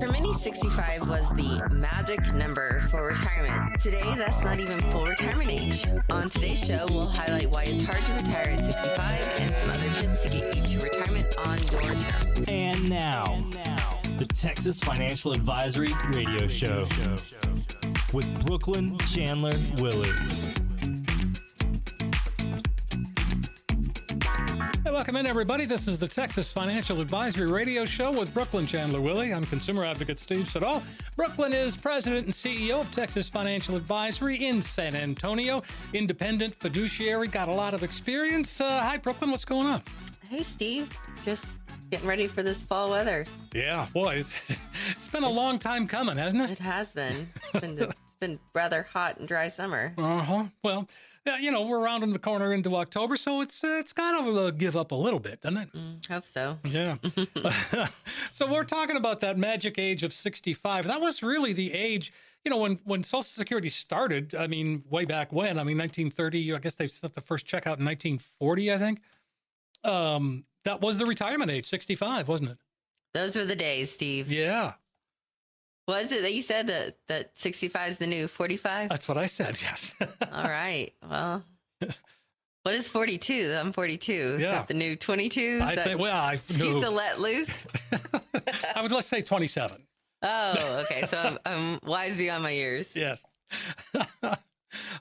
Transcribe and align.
For 0.00 0.08
many, 0.10 0.32
65 0.32 1.08
was 1.08 1.28
the 1.30 1.68
magic 1.72 2.32
number 2.34 2.80
for 2.90 3.08
retirement. 3.08 3.80
Today, 3.80 4.14
that's 4.16 4.40
not 4.42 4.60
even 4.60 4.80
full 4.90 5.06
retirement 5.06 5.50
age. 5.50 5.84
On 6.10 6.28
today's 6.28 6.64
show, 6.64 6.86
we'll 6.88 7.06
highlight 7.06 7.50
why 7.50 7.64
it's 7.64 7.82
hard 7.84 8.04
to 8.06 8.12
retire 8.12 8.54
at 8.56 8.64
65 8.64 9.34
and 9.40 9.54
some 9.56 9.70
other 9.70 9.90
tips 10.00 10.22
to 10.22 10.28
get 10.28 10.56
you 10.56 10.78
to 10.78 10.84
retirement 10.84 11.36
on 11.38 11.58
your 11.72 11.82
terms. 11.82 12.44
And 12.48 12.88
now, 12.88 13.44
the 14.16 14.26
Texas 14.26 14.78
Financial 14.80 15.32
Advisory 15.32 15.92
Radio 16.10 16.46
Show 16.46 16.86
with 18.12 18.46
Brooklynn 18.46 18.96
Chandler 18.98 19.58
Willy. 19.78 20.10
Welcome 25.00 25.16
in, 25.16 25.26
everybody. 25.26 25.64
This 25.64 25.88
is 25.88 25.98
the 25.98 26.06
Texas 26.06 26.52
Financial 26.52 27.00
Advisory 27.00 27.50
Radio 27.50 27.86
Show 27.86 28.12
with 28.12 28.34
Brooklynn 28.34 28.66
Chandler 28.66 29.00
Willy. 29.00 29.32
I'm 29.32 29.44
consumer 29.44 29.82
advocate 29.82 30.18
Steve 30.18 30.46
Siddall. 30.46 30.82
Brooklynn 31.16 31.54
is 31.54 31.74
president 31.74 32.26
and 32.26 32.34
CEO 32.34 32.80
of 32.80 32.90
Texas 32.90 33.26
Financial 33.26 33.76
Advisory 33.76 34.46
in 34.46 34.60
San 34.60 34.94
Antonio. 34.94 35.62
Independent 35.94 36.54
fiduciary, 36.54 37.28
got 37.28 37.48
a 37.48 37.52
lot 37.52 37.72
of 37.72 37.82
experience. 37.82 38.60
Uh, 38.60 38.78
hi, 38.80 38.98
Brooklynn. 38.98 39.30
What's 39.30 39.46
going 39.46 39.68
on? 39.68 39.82
Hey, 40.28 40.42
Steve. 40.42 40.94
Just 41.24 41.46
getting 41.90 42.06
ready 42.06 42.26
for 42.26 42.42
this 42.42 42.62
fall 42.62 42.90
weather. 42.90 43.24
Yeah, 43.54 43.86
boy, 43.94 44.16
it's, 44.16 44.38
it's 44.90 45.08
been 45.08 45.24
a 45.24 45.30
long 45.30 45.58
time 45.58 45.86
coming, 45.86 46.18
hasn't 46.18 46.42
it? 46.42 46.50
It 46.50 46.58
has 46.58 46.92
been. 46.92 47.26
It's 47.54 47.62
been, 47.62 47.78
it's 47.78 48.16
been 48.20 48.38
rather 48.54 48.82
hot 48.82 49.16
and 49.16 49.26
dry 49.26 49.48
summer. 49.48 49.94
Uh 49.98 50.22
huh. 50.22 50.44
Well, 50.62 50.86
you 51.38 51.50
know, 51.50 51.62
we're 51.62 51.80
rounding 51.80 52.12
the 52.12 52.18
corner 52.18 52.52
into 52.52 52.76
October, 52.76 53.16
so 53.16 53.40
it's 53.40 53.62
uh, 53.62 53.76
it's 53.78 53.92
got 53.92 54.20
to 54.22 54.38
uh, 54.38 54.50
give 54.50 54.76
up 54.76 54.92
a 54.92 54.94
little 54.94 55.20
bit, 55.20 55.40
doesn't 55.40 55.56
it? 55.58 55.72
Mm, 55.72 56.06
hope 56.08 56.24
so. 56.24 56.58
Yeah. 56.64 56.96
so 58.30 58.50
we're 58.50 58.64
talking 58.64 58.96
about 58.96 59.20
that 59.20 59.38
magic 59.38 59.78
age 59.78 60.02
of 60.02 60.12
65. 60.12 60.86
That 60.86 61.00
was 61.00 61.22
really 61.22 61.52
the 61.52 61.72
age, 61.72 62.12
you 62.44 62.50
know, 62.50 62.58
when 62.58 62.78
when 62.84 63.02
Social 63.02 63.22
Security 63.22 63.68
started. 63.68 64.34
I 64.34 64.46
mean, 64.46 64.84
way 64.90 65.04
back 65.04 65.32
when. 65.32 65.58
I 65.58 65.64
mean, 65.64 65.78
1930. 65.78 66.54
I 66.54 66.58
guess 66.58 66.74
they 66.74 66.88
sent 66.88 67.14
the 67.14 67.20
first 67.20 67.46
check 67.46 67.66
out 67.66 67.78
in 67.78 67.84
1940. 67.84 68.72
I 68.72 68.78
think. 68.78 69.00
Um, 69.84 70.44
that 70.64 70.80
was 70.80 70.98
the 70.98 71.06
retirement 71.06 71.50
age, 71.50 71.66
65, 71.66 72.28
wasn't 72.28 72.50
it? 72.50 72.58
Those 73.14 73.34
were 73.34 73.44
the 73.44 73.56
days, 73.56 73.90
Steve. 73.90 74.30
Yeah. 74.30 74.74
Was 75.90 76.12
it 76.12 76.22
that 76.22 76.32
you 76.32 76.40
said 76.42 76.68
that, 76.68 76.98
that 77.08 77.32
65 77.36 77.88
is 77.88 77.96
the 77.96 78.06
new 78.06 78.28
45? 78.28 78.90
That's 78.90 79.08
what 79.08 79.18
I 79.18 79.26
said, 79.26 79.60
yes. 79.60 79.92
All 80.32 80.44
right. 80.44 80.92
Well, 81.02 81.44
what 82.62 82.76
is 82.76 82.86
42? 82.86 83.56
I'm 83.58 83.72
42. 83.72 84.12
Is 84.12 84.40
Yeah. 84.40 84.52
that 84.52 84.68
the 84.68 84.74
new 84.74 84.94
22? 84.94 85.58
I 85.60 85.74
that 85.74 85.84
think, 85.88 85.98
well, 85.98 86.16
I 86.16 86.34
excuse 86.34 86.76
no. 86.76 86.82
to 86.82 86.90
let 86.90 87.18
loose? 87.18 87.66
I 88.76 88.82
would 88.82 88.92
let's 88.92 89.08
say 89.08 89.20
27. 89.20 89.84
Oh, 90.22 90.84
okay. 90.84 91.06
So 91.06 91.18
I'm, 91.18 91.38
I'm 91.44 91.80
wise 91.82 92.16
beyond 92.16 92.44
my 92.44 92.50
years. 92.50 92.94
Yes. 92.94 93.26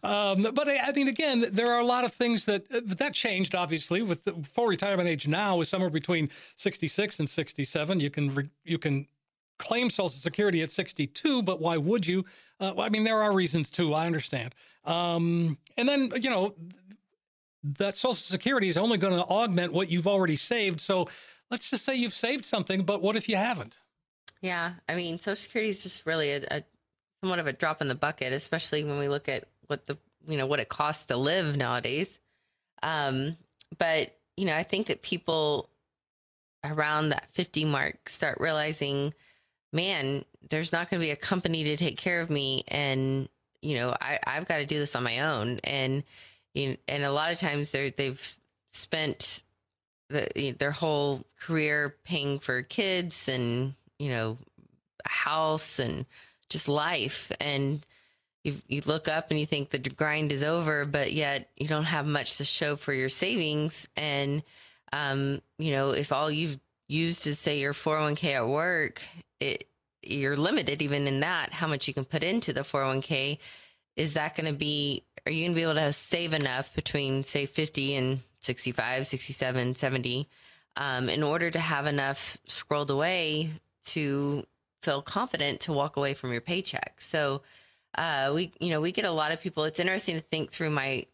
um, 0.02 0.42
but 0.42 0.68
I, 0.68 0.78
I 0.88 0.92
mean, 0.94 1.08
again, 1.08 1.50
there 1.52 1.72
are 1.72 1.80
a 1.80 1.86
lot 1.86 2.04
of 2.04 2.12
things 2.12 2.46
that 2.46 2.64
that 2.98 3.14
changed. 3.14 3.54
Obviously, 3.54 4.02
with 4.02 4.24
the 4.24 4.34
full 4.42 4.66
retirement 4.66 5.08
age 5.08 5.28
now 5.28 5.62
is 5.62 5.70
somewhere 5.70 5.92
between 5.92 6.32
66 6.56 7.20
and 7.20 7.30
67. 7.30 8.00
You 8.00 8.10
can 8.10 8.34
re, 8.34 8.50
you 8.64 8.80
can 8.80 9.06
claim 9.60 9.90
Social 9.90 10.10
Security 10.10 10.62
at 10.62 10.72
62, 10.72 11.44
but 11.44 11.62
why 11.62 11.78
would 11.78 12.08
you? 12.08 12.26
Uh, 12.60 12.74
I 12.80 12.90
mean, 12.90 13.04
there 13.04 13.22
are 13.22 13.34
reasons 13.34 13.70
too. 13.70 13.94
I 13.94 14.06
understand. 14.06 14.56
Um, 14.86 15.58
and 15.78 15.88
then 15.88 16.12
you 16.20 16.30
know 16.30 16.56
that 17.64 17.98
Social 17.98 18.14
Security 18.14 18.68
is 18.68 18.78
only 18.78 18.98
going 18.98 19.14
to 19.14 19.24
augment 19.26 19.74
what 19.74 19.90
you've 19.90 20.08
already 20.08 20.36
saved. 20.36 20.80
So 20.80 21.08
let's 21.52 21.70
just 21.70 21.86
say 21.86 21.96
you've 21.96 22.14
saved 22.14 22.46
something, 22.46 22.84
but 22.84 23.02
what 23.02 23.16
if 23.16 23.28
you 23.28 23.36
haven't? 23.36 23.78
Yeah. 24.42 24.74
I 24.88 24.96
mean, 24.96 25.20
Social 25.20 25.36
Security 25.36 25.70
is 25.70 25.84
just 25.84 26.06
really 26.06 26.32
a, 26.32 26.42
a 26.52 26.64
somewhat 27.22 27.40
of 27.40 27.48
a 27.48 27.54
drop 27.54 27.82
in 27.82 27.88
the 27.88 27.96
bucket, 27.96 28.32
especially 28.34 28.84
when 28.84 28.98
we 28.98 29.10
look 29.10 29.28
at 29.28 29.46
what 29.68 29.88
the, 29.88 29.98
you 30.28 30.38
know, 30.38 30.46
what 30.46 30.60
it 30.60 30.70
costs 30.70 31.06
to 31.08 31.18
live 31.18 31.58
nowadays. 31.58 32.20
Um, 32.82 33.36
but, 33.78 34.16
you 34.38 34.46
know, 34.46 34.56
I 34.56 34.64
think 34.64 34.88
that 34.88 35.02
people 35.02 35.70
around 36.64 37.10
that 37.10 37.28
50 37.34 37.66
mark 37.66 38.08
start 38.08 38.38
realizing, 38.40 39.14
man, 39.72 40.24
there's 40.50 40.72
not 40.72 40.90
going 40.90 41.02
to 41.02 41.06
be 41.06 41.12
a 41.12 41.16
company 41.16 41.64
to 41.66 41.78
take 41.78 41.98
care 41.98 42.22
of 42.22 42.30
me. 42.30 42.64
And, 42.68 43.30
you 43.62 43.76
know, 43.76 43.96
I, 44.00 44.20
I've 44.26 44.48
got 44.48 44.58
to 44.58 44.66
do 44.66 44.80
this 44.80 44.96
on 44.96 45.04
my 45.04 45.20
own. 45.20 45.60
And, 45.64 46.04
you 46.54 46.70
know, 46.70 46.76
and 46.88 47.04
a 47.04 47.12
lot 47.12 47.32
of 47.32 47.40
times 47.40 47.72
they're, 47.72 47.92
they've 47.92 48.38
spent 48.72 49.44
the, 50.10 50.56
their 50.58 50.72
whole 50.72 51.24
career 51.40 51.96
paying 52.04 52.40
for 52.40 52.62
kids 52.62 53.28
and, 53.28 53.74
you 54.00 54.10
know, 54.10 54.38
a 55.06 55.10
house 55.10 55.80
and 55.80 56.06
just 56.50 56.68
life. 56.68 57.32
And 57.40 57.86
you, 58.44 58.56
you 58.68 58.82
look 58.86 59.08
up 59.08 59.30
and 59.30 59.40
you 59.40 59.46
think 59.46 59.70
the 59.70 59.78
grind 59.78 60.32
is 60.32 60.44
over, 60.44 60.86
but 60.86 61.12
yet 61.12 61.50
you 61.58 61.68
don't 61.68 61.84
have 61.84 62.08
much 62.08 62.38
to 62.38 62.46
show 62.46 62.76
for 62.76 62.94
your 62.94 63.10
savings. 63.10 63.88
And, 63.96 64.42
um, 64.94 65.42
you 65.58 65.72
know, 65.74 65.92
if 65.92 66.12
all 66.12 66.32
you've 66.32 66.58
used 66.88 67.28
is 67.28 67.38
say 67.38 67.60
your 67.60 67.74
401k 67.74 68.34
at 68.34 68.48
work, 68.48 69.02
it, 69.40 69.68
you're 70.02 70.38
limited 70.38 70.82
even 70.82 71.08
in 71.08 71.20
that, 71.22 71.52
how 71.52 71.68
much 71.68 71.88
you 71.88 71.94
can 71.94 72.06
put 72.06 72.24
into 72.24 72.54
the 72.54 72.62
401k. 72.62 73.38
Is 73.96 74.14
that 74.14 74.36
going 74.36 74.48
to 74.48 74.58
be, 74.58 75.04
are 75.26 75.32
you 75.32 75.46
going 75.46 75.52
to 75.52 75.56
be 75.56 75.64
able 75.64 75.76
to 75.76 75.94
save 75.94 76.34
enough 76.34 76.74
between 76.74 77.24
say 77.24 77.46
50 77.46 77.96
and 77.96 78.20
65, 78.42 79.06
67, 79.08 79.76
70, 79.76 80.30
um, 80.78 81.10
in 81.10 81.24
order 81.24 81.52
to 81.52 81.60
have 81.60 81.86
enough 81.86 82.38
scrolled 82.46 82.92
away 82.92 83.52
to 83.86 84.46
feel 84.82 85.02
confident 85.02 85.62
to 85.62 85.74
walk 85.74 85.98
away 85.98 86.14
from 86.14 86.32
your 86.32 86.42
paycheck. 86.42 87.02
So, 87.02 87.42
uh, 87.96 88.32
we, 88.34 88.52
you 88.60 88.70
know, 88.70 88.80
we 88.80 88.92
get 88.92 89.06
a 89.06 89.12
lot 89.12 89.32
of 89.32 89.42
people. 89.42 89.66
It's 89.66 89.80
interesting 89.80 90.16
to 90.16 90.22
think 90.22 90.52
through 90.52 90.70
my, 90.70 91.06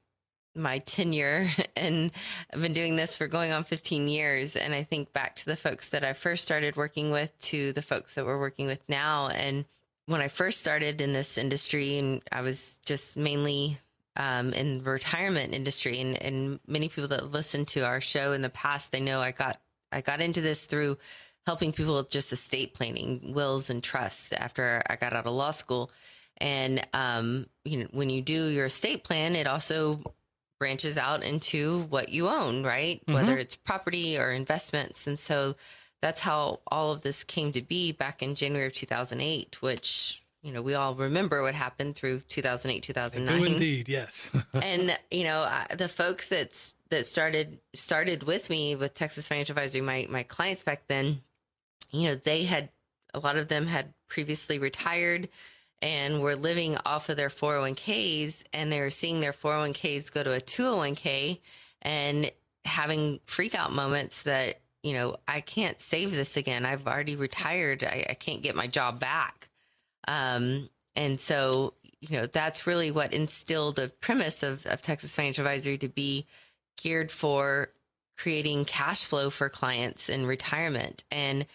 my 0.55 0.79
tenure 0.79 1.47
and 1.75 2.11
I've 2.53 2.61
been 2.61 2.73
doing 2.73 2.95
this 2.95 3.15
for 3.15 3.27
going 3.27 3.51
on 3.51 3.63
15 3.63 4.07
years. 4.07 4.55
And 4.55 4.73
I 4.73 4.83
think 4.83 5.13
back 5.13 5.35
to 5.37 5.45
the 5.45 5.55
folks 5.55 5.89
that 5.89 6.03
I 6.03 6.13
first 6.13 6.43
started 6.43 6.75
working 6.75 7.11
with 7.11 7.37
to 7.41 7.73
the 7.73 7.81
folks 7.81 8.15
that 8.15 8.25
we're 8.25 8.39
working 8.39 8.67
with 8.67 8.81
now. 8.87 9.27
And 9.27 9.65
when 10.07 10.21
I 10.21 10.27
first 10.27 10.59
started 10.59 11.01
in 11.01 11.13
this 11.13 11.37
industry 11.37 11.97
and 11.97 12.21
I 12.31 12.41
was 12.41 12.79
just 12.85 13.17
mainly 13.17 13.79
um, 14.17 14.53
in 14.53 14.83
the 14.83 14.89
retirement 14.89 15.53
industry 15.53 15.99
and, 15.99 16.21
and 16.21 16.59
many 16.67 16.87
people 16.87 17.09
that 17.09 17.31
listen 17.31 17.65
to 17.65 17.85
our 17.85 17.99
show 17.99 18.33
in 18.33 18.41
the 18.41 18.49
past, 18.49 18.91
they 18.91 19.01
know 19.01 19.19
I 19.19 19.31
got, 19.31 19.59
I 19.91 20.01
got 20.01 20.21
into 20.21 20.41
this 20.41 20.65
through 20.65 20.97
helping 21.45 21.71
people 21.71 21.95
with 21.95 22.09
just 22.09 22.31
estate 22.33 22.73
planning, 22.73 23.33
wills 23.33 23.69
and 23.69 23.83
trusts 23.83 24.31
after 24.33 24.81
I 24.89 24.95
got 24.95 25.13
out 25.13 25.25
of 25.25 25.33
law 25.33 25.51
school. 25.51 25.91
And, 26.37 26.85
um, 26.93 27.47
you 27.63 27.79
know, 27.79 27.87
when 27.91 28.09
you 28.09 28.21
do 28.21 28.47
your 28.47 28.65
estate 28.65 29.03
plan, 29.03 29.35
it 29.35 29.47
also 29.47 30.01
branches 30.59 30.97
out 30.97 31.23
into 31.23 31.81
what 31.89 32.09
you 32.09 32.27
own, 32.27 32.63
right? 32.63 33.05
Mhm. 33.05 33.13
Whether 33.13 33.37
it's 33.37 33.55
property 33.55 34.17
or 34.17 34.31
investments. 34.31 35.07
And 35.07 35.19
so 35.19 35.55
that's 36.01 36.21
how 36.21 36.61
all 36.67 36.91
of 36.91 37.01
this 37.01 37.23
came 37.23 37.51
to 37.53 37.61
be 37.61 37.91
back 37.91 38.21
in 38.21 38.35
January 38.35 38.67
of 38.67 38.73
2008, 38.73 39.61
which, 39.61 40.23
you 40.43 40.51
know, 40.51 40.61
we 40.61 40.73
all 40.75 40.93
remember 40.95 41.41
what 41.41 41.55
happened 41.55 41.95
through 41.95 42.19
2008, 42.21 42.83
2009. 42.83 43.47
indeed, 43.47 43.89
yes. 43.89 44.29
and 44.53 44.97
you 45.11 45.23
know 45.23 45.41
I- 45.41 45.73
the 45.75 45.89
folks 45.89 46.29
that 46.29 46.73
that 46.89 47.05
started 47.07 47.59
started 47.73 48.23
with 48.23 48.49
me 48.49 48.75
with 48.75 48.93
Texas 48.93 49.27
Financial 49.27 49.53
Advisory, 49.57 49.81
my 49.81 50.05
my 50.09 50.23
clients 50.23 50.63
back 50.63 50.83
then, 50.87 51.21
you 51.91 52.07
know, 52.07 52.15
they 52.15 52.43
had 52.45 52.69
a 53.13 53.19
lot 53.19 53.37
of 53.37 53.47
them 53.47 53.65
had 53.67 53.93
previously 54.07 54.59
retired 54.59 55.27
and 55.81 56.21
were 56.21 56.35
living 56.35 56.77
off 56.85 57.09
of 57.09 57.17
their 57.17 57.29
401ks, 57.29 58.43
and 58.53 58.71
they 58.71 58.79
were 58.79 58.89
seeing 58.89 59.19
their 59.19 59.33
401ks 59.33 60.11
go 60.11 60.23
to 60.23 60.35
a 60.35 60.39
201k 60.39 61.39
and 61.81 62.31
having 62.65 63.19
freak 63.25 63.53
out 63.53 63.71
moments 63.71 64.23
that 64.23 64.61
you 64.81 64.93
know 64.93 65.15
I 65.27 65.41
can't 65.41 65.79
save 65.79 66.15
this 66.15 66.37
again. 66.37 66.65
I've 66.65 66.87
already 66.87 67.15
retired. 67.15 67.83
I, 67.83 68.05
I 68.09 68.13
can't 68.13 68.41
get 68.41 68.55
my 68.55 68.67
job 68.67 68.99
back. 68.99 69.49
Um, 70.07 70.69
and 70.95 71.19
so, 71.19 71.73
you 71.99 72.17
know, 72.19 72.25
that's 72.25 72.67
really 72.67 72.91
what 72.91 73.13
instilled 73.13 73.75
the 73.75 73.91
premise 73.99 74.43
of, 74.43 74.65
of 74.65 74.81
Texas 74.81 75.15
Financial 75.15 75.45
Advisory 75.45 75.77
to 75.79 75.89
be 75.89 76.25
geared 76.77 77.11
for 77.11 77.69
creating 78.17 78.65
cash 78.65 79.03
flow 79.03 79.29
for 79.29 79.49
clients 79.49 80.07
in 80.07 80.25
retirement. 80.25 81.03
And 81.11 81.45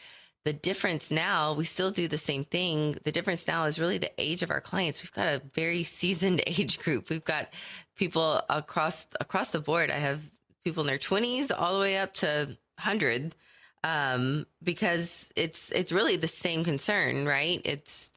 the 0.45 0.53
difference 0.53 1.11
now, 1.11 1.53
we 1.53 1.65
still 1.65 1.91
do 1.91 2.09
the 2.09 2.19
same 2.19 2.45
thing. 2.45 2.97
The 3.05 3.13
difference 3.13 3.47
now 3.47 3.67
is 3.67 3.79
really 3.79 3.99
the 3.99 4.13
age 4.19 4.43
of 4.43 4.51
our 4.51 4.61
clients. 4.61 5.03
We've 5.03 5.13
got 5.13 5.29
a 5.29 5.43
very 5.55 5.83
seasoned 5.99 6.43
age 6.47 6.79
group. 6.79 7.11
We've 7.11 7.25
got 7.25 7.53
people 7.97 8.41
across 8.49 9.07
across 9.21 9.51
the 9.51 9.61
board. 9.61 9.91
I 9.91 9.99
have 9.99 10.21
people 10.65 10.83
in 10.83 10.87
their 10.87 10.99
20s 10.99 11.51
all 11.57 11.75
the 11.75 11.81
way 11.81 11.99
up 11.99 12.15
to 12.15 12.57
100 12.77 13.35
um, 13.85 14.47
because 14.63 15.31
it's 15.37 15.73
it's 15.73 15.93
really 15.93 16.17
the 16.17 16.29
same 16.29 16.65
concern, 16.65 17.27
right? 17.27 17.61
It's 17.65 18.11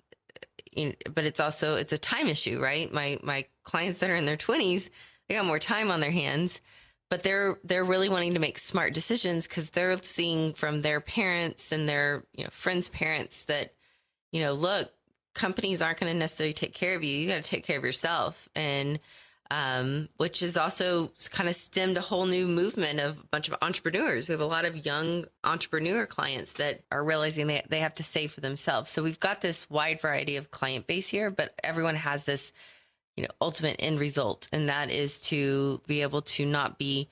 you 0.71 0.87
know, 0.87 0.93
but 1.13 1.25
it's 1.25 1.39
also 1.39 1.75
it's 1.75 1.93
a 1.93 1.97
time 1.97 2.27
issue, 2.27 2.61
right? 2.61 2.91
My 2.93 3.19
my 3.21 3.45
clients 3.63 3.99
that 3.99 4.09
are 4.09 4.15
in 4.15 4.25
their 4.25 4.37
20s, 4.37 4.89
they 5.27 5.35
got 5.35 5.45
more 5.45 5.59
time 5.59 5.91
on 5.91 5.99
their 5.99 6.11
hands, 6.11 6.61
but 7.09 7.23
they're 7.23 7.57
they're 7.63 7.83
really 7.83 8.09
wanting 8.09 8.33
to 8.33 8.39
make 8.39 8.57
smart 8.57 8.93
decisions 8.93 9.47
because 9.47 9.69
they're 9.69 10.01
seeing 10.01 10.53
from 10.53 10.81
their 10.81 10.99
parents 10.99 11.71
and 11.71 11.87
their 11.87 12.23
you 12.33 12.43
know 12.43 12.49
friends' 12.51 12.89
parents 12.89 13.45
that 13.45 13.73
you 14.31 14.41
know 14.41 14.53
look 14.53 14.91
companies 15.33 15.81
aren't 15.81 15.99
going 15.99 16.11
to 16.11 16.17
necessarily 16.17 16.53
take 16.53 16.73
care 16.73 16.95
of 16.95 17.03
you. 17.03 17.17
You 17.17 17.27
got 17.27 17.43
to 17.43 17.49
take 17.49 17.65
care 17.65 17.77
of 17.77 17.83
yourself. 17.83 18.47
And, 18.55 18.99
um, 19.51 20.09
which 20.17 20.39
has 20.39 20.57
also 20.57 21.11
kind 21.29 21.47
of 21.47 21.55
stemmed 21.55 21.97
a 21.97 22.01
whole 22.01 22.25
new 22.25 22.47
movement 22.47 22.99
of 22.99 23.19
a 23.19 23.25
bunch 23.27 23.49
of 23.49 23.55
entrepreneurs. 23.61 24.27
We 24.27 24.33
have 24.33 24.41
a 24.41 24.45
lot 24.45 24.65
of 24.65 24.85
young 24.85 25.25
entrepreneur 25.43 26.07
clients 26.07 26.53
that 26.53 26.81
are 26.91 27.03
realizing 27.03 27.47
they, 27.47 27.61
they 27.69 27.79
have 27.79 27.93
to 27.95 28.03
save 28.03 28.31
for 28.31 28.41
themselves. 28.41 28.89
So 28.89 29.03
we've 29.03 29.19
got 29.19 29.41
this 29.41 29.69
wide 29.69 30.01
variety 30.01 30.37
of 30.37 30.49
client 30.49 30.87
base 30.87 31.07
here, 31.07 31.29
but 31.29 31.53
everyone 31.63 31.95
has 31.95 32.25
this, 32.25 32.51
you 33.15 33.23
know, 33.23 33.29
ultimate 33.41 33.75
end 33.79 33.99
result. 33.99 34.47
And 34.51 34.69
that 34.69 34.89
is 34.89 35.17
to 35.21 35.81
be 35.87 36.01
able 36.01 36.21
to 36.21 36.45
not 36.45 36.77
be 36.77 37.09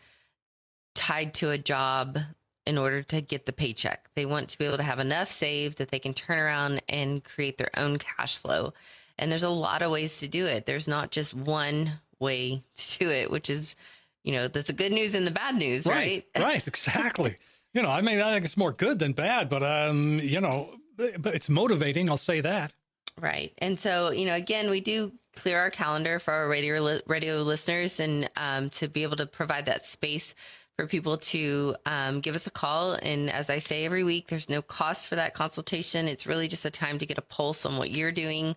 tied 0.96 1.34
to 1.36 1.52
a 1.52 1.58
job 1.58 2.18
in 2.66 2.78
order 2.78 3.02
to 3.02 3.22
get 3.22 3.46
the 3.46 3.54
paycheck. 3.54 4.08
They 4.16 4.26
want 4.26 4.50
to 4.50 4.58
be 4.58 4.66
able 4.66 4.78
to 4.78 4.84
have 4.84 5.00
enough 5.00 5.32
saved 5.32 5.78
that 5.80 5.90
they 5.90 6.00
can 6.00 6.14
turn 6.14 6.38
around 6.38 6.82
and 6.90 7.24
create 7.24 7.58
their 7.58 7.72
own 7.78 7.98
cash 7.98 8.38
flow. 8.38 8.74
And 9.18 9.32
there's 9.32 9.44
a 9.44 9.50
lot 9.50 9.82
of 9.82 9.92
ways 9.92 10.20
to 10.20 10.28
do 10.28 10.46
it. 10.46 10.66
There's 10.66 10.88
not 10.88 11.12
just 11.12 11.34
one 11.34 11.94
way 12.20 12.62
to 12.76 13.00
do 13.00 13.10
it, 13.10 13.32
which 13.32 13.50
is, 13.50 13.76
you 14.24 14.34
know, 14.34 14.48
that's 14.48 14.68
the 14.68 14.74
good 14.74 14.92
news 14.92 15.16
and 15.16 15.26
the 15.26 15.32
bad 15.32 15.56
news, 15.56 15.88
right? 15.88 16.26
Right, 16.36 16.44
right 16.44 16.68
exactly. 16.68 17.38
you 17.74 17.82
know, 17.82 17.90
I 17.90 18.02
mean, 18.02 18.20
I 18.20 18.34
think 18.34 18.46
it's 18.46 18.58
more 18.58 18.72
good 18.72 19.00
than 19.00 19.14
bad, 19.14 19.50
but, 19.50 19.64
um, 19.64 20.20
you 20.20 20.42
know, 20.42 20.76
but 20.98 21.34
it's 21.34 21.50
motivating. 21.50 22.10
I'll 22.10 22.18
say 22.18 22.42
that. 22.42 22.76
Right. 23.20 23.54
And 23.58 23.80
so, 23.80 24.12
you 24.12 24.26
know, 24.26 24.36
again, 24.36 24.70
we 24.70 24.80
do 24.80 25.12
clear 25.36 25.60
our 25.60 25.70
calendar 25.70 26.20
for 26.20 26.34
our 26.34 26.48
radio 26.48 27.00
radio 27.08 27.42
listeners 27.42 28.00
and 28.00 28.30
um, 28.36 28.70
to 28.72 28.88
be 28.88 29.04
able 29.04 29.18
to 29.18 29.26
provide 29.26 29.66
that 29.66 29.86
space 29.86 30.34
for 30.78 30.88
people 30.88 31.18
to 31.18 31.76
um, 31.86 32.22
give 32.22 32.36
us 32.36 32.48
a 32.48 32.52
call. 32.52 32.94
And 32.94 33.30
as 33.30 33.50
I 33.50 33.60
say 33.60 33.86
every 33.86 34.04
week, 34.04 34.28
there's 34.28 34.50
no 34.50 34.62
cost 34.62 35.08
for 35.08 35.16
that 35.16 35.34
consultation. 35.34 36.08
It's 36.08 36.26
really 36.26 36.48
just 36.48 36.66
a 36.66 36.72
time 36.72 36.98
to 36.98 37.06
get 37.06 37.18
a 37.18 37.22
pulse 37.22 37.66
on 37.66 37.78
what 37.78 37.92
you're 37.92 38.12
doing 38.12 38.56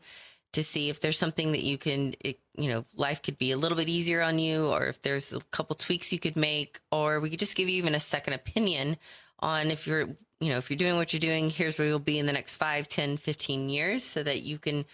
to 0.52 0.62
see 0.62 0.88
if 0.88 1.00
there's 1.00 1.18
something 1.18 1.50
that 1.52 1.64
you 1.64 1.76
can, 1.76 2.14
it, 2.20 2.38
you 2.56 2.70
know, 2.70 2.84
life 2.94 3.20
could 3.22 3.36
be 3.38 3.50
a 3.50 3.56
little 3.56 3.76
bit 3.76 3.88
easier 3.88 4.22
on 4.22 4.38
you, 4.38 4.66
or 4.66 4.86
if 4.86 5.02
there's 5.02 5.32
a 5.32 5.40
couple 5.50 5.74
tweaks 5.74 6.12
you 6.12 6.20
could 6.20 6.36
make, 6.36 6.80
or 6.92 7.18
we 7.18 7.28
could 7.28 7.40
just 7.40 7.56
give 7.56 7.68
you 7.68 7.76
even 7.76 7.94
a 7.94 8.00
second 8.00 8.34
opinion 8.34 8.96
on 9.40 9.66
if 9.66 9.86
you're, 9.86 10.08
you 10.44 10.52
know, 10.52 10.58
if 10.58 10.70
you're 10.70 10.76
doing 10.76 10.96
what 10.96 11.12
you're 11.12 11.20
doing, 11.20 11.48
here's 11.48 11.78
where 11.78 11.88
you'll 11.88 11.98
be 11.98 12.18
in 12.18 12.26
the 12.26 12.32
next 12.32 12.56
5, 12.56 12.86
10, 12.86 13.16
15 13.16 13.68
years 13.70 14.04
so 14.04 14.22
that 14.22 14.42
you 14.42 14.58
can 14.58 14.84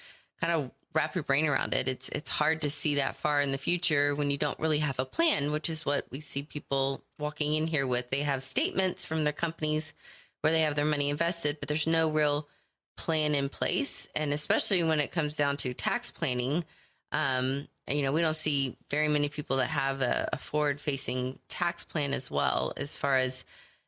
kind 0.41 0.53
of 0.53 0.71
wrap 0.95 1.15
your 1.15 1.25
brain 1.25 1.47
around 1.47 1.75
it. 1.75 1.89
It's 1.89 2.09
it's 2.11 2.31
hard 2.31 2.61
to 2.63 2.71
see 2.71 2.97
that 2.97 3.17
far 3.17 3.41
in 3.41 3.53
the 3.53 3.59
future 3.59 4.15
when 4.15 4.31
you 4.31 4.39
don't 4.39 4.59
really 4.59 4.79
have 4.79 4.99
a 4.99 5.05
plan, 5.05 5.53
which 5.53 5.69
is 5.69 5.85
what 5.85 6.07
we 6.11 6.21
see 6.21 6.43
people 6.43 7.03
walking 7.19 7.55
in 7.55 7.67
here 7.67 7.87
with. 7.87 8.11
They 8.11 8.21
have 8.21 8.43
statements 8.43 9.05
from 9.05 9.25
their 9.25 9.33
companies 9.33 9.93
where 10.41 10.53
they 10.53 10.63
have 10.63 10.75
their 10.75 10.85
money 10.85 11.11
invested, 11.11 11.59
but 11.61 11.69
there's 11.69 11.87
no 11.87 12.11
real 12.11 12.49
plan 12.97 13.35
in 13.35 13.49
place. 13.49 14.09
And 14.15 14.33
especially 14.33 14.83
when 14.83 15.01
it 15.01 15.13
comes 15.13 15.37
down 15.37 15.57
to 15.59 15.75
tax 15.75 16.11
planning, 16.11 16.65
um, 17.13 17.67
you 17.89 18.03
know, 18.03 18.13
we 18.13 18.21
don't 18.21 18.35
see 18.35 18.77
very 18.91 19.09
many 19.09 19.29
people 19.29 19.57
that 19.57 19.67
have 19.67 20.01
a, 20.01 20.29
a 20.33 20.39
forward 20.39 20.81
facing 20.81 21.39
tax 21.49 21.85
plan 21.85 22.13
as 22.13 22.31
well, 22.31 22.73
as 22.77 22.97
far 22.97 23.17
as, 23.17 23.45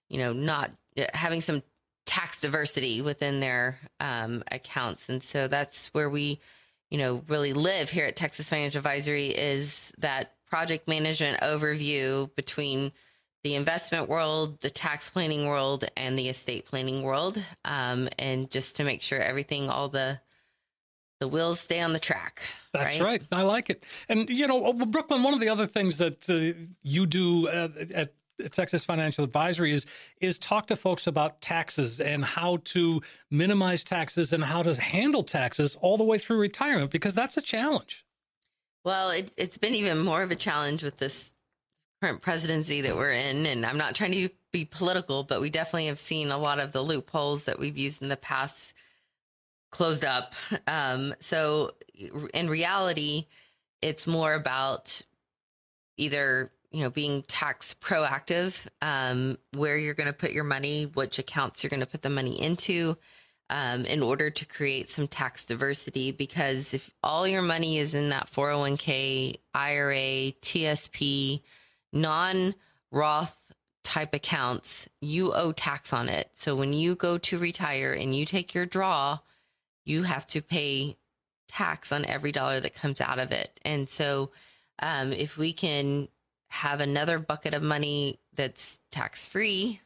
you 0.09 0.19
know, 0.19 0.33
not 0.33 0.71
having 1.15 1.41
some 1.41 1.63
tax 2.05 2.41
diversity 2.41 3.01
within 3.01 3.41
their 3.41 3.79
um, 4.01 4.43
accounts. 4.51 5.09
And 5.09 5.23
so 5.23 5.49
that's 5.49 5.89
where 5.89 6.11
we, 6.11 6.41
you 6.91 6.99
know, 6.99 7.23
really 7.29 7.53
live 7.53 7.91
here 7.91 8.07
at 8.07 8.17
Texas 8.17 8.49
Financial 8.49 8.79
Advisory 8.79 9.29
is 9.29 9.93
that 9.99 10.33
project 10.49 10.89
management 10.89 11.41
overview 11.41 12.35
between 12.35 12.93
the 13.43 13.55
investment 13.55 14.09
world, 14.09 14.61
the 14.61 14.71
tax 14.71 15.11
planning 15.11 15.47
world, 15.47 15.85
and 15.97 16.19
the 16.19 16.29
estate 16.29 16.67
planning 16.67 17.03
world, 17.03 17.43
um, 17.65 18.09
and 18.19 18.51
just 18.51 18.77
to 18.77 18.85
make 18.85 19.03
sure 19.03 19.21
everything, 19.21 19.69
all 19.69 19.89
the 19.89 20.21
the 21.19 21.29
wheels 21.29 21.61
stay 21.61 21.81
on 21.81 21.93
the 21.93 22.01
track. 22.01 22.43
That's 22.73 22.99
right. 22.99 23.21
right. 23.21 23.23
I 23.31 23.43
like 23.43 23.71
it. 23.71 23.85
And 24.09 24.29
you 24.29 24.47
know, 24.47 24.73
Brooklynn, 24.73 25.23
one 25.23 25.35
of 25.35 25.41
the 25.41 25.49
other 25.49 25.67
things 25.67 25.99
that 25.99 26.29
uh, 26.29 26.61
you 26.83 27.07
do 27.07 27.49
uh, 27.49 27.69
at 27.95 28.13
Texas 28.51 28.85
Financial 28.85 29.25
Advisory 29.25 29.73
is 29.73 29.87
is 30.21 30.39
talk 30.39 30.67
to 30.69 30.77
folks 30.77 31.07
about 31.07 31.41
taxes 31.41 32.01
and 32.01 32.25
how 32.25 32.59
to 32.65 33.01
minimize 33.31 33.85
taxes 33.85 34.33
and 34.33 34.45
how 34.45 34.63
to 34.63 34.81
handle 34.81 35.23
taxes 35.23 35.77
all 35.81 35.97
the 35.97 36.05
way 36.05 36.19
through 36.19 36.39
retirement 36.39 36.91
because 36.91 37.15
that's 37.15 37.37
a 37.37 37.43
challenge. 37.43 38.05
Well, 38.85 39.11
it, 39.11 39.33
it's 39.37 39.59
been 39.59 39.75
even 39.75 39.99
more 39.99 40.23
of 40.23 40.31
a 40.31 40.37
challenge 40.37 40.83
with 40.83 40.99
this 40.99 41.33
current 42.03 42.21
presidency 42.21 42.81
that 42.81 42.97
we're 42.97 43.13
in, 43.13 43.47
and 43.47 43.65
I'm 43.65 43.79
not 43.79 43.95
trying 43.95 44.13
to 44.13 44.29
be 44.51 44.65
political, 44.65 45.23
but 45.23 45.41
we 45.41 45.51
definitely 45.51 45.87
have 45.87 45.99
seen 45.99 46.31
a 46.31 46.39
lot 46.39 46.59
of 46.59 46.73
the 46.73 46.83
loopholes 46.83 47.45
that 47.45 47.59
we've 47.59 47.79
used 47.79 48.03
in 48.03 48.09
the 48.09 48.17
past 48.17 48.75
closed 49.71 50.05
up. 50.05 50.35
Um, 50.67 51.15
so, 51.21 51.73
in 52.35 52.49
reality, 52.49 53.27
it's 53.81 54.07
more 54.07 54.35
about 54.35 55.03
either 55.97 56.51
you 56.73 56.81
know, 56.81 56.91
being 56.91 57.23
tax 57.23 57.75
proactive, 57.81 58.67
um, 58.81 59.39
where 59.55 59.77
you're 59.77 59.95
going 59.95 60.07
to 60.07 60.13
put 60.13 60.33
your 60.33 60.45
money, 60.45 60.85
which 60.85 61.19
accounts 61.19 61.63
you're 61.63 61.71
going 61.71 61.81
to 61.81 61.87
put 61.87 62.03
the 62.03 62.11
money 62.11 62.41
into, 62.41 62.97
um, 63.51 63.85
in 63.85 64.03
order 64.03 64.31
to 64.31 64.47
create 64.47 64.91
some 64.91 65.07
tax 65.07 65.45
diversity. 65.45 66.13
Because 66.13 66.73
if 66.73 66.91
all 67.03 67.29
your 67.29 67.43
money 67.43 67.79
is 67.79 67.95
in 67.95 68.09
that 68.09 68.31
401k, 68.31 69.37
IRA, 69.55 70.33
TSP, 70.41 71.43
non 71.93 72.55
Roth 72.91 73.53
type 73.85 74.15
accounts, 74.15 74.89
you 75.01 75.33
owe 75.35 75.53
tax 75.53 75.93
on 75.93 76.09
it. 76.09 76.31
So 76.35 76.55
when 76.55 76.73
you 76.73 76.95
go 76.95 77.19
to 77.19 77.39
retire 77.39 77.93
and 77.93 78.15
you 78.15 78.25
take 78.25 78.55
your 78.55 78.67
draw, 78.67 79.19
you 79.85 80.05
have 80.05 80.27
to 80.29 80.41
pay 80.41 80.97
tax 81.49 81.93
on 81.93 82.07
every 82.07 82.33
dollar 82.33 82.61
that 82.61 82.75
comes 82.75 83.01
out 83.01 83.19
of 83.19 83.33
it. 83.33 83.61
And 83.65 83.89
so, 83.89 84.31
um, 84.79 85.13
if 85.13 85.37
we 85.37 85.53
can 85.53 86.09
have 86.53 86.81
another 86.81 87.19
bucket 87.19 87.55
of 87.55 87.63
money 87.63 88.21
that's 88.35 88.79
tax 88.91 89.25
free, 89.25 89.81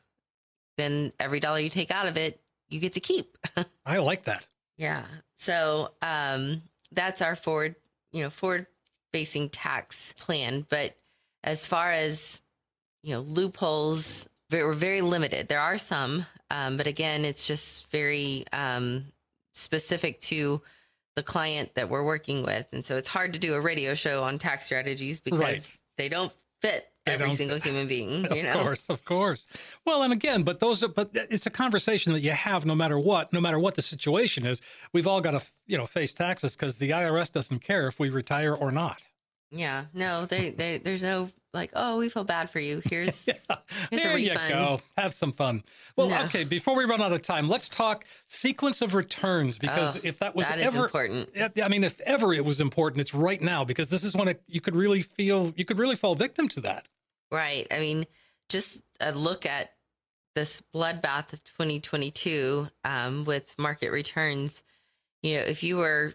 then 0.77 1.13
every 1.21 1.39
dollar 1.39 1.61
you 1.61 1.71
take 1.71 1.93
out 1.93 2.09
of 2.09 2.17
it, 2.17 2.41
you 2.69 2.81
get 2.81 2.95
to 2.95 3.01
keep. 3.01 3.39
I 3.87 3.99
like 3.99 4.25
that. 4.25 4.49
Yeah. 4.77 5.05
So 5.37 5.93
um, 6.03 6.63
that's 6.91 7.23
our 7.23 7.37
forward, 7.37 7.77
you 8.11 8.25
know, 8.25 8.31
forward 8.31 8.67
facing 9.13 9.49
tax 9.49 10.13
plan. 10.15 10.67
But 10.69 10.97
as 11.45 11.69
far 11.69 11.93
as, 11.93 12.43
you 13.05 13.15
know, 13.15 13.21
loopholes, 13.21 14.29
we're 14.51 14.73
very 14.73 15.03
limited. 15.03 15.47
There 15.47 15.61
are 15.61 15.79
some, 15.79 16.27
um, 16.51 16.77
but 16.77 16.89
again, 16.89 17.25
it's 17.25 17.47
just 17.47 17.89
very 17.93 18.45
um, 18.53 19.05
specific 19.55 20.21
to 20.23 20.61
the 21.15 21.23
client 21.23 21.77
that 21.77 21.89
we're 21.89 22.05
working 22.05 22.43
with. 22.43 22.67
And 22.73 22.85
so 22.85 22.97
it's 22.97 23.09
hard 23.09 23.35
to 23.35 23.39
do 23.39 23.55
a 23.55 23.61
radio 23.61 23.95
show 23.95 24.25
on 24.25 24.39
tax 24.39 24.67
strategies 24.67 25.21
because 25.21 25.41
right. 25.41 25.79
they 25.97 26.09
don't 26.09 26.33
fit 26.71 26.89
every 27.07 27.33
single 27.33 27.59
human 27.59 27.87
being. 27.87 28.27
You 28.37 28.43
know? 28.43 28.53
Of 28.53 28.65
course, 28.65 28.89
of 28.89 29.05
course. 29.05 29.47
Well, 29.85 30.03
and 30.03 30.13
again, 30.13 30.43
but 30.43 30.61
those, 30.61 30.83
are, 30.83 30.89
but 30.89 31.11
it's 31.15 31.47
a 31.47 31.51
conversation 31.51 32.13
that 32.13 32.21
you 32.21 32.33
have 32.33 32.67
no 32.67 32.75
matter 32.75 32.99
what, 32.99 33.33
no 33.33 33.41
matter 33.41 33.59
what 33.59 33.75
the 33.75 33.83
situation 33.83 34.45
is. 34.45 34.61
We've 34.93 35.07
all 35.07 35.21
got 35.21 35.33
to, 35.33 35.43
you 35.67 35.79
know, 35.79 35.87
face 35.87 36.13
taxes 36.13 36.55
because 36.55 36.77
the 36.77 36.91
IRS 36.91 37.33
doesn't 37.33 37.61
care 37.61 37.87
if 37.87 37.99
we 37.99 38.11
retire 38.11 38.55
or 38.55 38.71
not. 38.71 39.07
Yeah, 39.51 39.87
no, 39.95 40.27
they, 40.27 40.51
they, 40.51 40.79
there's 40.79 41.03
no 41.03 41.31
like, 41.57 41.73
oh, 41.75 41.97
we 41.97 42.09
feel 42.09 42.25
bad 42.25 42.51
for 42.51 42.61
you. 42.61 42.81
Here's, 42.85 43.27
yeah. 43.29 43.57
here's 43.91 44.03
there 44.03 44.13
a 44.13 44.15
refund. 44.15 44.49
you 44.49 44.55
go. 44.55 44.79
Have 44.97 45.15
some 45.15 45.33
fun. 45.33 45.63
Well, 45.97 46.09
no. 46.09 46.23
okay. 46.25 46.45
Before 46.45 46.77
we 46.77 46.85
run 46.85 47.03
out 47.03 47.13
of 47.13 47.23
time, 47.23 47.49
let's 47.49 47.69
talk 47.69 48.05
sequence 48.27 48.83
of 48.83 48.95
returns 48.95 49.59
because 49.59 49.97
oh, 49.97 50.01
if 50.05 50.19
that 50.21 50.37
was 50.37 50.47
that 50.49 50.59
ever 50.59 50.85
important, 50.85 51.31
I 51.37 51.69
mean, 51.69 51.85
if 51.85 52.01
ever 52.03 52.33
it 52.33 52.45
was 52.45 52.61
important, 52.61 53.01
it's 53.01 53.15
right 53.15 53.41
now 53.41 53.65
because 53.65 53.89
this 53.89 54.05
is 54.05 54.15
when 54.15 54.29
it, 54.29 54.43
you 54.47 54.61
could 54.61 54.77
really 54.77 55.03
feel 55.03 55.53
you 55.57 55.65
could 55.65 55.79
really 55.79 55.97
fall 55.97 56.15
victim 56.15 56.49
to 56.51 56.61
that. 56.63 56.87
Right. 57.33 57.67
I 57.71 57.81
mean, 57.81 58.07
just 58.49 58.83
a 59.01 59.13
look 59.13 59.47
at 59.47 59.73
this 60.35 60.63
bloodbath 60.75 61.33
of 61.33 61.43
2022 61.45 62.69
um, 62.85 63.25
with 63.25 63.55
market 63.59 63.91
returns. 63.91 64.63
You 65.23 65.39
know, 65.39 65.41
if 65.41 65.63
you 65.63 65.79
were 65.79 66.15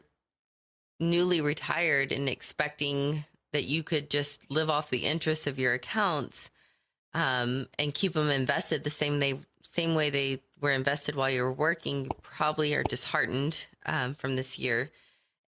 newly 0.99 1.41
retired 1.41 2.11
and 2.11 2.29
expecting 2.29 3.25
that 3.53 3.65
you 3.65 3.83
could 3.83 4.09
just 4.09 4.49
live 4.49 4.69
off 4.69 4.89
the 4.89 5.05
interest 5.05 5.47
of 5.47 5.59
your 5.59 5.73
accounts 5.73 6.49
um, 7.13 7.67
and 7.77 7.93
keep 7.93 8.13
them 8.13 8.29
invested 8.29 8.83
the 8.83 8.89
same 8.89 9.19
they 9.19 9.37
same 9.63 9.95
way 9.95 10.09
they 10.09 10.39
were 10.59 10.71
invested 10.71 11.15
while 11.15 11.29
you 11.29 11.43
were 11.43 11.51
working, 11.51 12.05
You 12.05 12.11
probably 12.21 12.73
are 12.75 12.83
disheartened 12.83 13.67
um, 13.85 14.13
from 14.13 14.35
this 14.35 14.59
year. 14.59 14.91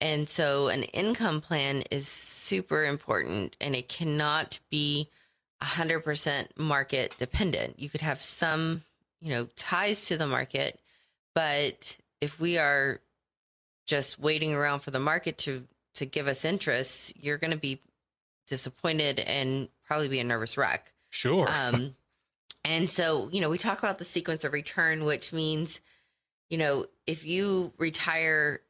And 0.02 0.28
so, 0.28 0.68
an 0.68 0.84
income 0.84 1.40
plan 1.40 1.84
is 1.92 2.08
super 2.08 2.84
important, 2.84 3.56
and 3.62 3.76
it 3.76 3.88
cannot 3.88 4.60
be 4.70 5.08
100% 5.62 6.58
market 6.58 7.16
dependent. 7.18 7.80
You 7.80 7.90
could 7.90 8.02
have 8.02 8.22
some, 8.22 8.84
you 9.22 9.30
know, 9.30 9.48
ties 9.56 10.06
to 10.08 10.18
the 10.18 10.28
market, 10.28 10.80
but 11.36 11.98
if 12.20 12.40
we 12.40 12.58
are 12.58 13.00
just 13.86 14.20
waiting 14.20 14.54
around 14.54 14.80
for 14.80 14.92
the 14.92 15.00
market 15.00 15.38
to 15.40 15.68
to 15.96 16.06
give 16.06 16.28
us 16.28 16.44
interest, 16.44 17.14
you're 17.24 17.38
going 17.38 17.52
to 17.52 17.58
be 17.58 17.80
disappointed 18.48 19.20
and 19.20 19.70
probably 19.86 20.08
be 20.08 20.20
a 20.20 20.24
nervous 20.24 20.58
wreck. 20.58 20.94
Sure. 21.10 21.48
Um, 21.50 21.96
and 22.66 22.90
so, 22.90 23.30
you 23.32 23.42
know, 23.42 23.50
we 23.50 23.58
talk 23.58 23.80
about 23.80 24.00
the 24.00 24.06
sequence 24.06 24.44
of 24.44 24.54
return, 24.54 25.06
which 25.06 25.34
means, 25.34 25.82
you 26.50 26.58
know, 26.58 26.86
if 27.06 27.26
you 27.26 27.74
retire 27.78 28.62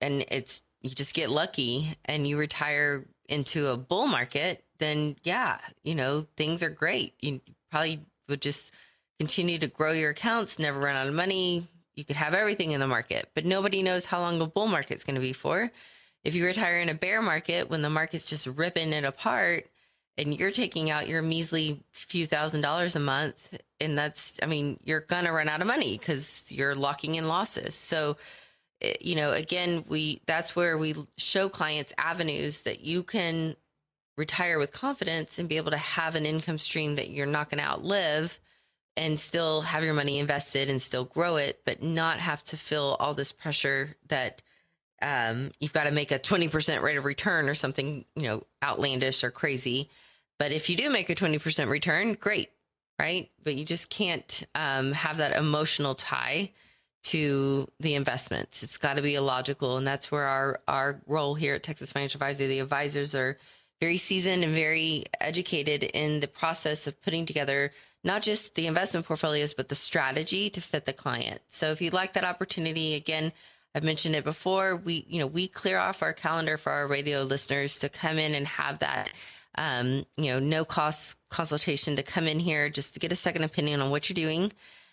and 0.00 0.24
it's, 0.30 0.62
you 0.82 0.90
just 0.90 1.14
get 1.14 1.28
lucky 1.28 1.94
and 2.04 2.26
you 2.26 2.38
retire 2.38 3.04
into 3.28 3.66
a 3.66 3.76
bull 3.76 4.06
market, 4.06 4.64
then 4.78 5.16
yeah, 5.24 5.58
you 5.82 5.94
know, 5.94 6.26
things 6.36 6.62
are 6.62 6.70
great. 6.70 7.14
You 7.20 7.40
probably 7.70 8.00
would 8.28 8.40
just 8.40 8.72
continue 9.18 9.58
to 9.58 9.66
grow 9.66 9.92
your 9.92 10.10
accounts, 10.10 10.58
never 10.58 10.78
run 10.78 10.96
out 10.96 11.08
of 11.08 11.14
money. 11.14 11.66
You 11.96 12.04
could 12.04 12.16
have 12.16 12.34
everything 12.34 12.70
in 12.70 12.80
the 12.80 12.86
market, 12.86 13.28
but 13.34 13.44
nobody 13.44 13.82
knows 13.82 14.06
how 14.06 14.20
long 14.20 14.40
a 14.40 14.46
bull 14.46 14.68
market's 14.68 15.02
going 15.02 15.16
to 15.16 15.20
be 15.20 15.32
for. 15.32 15.70
If 16.28 16.34
you 16.34 16.44
retire 16.44 16.78
in 16.78 16.90
a 16.90 16.94
bear 16.94 17.22
market 17.22 17.70
when 17.70 17.80
the 17.80 17.88
market's 17.88 18.26
just 18.26 18.46
ripping 18.46 18.92
it 18.92 19.02
apart, 19.02 19.66
and 20.18 20.38
you're 20.38 20.50
taking 20.50 20.90
out 20.90 21.08
your 21.08 21.22
measly 21.22 21.80
few 21.92 22.26
thousand 22.26 22.60
dollars 22.60 22.94
a 22.94 23.00
month 23.00 23.58
and 23.80 23.96
that's 23.96 24.38
i 24.42 24.46
mean 24.46 24.78
you're 24.84 25.00
gonna 25.00 25.32
run 25.32 25.48
out 25.48 25.62
of 25.62 25.66
money 25.66 25.96
because 25.96 26.44
you're 26.52 26.74
locking 26.74 27.14
in 27.14 27.28
losses. 27.28 27.74
So 27.74 28.18
eh, 28.82 28.92
you 29.00 29.14
know 29.14 29.32
again 29.32 29.84
we 29.88 30.20
that's 30.26 30.54
where 30.54 30.76
we 30.76 30.94
show 31.16 31.48
clients 31.48 31.94
avenues 31.96 32.60
that 32.62 32.82
you 32.82 33.04
can 33.04 33.56
retire 34.18 34.58
with 34.58 34.70
confidence 34.70 35.38
and 35.38 35.48
be 35.48 35.56
able 35.56 35.70
to 35.70 35.78
have 35.78 36.14
an 36.14 36.26
income 36.26 36.58
stream 36.58 36.96
that 36.96 37.08
you're 37.08 37.24
not 37.24 37.48
going 37.48 37.62
to 37.62 37.70
outlive 37.70 38.38
and 38.98 39.18
still 39.18 39.62
have 39.62 39.82
your 39.82 39.94
money 39.94 40.18
invested 40.18 40.68
and 40.68 40.82
still 40.82 41.06
grow 41.06 41.36
it 41.36 41.62
but 41.64 41.82
not 41.82 42.18
have 42.18 42.42
to 42.42 42.58
feel 42.58 42.98
all 43.00 43.14
this 43.14 43.32
pressure 43.32 43.96
that 44.08 44.42
um, 45.02 45.50
you've 45.60 45.72
got 45.72 45.84
to 45.84 45.90
make 45.90 46.10
a 46.10 46.18
20% 46.18 46.82
rate 46.82 46.96
of 46.96 47.04
return 47.04 47.48
or 47.48 47.54
something 47.54 48.04
you 48.16 48.22
know 48.22 48.44
outlandish 48.62 49.22
or 49.24 49.30
crazy 49.30 49.88
but 50.38 50.52
if 50.52 50.70
you 50.70 50.76
do 50.76 50.88
make 50.88 51.10
a 51.10 51.14
20% 51.14 51.68
return, 51.68 52.14
great, 52.14 52.50
right? 52.98 53.28
But 53.42 53.56
you 53.56 53.64
just 53.64 53.90
can't 53.90 54.44
um, 54.54 54.92
have 54.92 55.18
that 55.18 55.36
emotional 55.36 55.94
tie 55.94 56.52
to 57.04 57.68
the 57.80 57.94
investments. 57.94 58.62
It's 58.62 58.78
got 58.78 58.96
to 58.96 59.02
be 59.02 59.16
illogical. 59.16 59.76
And 59.76 59.86
that's 59.86 60.10
where 60.10 60.24
our, 60.24 60.60
our 60.68 61.00
role 61.06 61.34
here 61.34 61.54
at 61.54 61.62
Texas 61.62 61.92
Financial 61.92 62.18
Advisory, 62.18 62.46
the 62.46 62.60
advisors 62.60 63.14
are 63.14 63.36
very 63.80 63.96
seasoned 63.96 64.42
and 64.42 64.54
very 64.54 65.04
educated 65.20 65.84
in 65.84 66.20
the 66.20 66.28
process 66.28 66.86
of 66.86 67.00
putting 67.02 67.26
together 67.26 67.72
not 68.04 68.22
just 68.22 68.54
the 68.54 68.66
investment 68.66 69.06
portfolios, 69.06 69.54
but 69.54 69.68
the 69.68 69.74
strategy 69.74 70.50
to 70.50 70.60
fit 70.60 70.84
the 70.84 70.92
client. 70.92 71.40
So 71.48 71.70
if 71.70 71.80
you'd 71.80 71.92
like 71.92 72.12
that 72.12 72.24
opportunity, 72.24 72.94
again, 72.94 73.32
I've 73.78 73.84
mentioned 73.84 74.16
it 74.16 74.24
before. 74.24 74.74
We, 74.74 75.06
you 75.08 75.20
know, 75.20 75.28
we 75.28 75.46
clear 75.46 75.78
off 75.78 76.02
our 76.02 76.12
calendar 76.12 76.58
for 76.58 76.72
our 76.72 76.88
radio 76.88 77.22
listeners 77.22 77.78
to 77.78 77.88
come 77.88 78.18
in 78.18 78.34
and 78.34 78.44
have 78.44 78.80
that 78.80 79.10
um, 79.54 80.04
you 80.16 80.32
know, 80.32 80.38
no 80.38 80.64
cost 80.64 81.16
consultation 81.30 81.96
to 81.96 82.02
come 82.02 82.26
in 82.26 82.40
here 82.40 82.70
just 82.70 82.94
to 82.94 83.00
get 83.00 83.12
a 83.12 83.16
second 83.16 83.42
opinion 83.42 83.80
on 83.80 83.90
what 83.90 84.08
you're 84.08 84.14
doing 84.14 84.52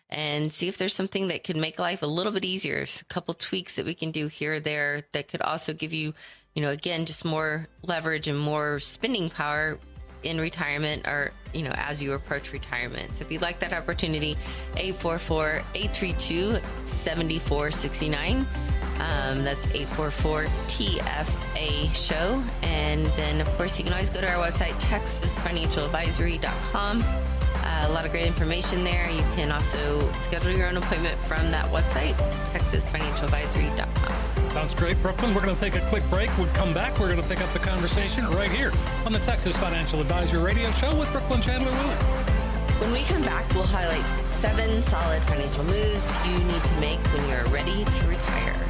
and 0.10 0.52
see 0.52 0.68
if 0.68 0.78
there's 0.78 0.94
something 0.94 1.30
that 1.30 1.44
could 1.44 1.58
make 1.58 1.80
life 1.80 2.02
a 2.02 2.08
little 2.08 2.32
bit 2.32 2.46
easier. 2.46 2.84
a 2.84 3.06
couple 3.06 3.34
tweaks 3.34 3.76
that 3.76 3.86
we 3.86 3.94
can 3.94 4.12
do 4.12 4.28
here 4.28 4.56
or 4.56 4.60
there 4.60 5.02
that 5.14 5.28
could 5.28 5.42
also 5.42 5.74
give 5.74 5.94
you, 5.94 6.14
you 6.54 6.62
know, 6.62 6.70
again, 6.70 7.06
just 7.06 7.26
more 7.26 7.68
leverage 7.84 8.28
and 8.28 8.40
more 8.40 8.80
spending 8.80 9.30
power 9.30 9.80
in 10.26 10.40
retirement 10.40 11.08
or, 11.08 11.32
you 11.54 11.64
know, 11.64 11.74
as 11.76 12.02
you 12.02 12.14
approach 12.14 12.52
retirement. 12.52 13.16
So 13.16 13.24
if 13.24 13.32
you'd 13.32 13.42
like 13.42 13.60
that 13.60 13.74
opportunity, 13.74 14.36
844 14.76 15.62
832 15.76 16.60
7469. 16.86 18.46
Um, 18.96 19.44
that's 19.44 19.68
844 19.74 20.44
TFA 20.44 21.94
show. 21.94 22.42
And 22.64 23.06
then, 23.18 23.42
of 23.42 23.48
course, 23.58 23.78
you 23.78 23.84
can 23.84 23.92
always 23.94 24.10
go 24.10 24.22
to 24.22 24.32
our 24.32 24.48
website, 24.48 24.72
texasfinancialadvisory.com. 24.82 27.04
Uh, 27.66 27.88
a 27.88 27.92
lot 27.92 28.06
of 28.06 28.12
great 28.12 28.26
information 28.26 28.84
there. 28.84 29.10
You 29.10 29.24
can 29.36 29.52
also 29.52 30.00
schedule 30.14 30.52
your 30.52 30.68
own 30.68 30.78
appointment 30.78 31.18
from 31.18 31.50
that 31.52 31.66
website, 31.72 32.14
texasfinancialadvisory.com. 32.54 34.52
Sounds 34.52 34.76
great, 34.76 35.02
Brooklynn. 35.02 35.34
We're 35.36 35.42
going 35.42 35.56
to 35.56 35.60
take 35.60 35.76
a 35.76 35.86
quick 35.90 36.10
break. 36.10 36.30
We'll 36.38 36.48
come 36.54 36.74
back. 36.74 36.98
We're 37.00 37.12
going 37.12 37.22
to 37.22 37.28
pick 37.28 37.42
up 37.42 37.50
the 37.50 37.60
conversation 37.60 38.24
right 38.32 38.52
here 38.52 38.72
on 39.06 39.12
the 39.12 39.20
Texas 39.20 39.58
Financial 39.58 40.00
Advisory 40.00 40.42
Radio 40.42 40.72
Show 40.72 40.98
with 40.98 41.12
Brooklynn 41.12 41.42
Chandler 41.42 41.72
Willy. 41.72 41.96
When 42.80 42.94
we 42.94 43.04
come 43.04 43.24
back, 43.24 43.52
we'll 43.54 43.66
highlight 43.66 44.06
seven 44.24 44.82
solid 44.82 45.22
financial 45.24 45.64
moves 45.66 46.28
you 46.28 46.38
need 46.38 46.62
to 46.62 46.80
make 46.80 47.00
when 47.14 47.28
you're 47.30 47.46
ready 47.46 47.84
to 47.84 48.08
retire. 48.08 48.65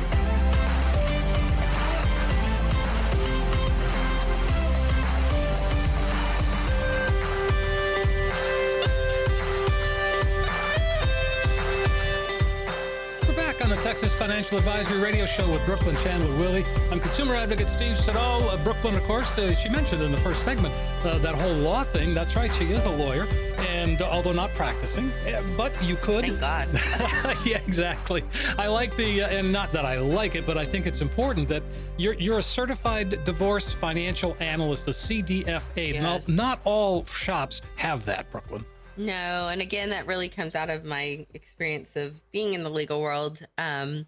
Texas 13.85 14.15
Financial 14.15 14.57
Advisory 14.57 14.99
Radio 14.99 15.27
Show 15.27 15.47
with 15.51 15.63
Brooklynn 15.63 15.95
Chandler 15.97 16.35
Willy. 16.39 16.65
I'm 16.89 16.99
consumer 16.99 17.35
advocate 17.35 17.69
Steve 17.69 17.99
Siddall. 17.99 18.49
Uh, 18.49 18.57
Brooklynn, 18.63 18.95
of 18.95 19.03
course, 19.03 19.37
uh, 19.37 19.53
she 19.53 19.69
mentioned 19.69 20.01
in 20.01 20.11
the 20.11 20.17
first 20.17 20.43
segment 20.43 20.73
uh, 21.03 21.19
that 21.19 21.35
whole 21.35 21.53
law 21.57 21.83
thing. 21.83 22.15
That's 22.15 22.35
right, 22.35 22.51
she 22.51 22.65
is 22.71 22.85
a 22.85 22.89
lawyer, 22.89 23.27
and 23.59 24.01
uh, 24.01 24.09
although 24.09 24.33
not 24.33 24.49
practicing, 24.55 25.11
but 25.55 25.71
you 25.83 25.97
could. 25.97 26.25
Thank 26.25 26.39
God. 26.39 26.67
yeah, 27.45 27.59
exactly. 27.67 28.23
I 28.57 28.65
like 28.65 28.97
the, 28.97 29.21
uh, 29.21 29.27
and 29.27 29.51
not 29.51 29.71
that 29.73 29.85
I 29.85 29.99
like 29.99 30.33
it, 30.33 30.47
but 30.47 30.57
I 30.57 30.65
think 30.65 30.87
it's 30.87 31.01
important 31.01 31.47
that 31.49 31.61
you're 31.97 32.15
you're 32.15 32.39
a 32.39 32.43
certified 32.43 33.23
divorce 33.23 33.71
financial 33.71 34.35
analyst, 34.39 34.87
a 34.87 34.91
CDFA. 34.91 35.93
Yes. 35.93 36.01
Not, 36.01 36.27
not 36.27 36.59
all 36.63 37.05
shops 37.05 37.61
have 37.75 38.03
that, 38.05 38.31
Brooklynn. 38.31 38.65
No, 38.97 39.47
and 39.49 39.61
again, 39.61 39.89
that 39.89 40.07
really 40.07 40.29
comes 40.29 40.55
out 40.55 40.69
of 40.69 40.85
my 40.85 41.25
experience 41.33 41.95
of 41.95 42.21
being 42.31 42.53
in 42.53 42.63
the 42.63 42.69
legal 42.69 43.01
world. 43.01 43.45
Um, 43.57 44.05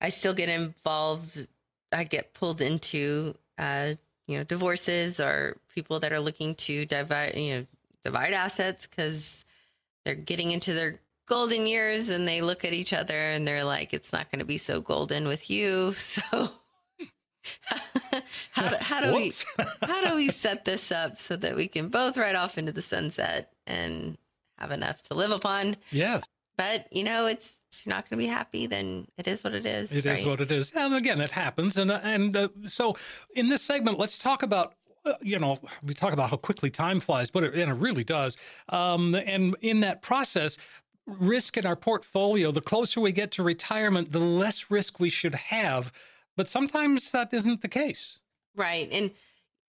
I 0.00 0.10
still 0.10 0.34
get 0.34 0.48
involved. 0.48 1.48
I 1.92 2.04
get 2.04 2.34
pulled 2.34 2.60
into, 2.60 3.34
uh, 3.58 3.94
you 4.26 4.38
know, 4.38 4.44
divorces 4.44 5.18
or 5.18 5.56
people 5.74 6.00
that 6.00 6.12
are 6.12 6.20
looking 6.20 6.54
to 6.56 6.86
divide, 6.86 7.36
you 7.36 7.54
know, 7.54 7.66
divide 8.04 8.34
assets 8.34 8.86
because 8.86 9.44
they're 10.04 10.14
getting 10.14 10.50
into 10.50 10.74
their 10.74 11.00
golden 11.26 11.66
years 11.66 12.10
and 12.10 12.28
they 12.28 12.40
look 12.40 12.64
at 12.64 12.72
each 12.72 12.92
other 12.92 13.14
and 13.14 13.46
they're 13.46 13.64
like, 13.64 13.94
it's 13.94 14.12
not 14.12 14.30
going 14.30 14.40
to 14.40 14.44
be 14.44 14.58
so 14.58 14.80
golden 14.80 15.26
with 15.26 15.50
you. 15.50 15.92
So. 16.04 16.50
How 18.50 18.68
do, 18.68 18.76
how 18.80 19.00
do 19.00 19.14
we 19.14 19.32
how 19.82 20.08
do 20.08 20.14
we 20.14 20.28
set 20.28 20.64
this 20.64 20.90
up 20.90 21.16
so 21.16 21.36
that 21.36 21.56
we 21.56 21.68
can 21.68 21.88
both 21.88 22.16
ride 22.16 22.36
off 22.36 22.58
into 22.58 22.72
the 22.72 22.82
sunset 22.82 23.52
and 23.66 24.16
have 24.58 24.70
enough 24.70 25.02
to 25.08 25.14
live 25.14 25.30
upon? 25.30 25.76
Yes. 25.90 26.24
But 26.56 26.86
you 26.92 27.04
know, 27.04 27.26
it's 27.26 27.60
if 27.72 27.84
you're 27.84 27.94
not 27.94 28.08
going 28.08 28.18
to 28.18 28.24
be 28.24 28.30
happy, 28.30 28.66
then 28.66 29.06
it 29.18 29.26
is 29.26 29.42
what 29.42 29.54
it 29.54 29.66
is. 29.66 29.92
It 29.92 30.04
right? 30.04 30.18
is 30.18 30.24
what 30.24 30.40
it 30.40 30.52
is. 30.52 30.70
And 30.72 30.94
again, 30.94 31.20
it 31.20 31.30
happens. 31.30 31.76
And 31.76 31.90
and 31.90 32.36
uh, 32.36 32.48
so 32.64 32.96
in 33.34 33.48
this 33.48 33.62
segment, 33.62 33.98
let's 33.98 34.18
talk 34.18 34.42
about 34.42 34.74
uh, 35.04 35.14
you 35.20 35.38
know, 35.38 35.58
we 35.82 35.92
talk 35.94 36.12
about 36.12 36.30
how 36.30 36.36
quickly 36.36 36.70
time 36.70 37.00
flies, 37.00 37.30
but 37.30 37.44
it, 37.44 37.54
and 37.54 37.70
it 37.70 37.74
really 37.74 38.04
does. 38.04 38.36
Um, 38.70 39.14
and 39.14 39.54
in 39.60 39.80
that 39.80 40.00
process, 40.00 40.56
risk 41.06 41.56
in 41.56 41.66
our 41.66 41.76
portfolio, 41.76 42.50
the 42.50 42.60
closer 42.60 43.00
we 43.00 43.12
get 43.12 43.30
to 43.32 43.42
retirement, 43.42 44.12
the 44.12 44.20
less 44.20 44.70
risk 44.70 44.98
we 44.98 45.10
should 45.10 45.34
have 45.34 45.92
but 46.36 46.50
sometimes 46.50 47.10
that 47.12 47.32
isn't 47.32 47.62
the 47.62 47.68
case. 47.68 48.18
Right. 48.56 48.88
And 48.90 49.10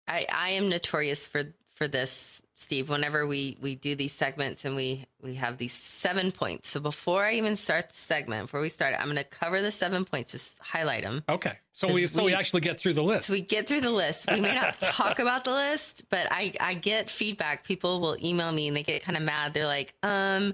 I, 0.07 0.25
I 0.33 0.49
am 0.51 0.69
notorious 0.69 1.25
for, 1.25 1.43
for 1.73 1.87
this, 1.87 2.41
Steve, 2.53 2.89
whenever 2.89 3.27
we, 3.27 3.57
we 3.61 3.75
do 3.75 3.95
these 3.95 4.13
segments 4.13 4.63
and 4.65 4.75
we, 4.75 5.05
we 5.21 5.35
have 5.35 5.57
these 5.57 5.73
seven 5.73 6.31
points. 6.31 6.69
So 6.69 6.79
before 6.79 7.23
I 7.23 7.33
even 7.33 7.55
start 7.55 7.89
the 7.89 7.97
segment, 7.97 8.43
before 8.43 8.61
we 8.61 8.69
start, 8.69 8.95
I'm 8.97 9.05
going 9.05 9.17
to 9.17 9.23
cover 9.23 9.61
the 9.61 9.71
seven 9.71 10.05
points, 10.05 10.31
just 10.31 10.59
highlight 10.59 11.03
them. 11.03 11.23
Okay. 11.27 11.57
So 11.73 11.91
we, 11.91 12.07
so 12.07 12.21
we, 12.21 12.27
we 12.27 12.33
actually 12.33 12.61
get 12.61 12.79
through 12.79 12.93
the 12.93 13.03
list. 13.03 13.27
So 13.27 13.33
we 13.33 13.41
get 13.41 13.67
through 13.67 13.81
the 13.81 13.91
list. 13.91 14.29
We 14.31 14.39
may 14.39 14.55
not 14.55 14.79
talk 14.79 15.19
about 15.19 15.43
the 15.43 15.51
list, 15.51 16.03
but 16.09 16.27
I, 16.31 16.53
I 16.61 16.75
get 16.75 17.09
feedback. 17.09 17.65
People 17.65 17.99
will 17.99 18.17
email 18.23 18.51
me 18.51 18.67
and 18.67 18.77
they 18.77 18.83
get 18.83 19.03
kind 19.03 19.17
of 19.17 19.23
mad. 19.23 19.53
They're 19.53 19.65
like, 19.65 19.93
um, 20.03 20.53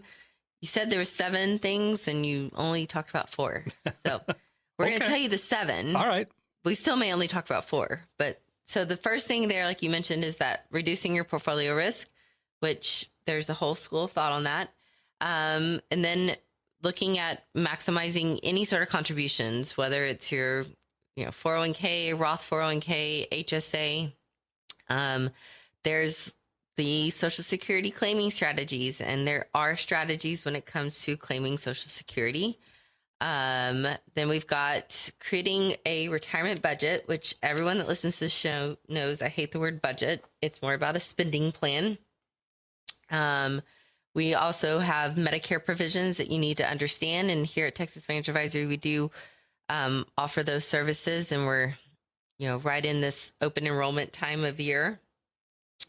you 0.61 0.67
said 0.67 0.89
there 0.89 0.99
were 0.99 1.05
seven 1.05 1.59
things 1.59 2.07
and 2.07 2.25
you 2.25 2.51
only 2.55 2.85
talked 2.85 3.09
about 3.09 3.29
four. 3.29 3.65
So 4.05 4.21
we're 4.81 4.87
okay. 4.87 4.91
going 4.91 5.01
to 5.01 5.07
tell 5.07 5.17
you 5.17 5.29
the 5.29 5.37
seven. 5.37 5.95
All 5.95 6.07
right. 6.07 6.27
We 6.63 6.75
still 6.75 6.95
may 6.95 7.13
only 7.13 7.27
talk 7.27 7.45
about 7.45 7.65
four, 7.65 8.01
but 8.17 8.39
so 8.65 8.85
the 8.85 8.97
first 8.97 9.27
thing 9.27 9.47
there, 9.47 9.65
like 9.65 9.81
you 9.81 9.89
mentioned, 9.89 10.23
is 10.23 10.37
that 10.37 10.65
reducing 10.71 11.15
your 11.15 11.23
portfolio 11.23 11.75
risk, 11.75 12.07
which 12.59 13.09
there's 13.25 13.49
a 13.49 13.53
whole 13.53 13.75
school 13.75 14.03
of 14.03 14.11
thought 14.11 14.31
on 14.31 14.43
that. 14.43 14.69
Um, 15.19 15.81
and 15.91 16.05
then 16.05 16.35
looking 16.83 17.17
at 17.19 17.43
maximizing 17.53 18.39
any 18.43 18.63
sort 18.63 18.81
of 18.81 18.89
contributions, 18.89 19.75
whether 19.75 20.03
it's 20.03 20.31
your, 20.31 20.61
you 21.15 21.25
know, 21.25 21.31
401k, 21.31 22.17
Roth 22.17 22.49
401k, 22.49 23.29
HSA. 23.29 24.13
Um, 24.89 25.29
there's 25.83 26.35
the 26.77 27.09
Social 27.09 27.43
Security 27.43 27.91
claiming 27.91 28.31
strategies, 28.31 29.01
and 29.01 29.27
there 29.27 29.47
are 29.53 29.77
strategies 29.77 30.45
when 30.45 30.55
it 30.55 30.65
comes 30.65 31.01
to 31.03 31.17
claiming 31.17 31.57
Social 31.57 31.89
Security. 31.89 32.57
Um, 33.21 33.85
then 34.15 34.29
we've 34.29 34.47
got 34.47 35.11
creating 35.19 35.75
a 35.85 36.09
retirement 36.09 36.63
budget, 36.63 37.03
which 37.07 37.35
everyone 37.43 37.77
that 37.77 37.87
listens 37.87 38.17
to 38.17 38.25
the 38.25 38.29
show 38.29 38.77
knows 38.89 39.21
I 39.21 39.27
hate 39.29 39.51
the 39.51 39.59
word 39.59 39.79
budget. 39.79 40.25
It's 40.41 40.63
more 40.63 40.73
about 40.73 40.95
a 40.95 40.99
spending 40.99 41.51
plan. 41.51 41.99
Um, 43.11 43.61
we 44.15 44.33
also 44.33 44.79
have 44.79 45.13
Medicare 45.13 45.63
provisions 45.63 46.17
that 46.17 46.31
you 46.31 46.39
need 46.39 46.57
to 46.57 46.67
understand. 46.67 47.29
And 47.29 47.45
here 47.45 47.67
at 47.67 47.75
Texas 47.75 48.05
Financial 48.05 48.35
Advisory, 48.35 48.65
we 48.65 48.77
do 48.77 49.11
um, 49.69 50.05
offer 50.17 50.41
those 50.41 50.65
services, 50.65 51.31
and 51.31 51.45
we're, 51.45 51.75
you 52.39 52.47
know, 52.47 52.57
right 52.57 52.83
in 52.83 53.01
this 53.01 53.35
open 53.39 53.67
enrollment 53.67 54.11
time 54.11 54.43
of 54.43 54.59
year. 54.59 54.99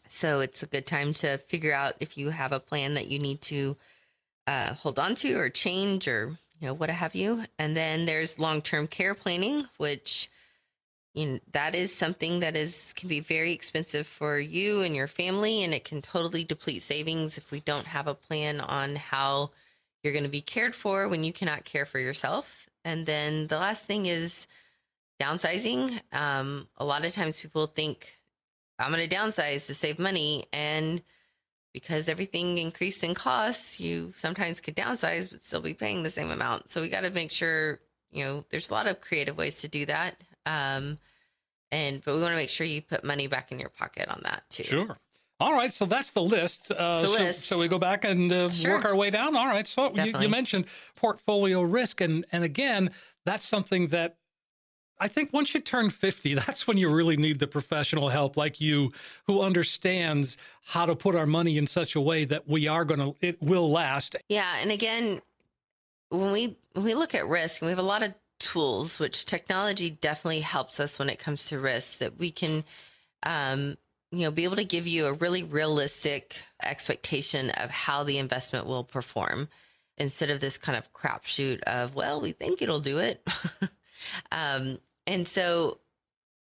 So 0.07 0.39
it's 0.39 0.61
a 0.61 0.67
good 0.67 0.85
time 0.85 1.15
to 1.15 1.39
figure 1.39 1.73
out 1.73 1.95
if 1.99 2.15
you 2.15 2.29
have 2.29 2.51
a 2.51 2.59
plan 2.59 2.93
that 2.93 3.07
you 3.07 3.17
need 3.17 3.41
to 3.41 3.75
uh, 4.45 4.75
hold 4.75 4.99
on 4.99 5.15
to 5.15 5.33
or 5.33 5.49
change 5.49 6.07
or 6.07 6.37
know 6.63 6.73
what 6.73 6.89
have 6.89 7.15
you. 7.15 7.43
And 7.59 7.75
then 7.75 8.05
there's 8.05 8.39
long 8.39 8.61
term 8.61 8.87
care 8.87 9.13
planning, 9.13 9.65
which 9.77 10.29
you 11.13 11.25
know, 11.27 11.39
that 11.51 11.75
is 11.75 11.95
something 11.95 12.39
that 12.39 12.57
is 12.57 12.93
can 12.93 13.07
be 13.07 13.19
very 13.19 13.51
expensive 13.51 14.07
for 14.07 14.39
you 14.39 14.81
and 14.81 14.95
your 14.95 15.07
family, 15.07 15.63
and 15.63 15.73
it 15.73 15.83
can 15.83 16.01
totally 16.01 16.43
deplete 16.43 16.81
savings 16.81 17.37
if 17.37 17.51
we 17.51 17.59
don't 17.59 17.85
have 17.85 18.07
a 18.07 18.15
plan 18.15 18.59
on 18.59 18.95
how 18.95 19.51
you're 20.01 20.13
going 20.13 20.25
to 20.25 20.29
be 20.29 20.41
cared 20.41 20.73
for 20.73 21.07
when 21.07 21.23
you 21.23 21.31
cannot 21.31 21.65
care 21.65 21.85
for 21.85 21.99
yourself. 21.99 22.67
And 22.83 23.05
then 23.05 23.47
the 23.47 23.57
last 23.57 23.85
thing 23.85 24.07
is 24.07 24.47
downsizing. 25.21 26.01
Um, 26.11 26.67
a 26.77 26.85
lot 26.85 27.05
of 27.05 27.13
times 27.13 27.39
people 27.39 27.67
think 27.67 28.19
I'm 28.79 28.91
going 28.91 29.07
to 29.07 29.15
downsize 29.15 29.67
to 29.67 29.75
save 29.75 29.99
money, 29.99 30.45
and 30.51 31.01
because 31.73 32.07
everything 32.07 32.57
increased 32.59 33.03
in 33.03 33.13
costs, 33.15 33.79
you 33.79 34.13
sometimes 34.15 34.61
could 34.61 34.75
downsize 34.75 35.29
but 35.31 35.43
still 35.43 35.61
be 35.61 35.73
paying 35.73 36.03
the 36.03 36.11
same 36.11 36.29
amount. 36.29 36.69
So 36.69 36.81
we 36.81 36.89
got 36.89 37.01
to 37.01 37.09
make 37.09 37.31
sure, 37.31 37.79
you 38.11 38.23
know, 38.23 38.45
there's 38.49 38.69
a 38.69 38.73
lot 38.73 38.87
of 38.87 39.01
creative 39.01 39.37
ways 39.37 39.61
to 39.61 39.67
do 39.67 39.85
that. 39.87 40.15
Um, 40.45 40.99
and 41.71 42.03
but 42.05 42.13
we 42.13 42.21
want 42.21 42.31
to 42.33 42.37
make 42.37 42.49
sure 42.51 42.67
you 42.67 42.81
put 42.81 43.03
money 43.03 43.25
back 43.27 43.51
in 43.51 43.59
your 43.59 43.69
pocket 43.69 44.07
on 44.07 44.21
that 44.23 44.43
too. 44.49 44.63
Sure. 44.63 44.97
All 45.39 45.53
right, 45.53 45.73
so 45.73 45.85
that's 45.85 46.11
the 46.11 46.21
list. 46.21 46.71
Uh, 46.71 47.01
the 47.01 47.07
so, 47.07 47.13
list. 47.13 47.45
so 47.47 47.59
we 47.59 47.67
go 47.67 47.79
back 47.79 48.05
and 48.05 48.31
uh, 48.31 48.49
Sure. 48.49 48.75
work 48.75 48.85
our 48.85 48.95
way 48.95 49.09
down. 49.09 49.35
All 49.35 49.47
right. 49.47 49.67
So 49.67 49.93
you, 49.95 50.13
you 50.19 50.29
mentioned 50.29 50.65
portfolio 50.95 51.63
risk, 51.63 51.99
and 51.99 52.25
and 52.31 52.43
again, 52.43 52.91
that's 53.25 53.45
something 53.45 53.87
that 53.87 54.17
I 55.03 55.09
think 55.09 55.33
once 55.33 55.53
you 55.53 55.59
turn 55.59 55.89
fifty, 55.89 56.33
that's 56.45 56.65
when 56.65 56.77
you 56.77 56.89
really 56.89 57.17
need 57.17 57.39
the 57.39 57.47
professional 57.47 58.07
help 58.07 58.37
like 58.37 58.61
you, 58.61 58.93
who 59.27 59.41
understands 59.41 60.37
how 60.65 60.85
to 60.85 60.95
put 60.95 61.13
our 61.13 61.25
money 61.25 61.57
in 61.57 61.67
such 61.67 61.95
a 61.95 62.01
way 62.01 62.23
that 62.25 62.47
we 62.47 62.69
are 62.69 62.85
going 62.85 63.01
to 63.01 63.15
it 63.19 63.41
will 63.41 63.69
last. 63.69 64.15
Yeah, 64.29 64.49
and 64.61 64.71
again, 64.71 65.19
when 66.09 66.31
we 66.31 66.55
when 66.71 66.85
we 66.85 66.93
look 66.93 67.13
at 67.13 67.27
risk, 67.27 67.61
and 67.61 67.67
we 67.67 67.71
have 67.71 67.79
a 67.79 67.81
lot 67.83 68.01
of 68.01 68.13
tools, 68.39 68.97
which 68.97 69.25
technology 69.25 69.89
definitely 69.89 70.39
helps 70.39 70.79
us 70.79 70.97
when 70.97 71.09
it 71.09 71.19
comes 71.19 71.47
to 71.47 71.59
risk, 71.59 71.97
that 71.97 72.17
we 72.17 72.31
can, 72.31 72.63
um, 73.25 73.75
you 74.11 74.21
know, 74.21 74.31
be 74.31 74.45
able 74.45 74.55
to 74.55 74.63
give 74.63 74.87
you 74.87 75.05
a 75.07 75.13
really 75.13 75.43
realistic 75.43 76.37
expectation 76.63 77.49
of 77.61 77.69
how 77.69 78.03
the 78.03 78.17
investment 78.19 78.67
will 78.67 78.85
perform, 78.85 79.49
instead 79.97 80.29
of 80.29 80.39
this 80.39 80.57
kind 80.57 80.77
of 80.77 80.93
crapshoot 80.93 81.61
of, 81.63 81.93
well, 81.93 82.21
we 82.21 82.31
think 82.31 82.61
it'll 82.61 82.79
do 82.79 82.99
it. 82.99 83.21
um, 84.31 84.77
and 85.07 85.27
so 85.27 85.79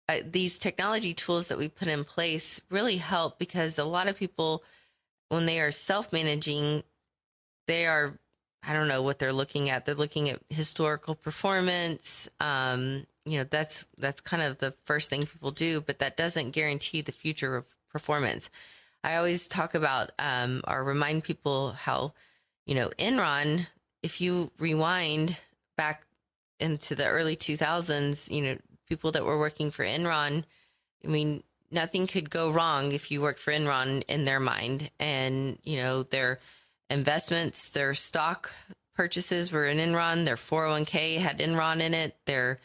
uh, 0.07 0.17
these 0.25 0.57
technology 0.57 1.13
tools 1.13 1.49
that 1.49 1.57
we 1.57 1.67
put 1.67 1.87
in 1.87 2.03
place 2.03 2.59
really 2.69 2.97
help 2.97 3.37
because 3.37 3.77
a 3.77 3.85
lot 3.85 4.07
of 4.07 4.17
people, 4.17 4.63
when 5.29 5.45
they 5.45 5.59
are 5.59 5.71
self 5.71 6.11
managing, 6.11 6.83
they 7.67 7.85
are 7.85 8.17
I 8.63 8.73
don't 8.73 8.87
know 8.87 9.01
what 9.01 9.19
they're 9.19 9.33
looking 9.33 9.69
at. 9.69 9.85
They're 9.85 9.95
looking 9.95 10.29
at 10.29 10.41
historical 10.49 11.15
performance. 11.15 12.27
Um, 12.39 13.05
you 13.25 13.37
know, 13.37 13.45
that's 13.45 13.87
that's 13.97 14.21
kind 14.21 14.43
of 14.43 14.57
the 14.57 14.71
first 14.83 15.09
thing 15.09 15.25
people 15.25 15.51
do, 15.51 15.81
but 15.81 15.99
that 15.99 16.17
doesn't 16.17 16.51
guarantee 16.51 17.01
the 17.01 17.11
future 17.11 17.55
of 17.55 17.67
performance. 17.91 18.49
I 19.03 19.15
always 19.15 19.47
talk 19.47 19.75
about 19.75 20.11
um, 20.19 20.61
or 20.67 20.83
remind 20.83 21.23
people 21.23 21.71
how, 21.71 22.13
you 22.65 22.75
know, 22.75 22.89
Enron. 22.97 23.67
If 24.01 24.21
you 24.21 24.51
rewind 24.59 25.37
back 25.77 26.03
into 26.59 26.95
the 26.95 27.07
early 27.07 27.35
2000s, 27.35 28.29
you 28.29 28.41
know, 28.41 28.57
people 28.87 29.11
that 29.11 29.25
were 29.25 29.37
working 29.37 29.71
for 29.71 29.85
Enron, 29.85 30.43
I 31.03 31.07
mean, 31.07 31.43
nothing 31.71 32.07
could 32.07 32.29
go 32.29 32.51
wrong 32.51 32.91
if 32.91 33.11
you 33.11 33.21
worked 33.21 33.39
for 33.39 33.51
Enron 33.51 34.03
in 34.07 34.25
their 34.25 34.39
mind, 34.39 34.89
and 34.99 35.57
you 35.63 35.77
know, 35.77 36.03
their 36.03 36.39
investments, 36.89 37.69
their 37.69 37.93
stock 37.93 38.51
purchases 38.95 39.51
were 39.51 39.65
in 39.65 39.77
Enron. 39.77 40.25
Their 40.25 40.35
401k 40.35 41.17
had 41.17 41.39
Enron 41.39 41.79
in 41.79 41.93
it. 41.93 42.17
Their 42.25 42.59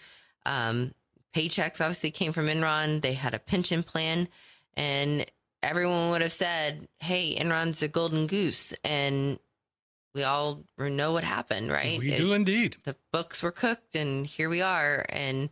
um, 0.46 0.92
paychecks 1.34 1.80
obviously 1.80 2.10
came 2.10 2.32
from 2.32 2.46
Enron. 2.46 3.02
They 3.02 3.12
had 3.14 3.34
a 3.34 3.38
pension 3.38 3.82
plan, 3.82 4.28
and 4.76 5.26
everyone 5.62 6.10
would 6.10 6.22
have 6.22 6.32
said, 6.32 6.88
"Hey, 6.98 7.36
Enron's 7.36 7.82
a 7.82 7.88
golden 7.88 8.26
goose," 8.26 8.72
and 8.84 9.38
we 10.14 10.22
all 10.22 10.64
know 10.78 11.12
what 11.12 11.24
happened, 11.24 11.70
right? 11.70 11.98
We 11.98 12.12
It- 12.12 12.18
do 12.18 12.32
indeed. 12.32 12.76
the 12.84 12.96
books 13.12 13.42
were 13.42 13.50
cooked 13.52 13.94
and 13.96 14.26
here 14.26 14.48
we 14.48 14.60
are 14.62 15.04
and 15.08 15.50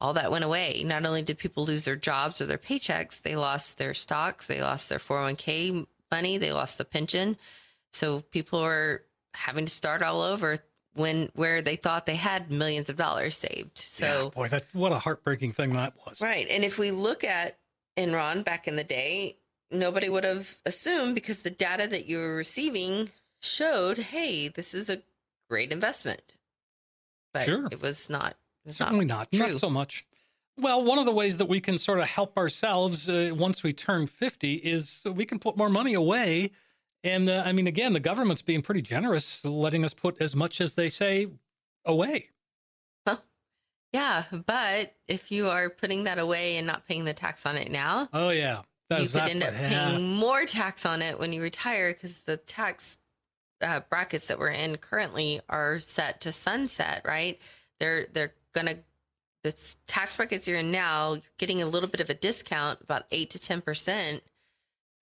all 0.00 0.12
that 0.14 0.30
went 0.30 0.44
away 0.44 0.82
not 0.84 1.04
only 1.06 1.22
did 1.22 1.38
people 1.38 1.64
lose 1.64 1.84
their 1.84 1.96
jobs 1.96 2.40
or 2.40 2.46
their 2.46 2.58
paychecks 2.58 3.22
they 3.22 3.36
lost 3.36 3.78
their 3.78 3.94
stocks 3.94 4.46
they 4.46 4.60
lost 4.60 4.88
their 4.88 4.98
401k 4.98 5.86
money 6.10 6.36
they 6.36 6.52
lost 6.52 6.76
the 6.78 6.84
pension 6.84 7.36
so 7.92 8.20
people 8.20 8.60
were 8.60 9.02
having 9.34 9.64
to 9.64 9.70
start 9.70 10.02
all 10.02 10.20
over 10.20 10.58
when 10.94 11.30
where 11.34 11.62
they 11.62 11.76
thought 11.76 12.06
they 12.06 12.16
had 12.16 12.50
millions 12.50 12.88
of 12.90 12.96
dollars 12.96 13.36
saved 13.36 13.78
so 13.78 14.24
Yeah, 14.24 14.28
boy, 14.34 14.48
that 14.48 14.64
what 14.72 14.92
a 14.92 14.98
heartbreaking 14.98 15.52
thing 15.52 15.72
that 15.72 15.94
was. 16.06 16.20
Right. 16.20 16.46
And 16.50 16.62
if 16.64 16.78
we 16.78 16.90
look 16.90 17.24
at 17.24 17.58
Enron 17.96 18.44
back 18.44 18.68
in 18.68 18.76
the 18.76 18.84
day, 18.84 19.38
nobody 19.70 20.08
would 20.08 20.24
have 20.24 20.56
assumed 20.66 21.14
because 21.14 21.42
the 21.42 21.50
data 21.50 21.86
that 21.88 22.06
you 22.06 22.18
were 22.18 22.36
receiving 22.36 23.10
showed, 23.44 23.98
hey, 23.98 24.48
this 24.48 24.74
is 24.74 24.88
a 24.90 25.02
great 25.48 25.70
investment. 25.72 26.34
But 27.32 27.44
Sure. 27.44 27.68
it 27.70 27.80
was 27.82 28.08
not. 28.08 28.30
It 28.64 28.66
was 28.68 28.76
Certainly 28.76 29.06
not. 29.06 29.32
Not 29.32 29.46
true. 29.48 29.54
so 29.54 29.68
much. 29.70 30.06
Well, 30.56 30.84
one 30.84 30.98
of 30.98 31.04
the 31.04 31.12
ways 31.12 31.36
that 31.38 31.48
we 31.48 31.60
can 31.60 31.76
sort 31.78 31.98
of 31.98 32.06
help 32.06 32.36
ourselves 32.38 33.08
uh, 33.10 33.32
once 33.34 33.62
we 33.64 33.72
turn 33.72 34.06
50 34.06 34.54
is 34.54 35.04
we 35.12 35.24
can 35.24 35.38
put 35.40 35.56
more 35.56 35.68
money 35.68 35.94
away. 35.94 36.52
And 37.02 37.28
uh, 37.28 37.42
I 37.44 37.52
mean, 37.52 37.66
again, 37.66 37.92
the 37.92 38.00
government's 38.00 38.40
being 38.40 38.62
pretty 38.62 38.80
generous, 38.82 39.44
letting 39.44 39.84
us 39.84 39.92
put 39.92 40.20
as 40.20 40.34
much 40.36 40.60
as 40.60 40.74
they 40.74 40.88
say 40.88 41.26
away. 41.84 42.30
Yeah. 43.92 44.24
But 44.32 44.92
if 45.06 45.30
you 45.30 45.48
are 45.48 45.70
putting 45.70 46.02
that 46.04 46.18
away 46.18 46.56
and 46.56 46.66
not 46.66 46.84
paying 46.86 47.04
the 47.04 47.14
tax 47.14 47.46
on 47.46 47.56
it 47.56 47.70
now, 47.70 48.08
Oh, 48.12 48.30
yeah. 48.30 48.62
you 48.90 48.96
could 49.06 49.08
that- 49.10 49.30
end 49.30 49.42
up 49.44 49.52
yeah. 49.52 49.68
paying 49.68 50.16
more 50.16 50.44
tax 50.46 50.84
on 50.84 51.00
it 51.00 51.18
when 51.20 51.32
you 51.32 51.40
retire 51.40 51.92
because 51.92 52.20
the 52.20 52.36
tax 52.36 52.96
uh, 53.64 53.80
brackets 53.88 54.28
that 54.28 54.38
we're 54.38 54.50
in 54.50 54.76
currently 54.76 55.40
are 55.48 55.80
set 55.80 56.20
to 56.22 56.32
sunset. 56.32 57.02
Right? 57.04 57.40
They're 57.80 58.06
they're 58.12 58.34
gonna 58.52 58.76
the 59.42 59.52
tax 59.86 60.16
brackets 60.16 60.46
you're 60.48 60.58
in 60.58 60.70
now, 60.72 61.14
you're 61.14 61.22
getting 61.38 61.60
a 61.62 61.66
little 61.66 61.88
bit 61.88 62.00
of 62.00 62.08
a 62.10 62.14
discount, 62.14 62.80
about 62.80 63.04
eight 63.10 63.30
to 63.30 63.38
ten 63.38 63.60
percent, 63.60 64.22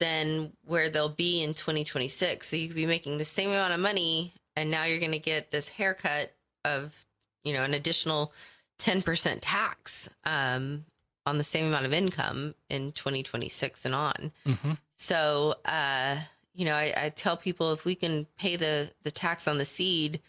than 0.01 0.53
where 0.65 0.89
they'll 0.89 1.09
be 1.09 1.43
in 1.43 1.55
2026. 1.55 2.49
So 2.49 2.57
you 2.57 2.67
could 2.69 2.77
be 2.77 2.87
making 2.87 3.19
the 3.19 3.25
same 3.25 3.51
amount 3.51 3.73
of 3.75 3.81
money, 3.81 4.33
and 4.57 4.71
now 4.71 4.85
you're 4.85 4.99
to 5.13 5.19
get 5.19 5.51
this 5.53 5.69
haircut 5.69 6.33
of 6.65 7.05
you 7.45 7.53
know 7.53 7.63
an 7.63 7.75
additional 7.75 8.33
10% 8.79 9.39
tax 9.43 10.09
um, 10.25 10.85
on 11.25 11.39
the 11.39 11.45
same 11.45 11.67
amount 11.67 11.87
of 11.87 11.93
income 11.93 12.53
in 12.69 12.91
2026 12.93 13.85
and 13.85 13.95
on. 13.95 14.33
Mhm. 14.45 14.77
So, 14.97 15.55
uh, 15.65 16.17
you 16.55 16.65
know, 16.65 16.75
I, 16.75 16.93
I 16.97 17.09
tell 17.11 17.37
people 17.37 17.73
if 17.73 17.85
we 17.85 17.95
can 17.95 18.27
pay 18.39 18.57
the 18.57 18.91
the 19.03 19.11
tax 19.11 19.49
on 19.49 19.59
the 19.59 19.65
seed, 19.65 20.21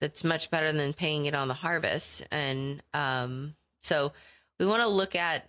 that's 0.00 0.24
much 0.24 0.50
better 0.50 0.72
than 0.72 0.92
paying 0.92 1.26
it 1.26 1.34
on 1.34 1.48
the 1.48 1.54
harvest. 1.54 2.24
And 2.30 2.82
um, 2.92 3.54
so, 3.82 4.12
we 4.58 4.66
want 4.66 4.82
to 4.82 4.88
look 4.88 5.14
at 5.14 5.48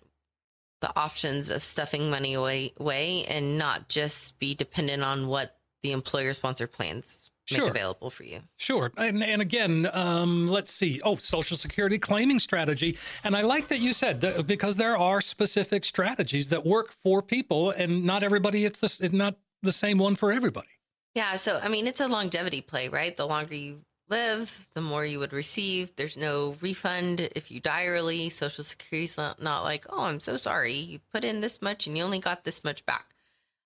the 0.81 0.91
options 0.99 1.49
of 1.49 1.63
stuffing 1.63 2.09
money 2.09 2.33
away, 2.33 2.73
away 2.79 3.25
and 3.25 3.57
not 3.57 3.87
just 3.87 4.37
be 4.39 4.53
dependent 4.53 5.03
on 5.03 5.27
what 5.27 5.57
the 5.83 5.91
employer 5.91 6.33
sponsor 6.33 6.67
plans 6.67 7.31
make 7.49 7.59
Sure. 7.59 7.69
available 7.69 8.09
for 8.09 8.23
you. 8.23 8.41
Sure. 8.57 8.91
And, 8.97 9.23
and 9.23 9.41
again, 9.41 9.87
um, 9.93 10.47
let's 10.47 10.71
see. 10.71 10.99
Oh, 11.03 11.15
Social 11.15 11.57
Security 11.57 11.99
claiming 11.99 12.39
strategy. 12.39 12.97
And 13.23 13.35
I 13.35 13.41
like 13.41 13.67
that 13.67 13.79
you 13.79 13.93
said 13.93 14.21
that 14.21 14.47
because 14.47 14.77
there 14.77 14.97
are 14.97 15.21
specific 15.21 15.85
strategies 15.85 16.49
that 16.49 16.65
work 16.65 16.91
for 16.91 17.21
people, 17.21 17.69
and 17.69 18.03
not 18.03 18.23
everybody, 18.23 18.65
it's, 18.65 18.79
the, 18.79 18.87
it's 19.03 19.13
not 19.13 19.37
the 19.65 19.71
same 19.71 19.97
one 19.97 20.15
for 20.15 20.31
everybody. 20.31 20.69
Yeah, 21.13 21.35
so 21.37 21.59
I 21.61 21.69
mean, 21.69 21.87
it's 21.87 22.01
a 22.01 22.07
longevity 22.07 22.61
play, 22.61 22.89
right? 22.89 23.15
The 23.15 23.27
longer 23.27 23.55
you 23.55 23.81
live, 24.09 24.67
the 24.73 24.81
more 24.81 25.05
you 25.05 25.19
would 25.19 25.33
receive. 25.33 25.95
There's 25.95 26.17
no 26.17 26.55
refund 26.61 27.21
if 27.35 27.51
you 27.51 27.59
die 27.59 27.87
early. 27.87 28.29
Social 28.29 28.63
Security's 28.63 29.17
not, 29.17 29.41
not 29.41 29.63
like, 29.63 29.85
oh, 29.89 30.05
I'm 30.05 30.19
so 30.19 30.37
sorry, 30.37 30.73
you 30.73 30.99
put 31.13 31.23
in 31.23 31.41
this 31.41 31.61
much 31.61 31.87
and 31.87 31.97
you 31.97 32.03
only 32.03 32.19
got 32.19 32.43
this 32.43 32.63
much 32.63 32.85
back. 32.85 33.15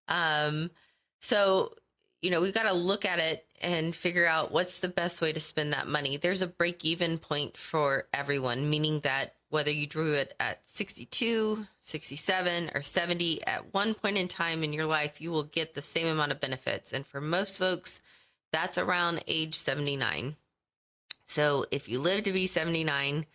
Um, 0.08 0.72
so 1.22 1.74
you 2.22 2.32
know, 2.32 2.42
we've 2.42 2.54
got 2.54 2.68
to 2.68 2.74
look 2.74 3.06
at 3.06 3.20
it 3.20 3.46
and 3.62 3.96
figure 3.96 4.26
out 4.26 4.52
what's 4.52 4.80
the 4.80 4.90
best 4.90 5.22
way 5.22 5.32
to 5.32 5.40
spend 5.40 5.74
that 5.74 5.88
money. 5.88 6.18
There's 6.18 6.42
a 6.42 6.48
break 6.48 6.84
even 6.84 7.18
point 7.18 7.58
for 7.58 8.08
everyone, 8.14 8.70
meaning 8.70 9.00
that 9.02 9.36
whether 9.50 9.72
you 9.72 9.88
drew 9.88 10.14
it 10.14 10.36
at 10.40 10.68
62, 10.70 11.66
67, 11.80 12.72
or 12.76 12.84
70, 12.84 13.46
at 13.46 13.74
one 13.74 13.94
point 13.94 14.18
in 14.18 14.28
time 14.28 14.64
in 14.64 14.74
your 14.74 14.86
life, 14.86 15.20
you 15.20 15.32
will 15.32 15.44
get 15.44 15.74
the 15.74 15.82
same 15.82 16.08
amount 16.08 16.32
of 16.32 16.40
benefits. 16.40 16.94
And 16.94 17.06
for 17.06 17.20
most 17.20 17.58
folks, 17.58 18.00
that's 18.52 18.78
around 18.78 19.24
age 19.28 19.56
79. 19.56 20.36
So 21.26 21.66
if 21.72 21.90
you 21.90 22.00
live 22.00 22.24
to 22.24 22.32
be 22.32 22.48
79, 22.48 23.26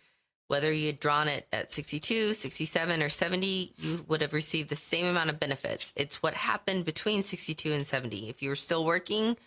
whether 0.47 0.71
you 0.71 0.87
had 0.87 0.99
drawn 0.99 1.27
it 1.27 1.47
at 1.51 1.71
62, 1.71 2.33
67, 2.33 3.01
or 3.01 3.09
70, 3.09 3.73
you 3.77 4.05
would 4.07 4.21
have 4.21 4.33
received 4.33 4.69
the 4.69 4.75
same 4.75 5.07
amount 5.07 5.29
of 5.29 5.39
benefits. 5.39 5.91
It's 5.95 6.21
what 6.21 6.33
happened 6.33 6.85
between 6.85 7.23
62 7.23 7.71
and 7.71 7.85
70. 7.85 8.29
If 8.29 8.43
you 8.43 8.49
were 8.49 8.55
still 8.55 8.85
working, 8.85 9.37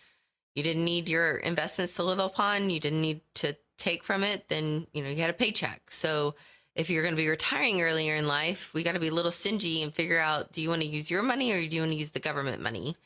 you 0.54 0.62
didn't 0.62 0.84
need 0.84 1.08
your 1.08 1.36
investments 1.36 1.94
to 1.96 2.02
live 2.02 2.18
upon, 2.18 2.70
you 2.70 2.80
didn't 2.80 3.00
need 3.00 3.20
to 3.34 3.56
take 3.76 4.02
from 4.02 4.24
it, 4.24 4.48
then, 4.48 4.86
you 4.92 5.02
know, 5.02 5.08
you 5.08 5.20
had 5.20 5.30
a 5.30 5.34
paycheck. 5.34 5.82
So 5.90 6.34
if 6.78 6.88
you're 6.88 7.02
going 7.02 7.14
to 7.14 7.20
be 7.20 7.28
retiring 7.28 7.82
earlier 7.82 8.14
in 8.14 8.28
life, 8.28 8.72
we 8.72 8.84
got 8.84 8.94
to 8.94 9.00
be 9.00 9.08
a 9.08 9.14
little 9.14 9.32
stingy 9.32 9.82
and 9.82 9.92
figure 9.92 10.20
out 10.20 10.52
do 10.52 10.62
you 10.62 10.68
want 10.68 10.80
to 10.80 10.86
use 10.86 11.10
your 11.10 11.24
money 11.24 11.50
or 11.50 11.56
do 11.56 11.74
you 11.74 11.82
want 11.82 11.90
to 11.90 11.98
use 11.98 12.12
the 12.12 12.20
government 12.20 12.62
money? 12.62 12.96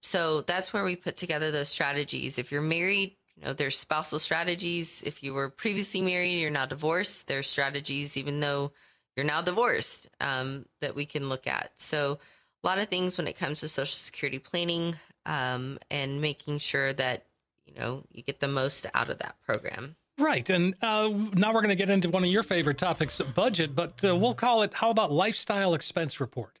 So 0.00 0.42
that's 0.42 0.72
where 0.72 0.84
we 0.84 0.94
put 0.94 1.16
together 1.16 1.50
those 1.50 1.68
strategies. 1.68 2.38
If 2.38 2.52
you're 2.52 2.62
married, 2.62 3.16
you 3.34 3.44
know, 3.44 3.52
there's 3.52 3.76
spousal 3.76 4.20
strategies. 4.20 5.02
If 5.02 5.24
you 5.24 5.34
were 5.34 5.50
previously 5.50 6.00
married, 6.00 6.30
and 6.30 6.40
you're 6.40 6.50
now 6.50 6.66
divorced. 6.66 7.26
There's 7.26 7.48
strategies, 7.48 8.16
even 8.16 8.38
though 8.38 8.70
you're 9.16 9.26
now 9.26 9.42
divorced, 9.42 10.08
um, 10.20 10.64
that 10.80 10.94
we 10.94 11.04
can 11.04 11.28
look 11.28 11.48
at. 11.48 11.72
So 11.78 12.20
a 12.62 12.66
lot 12.66 12.78
of 12.78 12.86
things 12.86 13.18
when 13.18 13.26
it 13.26 13.36
comes 13.36 13.58
to 13.60 13.68
Social 13.68 13.88
Security 13.88 14.38
planning 14.38 14.94
um, 15.26 15.80
and 15.90 16.20
making 16.20 16.58
sure 16.58 16.92
that 16.92 17.26
you 17.66 17.74
know 17.74 18.04
you 18.12 18.22
get 18.22 18.38
the 18.38 18.46
most 18.46 18.86
out 18.94 19.08
of 19.08 19.18
that 19.18 19.34
program. 19.44 19.96
Right, 20.18 20.48
and 20.48 20.74
uh, 20.80 21.10
now 21.34 21.52
we're 21.52 21.60
going 21.60 21.68
to 21.68 21.74
get 21.74 21.90
into 21.90 22.08
one 22.08 22.24
of 22.24 22.30
your 22.30 22.42
favorite 22.42 22.78
topics, 22.78 23.20
budget. 23.20 23.74
But 23.74 24.02
uh, 24.02 24.16
we'll 24.16 24.34
call 24.34 24.62
it 24.62 24.72
"How 24.74 24.90
about 24.90 25.12
lifestyle 25.12 25.74
expense 25.74 26.20
report?" 26.20 26.58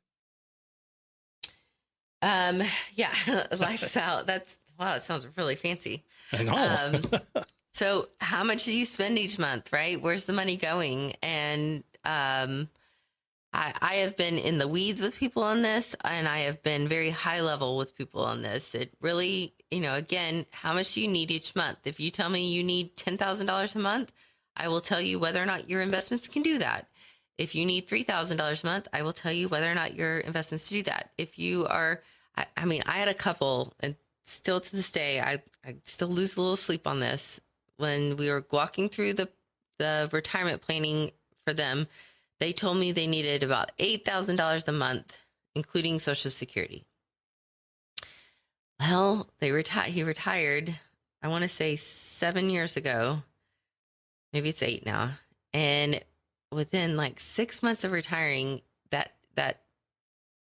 Um, 2.20 2.62
yeah, 2.94 3.12
lifestyle. 3.58 4.24
That's 4.24 4.58
wow. 4.78 4.96
It 4.96 5.02
sounds 5.02 5.26
really 5.38 5.56
fancy. 5.56 6.04
I 6.32 6.42
know. 6.42 7.00
Um, 7.34 7.44
so, 7.72 8.08
how 8.20 8.44
much 8.44 8.64
do 8.64 8.76
you 8.76 8.84
spend 8.84 9.18
each 9.18 9.38
month? 9.38 9.72
Right? 9.72 10.00
Where's 10.00 10.26
the 10.26 10.34
money 10.34 10.56
going? 10.56 11.14
And 11.22 11.82
um, 12.04 12.68
I, 13.54 13.72
I 13.80 13.94
have 13.96 14.18
been 14.18 14.36
in 14.36 14.58
the 14.58 14.68
weeds 14.68 15.00
with 15.00 15.18
people 15.18 15.42
on 15.42 15.62
this, 15.62 15.96
and 16.04 16.28
I 16.28 16.40
have 16.40 16.62
been 16.62 16.88
very 16.88 17.08
high 17.08 17.40
level 17.40 17.78
with 17.78 17.96
people 17.96 18.22
on 18.22 18.42
this. 18.42 18.74
It 18.74 18.92
really, 19.00 19.54
you 19.70 19.80
know, 19.80 19.94
again, 19.94 20.46
how 20.50 20.74
much 20.74 20.94
do 20.94 21.02
you 21.02 21.08
need 21.08 21.30
each 21.30 21.54
month? 21.56 21.78
If 21.84 21.98
you 21.98 22.10
tell 22.10 22.30
me 22.30 22.52
you 22.52 22.62
need 22.62 22.96
ten 22.96 23.16
thousand 23.16 23.46
dollars 23.46 23.74
a 23.74 23.78
month, 23.80 24.12
I 24.56 24.68
will 24.68 24.80
tell 24.80 25.00
you 25.00 25.18
whether 25.18 25.42
or 25.42 25.46
not 25.46 25.68
your 25.68 25.82
investments 25.82 26.28
can 26.28 26.42
do 26.42 26.58
that. 26.58 26.88
If 27.38 27.54
you 27.54 27.66
need 27.66 27.86
three 27.86 28.02
thousand 28.02 28.36
dollars 28.36 28.62
a 28.62 28.66
month, 28.66 28.88
I 28.92 29.02
will 29.02 29.12
tell 29.12 29.32
you 29.32 29.48
whether 29.48 29.70
or 29.70 29.74
not 29.74 29.94
your 29.94 30.18
investments 30.18 30.68
do 30.68 30.82
that. 30.84 31.10
If 31.18 31.38
you 31.38 31.66
are, 31.66 32.00
I, 32.36 32.46
I 32.56 32.64
mean, 32.64 32.82
I 32.86 32.92
had 32.92 33.08
a 33.08 33.14
couple, 33.14 33.74
and 33.80 33.96
still 34.24 34.60
to 34.60 34.76
this 34.76 34.92
day, 34.92 35.20
I, 35.20 35.42
I 35.64 35.76
still 35.84 36.08
lose 36.08 36.36
a 36.36 36.40
little 36.40 36.56
sleep 36.56 36.86
on 36.86 37.00
this. 37.00 37.40
When 37.76 38.16
we 38.16 38.30
were 38.30 38.46
walking 38.50 38.88
through 38.88 39.14
the 39.14 39.28
the 39.78 40.08
retirement 40.12 40.62
planning 40.62 41.10
for 41.44 41.52
them, 41.52 41.86
they 42.40 42.52
told 42.52 42.78
me 42.78 42.92
they 42.92 43.06
needed 43.06 43.42
about 43.42 43.72
eight 43.78 44.04
thousand 44.04 44.36
dollars 44.36 44.66
a 44.68 44.72
month, 44.72 45.24
including 45.54 45.98
Social 45.98 46.30
Security. 46.30 46.86
Well, 48.80 49.28
they 49.38 49.52
retired. 49.52 49.88
He 49.88 50.02
retired. 50.02 50.74
I 51.22 51.28
want 51.28 51.42
to 51.42 51.48
say 51.48 51.76
seven 51.76 52.50
years 52.50 52.76
ago. 52.76 53.22
Maybe 54.32 54.50
it's 54.50 54.62
eight 54.62 54.84
now. 54.84 55.12
And 55.54 56.00
within 56.52 56.96
like 56.96 57.18
six 57.20 57.62
months 57.62 57.84
of 57.84 57.92
retiring, 57.92 58.60
that 58.90 59.12
that 59.34 59.62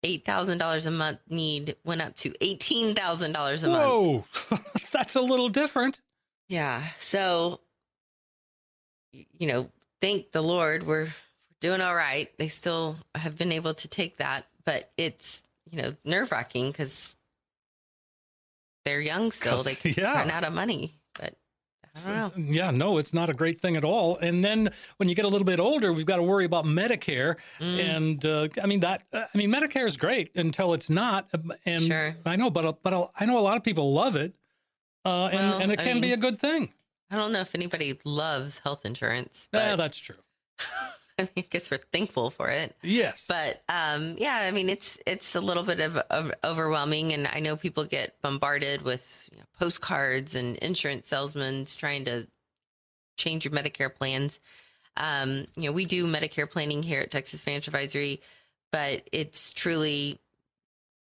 eight 0.03 0.25
thousand 0.25 0.59
dollars 0.59 0.87
a 0.87 0.91
month 0.91 1.19
need 1.29 1.77
went 1.85 2.03
up 2.03 2.15
to 2.17 2.35
eighteen 2.41 2.95
thousand 2.95 3.33
dollars 3.33 3.63
a 3.63 3.69
month. 3.69 3.85
Whoa, 3.85 4.25
that's 4.93 5.15
a 5.15 5.21
little 5.23 5.49
different. 5.49 6.01
Yeah. 6.49 6.83
So, 6.99 7.61
you 9.13 9.47
know, 9.47 9.71
thank 10.01 10.33
the 10.33 10.43
Lord, 10.43 10.83
we're 10.85 11.09
doing 11.61 11.81
all 11.81 11.95
right. 11.95 12.29
They 12.39 12.49
still 12.49 12.97
have 13.15 13.39
been 13.39 13.53
able 13.53 13.75
to 13.75 13.89
take 13.89 14.17
that, 14.19 14.47
but 14.65 14.91
it's 14.97 15.43
you 15.71 15.81
know 15.81 15.93
nerve 16.05 16.33
wracking 16.33 16.71
because 16.71 17.17
they're 18.85 19.01
young 19.01 19.31
still. 19.31 19.63
They 19.63 19.77
yeah. 19.97 20.15
run 20.15 20.31
out 20.31 20.45
of 20.45 20.53
money, 20.55 20.95
but 21.15 21.35
I 22.07 22.09
don't 22.09 22.39
know. 22.39 22.53
Yeah, 22.53 22.71
no, 22.71 22.99
it's 22.99 23.13
not 23.13 23.29
a 23.31 23.35
great 23.35 23.61
thing 23.61 23.77
at 23.77 23.85
all. 23.85 24.17
And 24.19 24.45
then 24.45 24.71
when 24.99 25.09
you 25.09 25.15
get 25.15 25.25
a 25.25 25.29
little 25.29 25.45
bit 25.45 25.59
older, 25.59 25.93
we've 25.93 26.07
got 26.07 26.17
to 26.17 26.23
worry 26.23 26.45
about 26.45 26.65
Medicare. 26.65 27.37
Mm. 27.61 27.79
And 27.97 28.27
uh, 28.27 28.49
I 28.63 28.67
mean 28.67 28.81
that. 28.81 29.03
I 29.13 29.27
mean 29.35 29.53
Medicare 29.53 29.87
is 29.87 29.97
great 29.97 30.31
until 30.37 30.73
it's 30.73 30.89
not. 30.89 31.29
And 31.67 31.83
Sure. 31.83 32.15
I 32.25 32.37
know, 32.37 32.51
but 32.51 32.83
but 32.83 33.11
I 33.19 33.25
know 33.27 33.39
a 33.39 33.41
lot 33.41 33.57
of 33.57 33.65
people 33.65 33.93
love 33.93 34.17
it, 34.17 34.35
uh, 35.05 35.27
and 35.27 35.39
Well, 35.39 35.59
and 35.61 35.73
it 35.73 35.81
I 35.81 35.85
can 35.85 36.01
be 36.01 36.13
a 36.13 36.17
good 36.17 36.39
thing. 36.39 36.73
I 37.11 37.17
don't 37.17 37.33
know 37.33 37.41
if 37.41 37.57
anybody 37.57 37.99
loves 38.05 38.61
health 38.61 38.87
insurance, 38.87 39.49
Yeah, 39.53 39.75
that's 39.75 39.99
true. 39.99 40.17
I 41.37 41.41
guess 41.49 41.71
we're 41.71 41.79
thankful 41.79 42.31
for 42.31 42.49
it. 42.49 42.75
Yes, 42.83 43.27
but 43.29 43.63
um 43.69 44.17
yeah 44.19 44.41
i 44.47 44.51
mean 44.51 44.69
it's 44.69 44.99
it's 45.07 45.35
a 45.35 45.41
little 45.41 45.63
bit 45.63 45.81
of, 45.81 45.97
of 45.97 46.33
overwhelming 46.45 47.13
and 47.13 47.29
i 47.33 47.41
know 47.41 47.57
people 47.57 47.85
get 47.85 48.21
bombarded 48.23 48.83
with 48.83 49.29
you 49.33 49.39
know, 49.39 49.45
postcards 49.59 50.35
and 50.35 50.57
insurance 50.59 51.09
salesmen 51.09 51.65
trying 51.65 52.05
to 52.05 52.27
change 53.17 53.45
your 53.45 53.53
medicare 53.53 53.95
plans. 53.95 54.41
Um 54.97 55.47
you 55.57 55.65
know 55.65 55.73
we 55.73 55.85
do 55.85 56.07
medicare 56.07 56.51
planning 56.51 56.83
here 56.83 57.01
at 57.01 57.11
texas 57.11 57.43
financial 57.43 57.75
advisory 57.75 58.21
but 58.73 59.09
it's 59.13 59.53
truly 59.53 60.19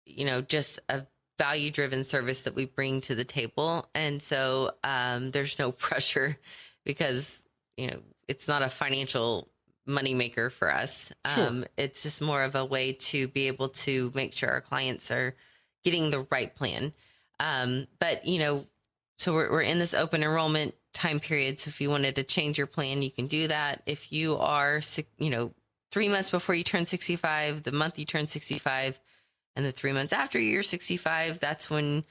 you 0.06 0.26
know 0.26 0.42
just 0.42 0.80
a 0.90 1.06
value 1.42 1.72
driven 1.72 2.04
service 2.04 2.44
that 2.44 2.54
we 2.54 2.66
bring 2.66 3.02
to 3.02 3.16
the 3.16 3.24
table. 3.24 3.90
And 3.96 4.22
so 4.22 4.72
um 4.84 5.32
there's 5.32 5.58
no 5.58 5.72
pressure 5.88 6.38
because 6.86 7.44
you 7.78 7.88
know 7.88 8.00
it's 8.28 8.48
not 8.48 8.62
a 8.62 8.70
financial 8.70 9.48
moneymaker 9.88 10.52
for 10.52 10.74
us. 10.74 11.12
Sure. 11.34 11.48
Um, 11.48 11.66
it's 11.78 12.04
just 12.04 12.22
more 12.22 12.44
of 12.44 12.56
a 12.56 12.66
way 12.66 12.94
to 12.94 13.28
be 13.28 13.48
able 13.48 13.70
to 13.70 14.12
make 14.14 14.34
sure 14.34 14.50
our 14.50 14.62
clients 14.62 15.12
are 15.12 15.36
getting 15.84 16.12
the 16.12 16.28
right 16.32 16.54
plan. 16.56 16.94
Um, 17.40 17.88
but 18.00 18.26
you 18.26 18.40
know, 18.40 18.68
so 19.18 19.34
we're, 19.34 19.52
we're 19.52 19.62
in 19.62 19.80
this 19.80 19.94
open 19.94 20.24
enrollment 20.24 20.76
time 20.94 21.20
period. 21.20 21.60
So 21.60 21.70
if 21.70 21.82
you 21.82 21.90
wanted 21.90 22.16
to 22.16 22.24
change 22.24 22.58
your 22.58 22.68
plan, 22.68 23.02
you 23.02 23.12
can 23.12 23.28
do 23.28 23.48
that. 23.48 23.82
If 23.86 24.12
you 24.12 24.38
are, 24.38 24.82
you 25.18 25.30
know, 25.30 25.54
three 25.92 26.10
months 26.10 26.30
before 26.30 26.56
you 26.56 26.64
turn 26.64 26.86
65, 26.86 27.64
the 27.64 27.72
month 27.72 28.00
you 28.00 28.06
turn 28.06 28.28
65, 28.28 29.00
and 29.56 29.66
the 29.66 29.72
three 29.72 29.92
months 29.92 30.14
after 30.14 30.40
you're 30.40 30.64
65, 30.64 31.40
that's 31.40 31.70
when 31.70 32.04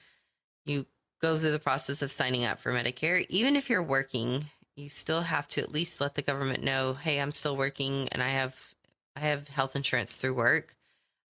you 0.67 0.87
go 1.21 1.37
through 1.37 1.53
the 1.53 1.59
process 1.59 2.03
of 2.03 2.13
signing 2.13 2.45
up 2.45 2.61
for 2.61 2.73
Medicare. 2.73 3.25
Even 3.29 3.57
if 3.57 3.71
you're 3.71 3.83
working, 3.83 4.43
you 4.77 4.89
still 4.89 5.23
have 5.23 5.49
to 5.49 5.61
at 5.61 5.73
least 5.73 6.01
let 6.01 6.15
the 6.15 6.23
government 6.23 6.63
know, 6.63 6.95
hey, 6.95 7.21
I'm 7.21 7.33
still 7.33 7.57
working 7.57 8.09
and 8.11 8.23
I 8.23 8.29
have 8.29 8.75
I 9.17 9.21
have 9.21 9.49
health 9.49 9.77
insurance 9.77 10.17
through 10.17 10.35
work. 10.35 10.77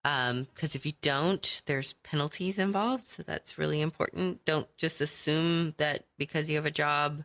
Um, 0.05 0.47
because 0.55 0.75
if 0.75 0.87
you 0.87 0.93
don't, 1.03 1.63
there's 1.67 1.93
penalties 1.93 2.59
involved. 2.59 3.07
So 3.07 3.23
that's 3.23 3.59
really 3.59 3.81
important. 3.81 4.45
Don't 4.47 4.67
just 4.79 5.01
assume 5.01 5.75
that 5.77 6.05
because 6.17 6.49
you 6.49 6.57
have 6.57 6.67
a 6.67 6.71
job, 6.71 7.25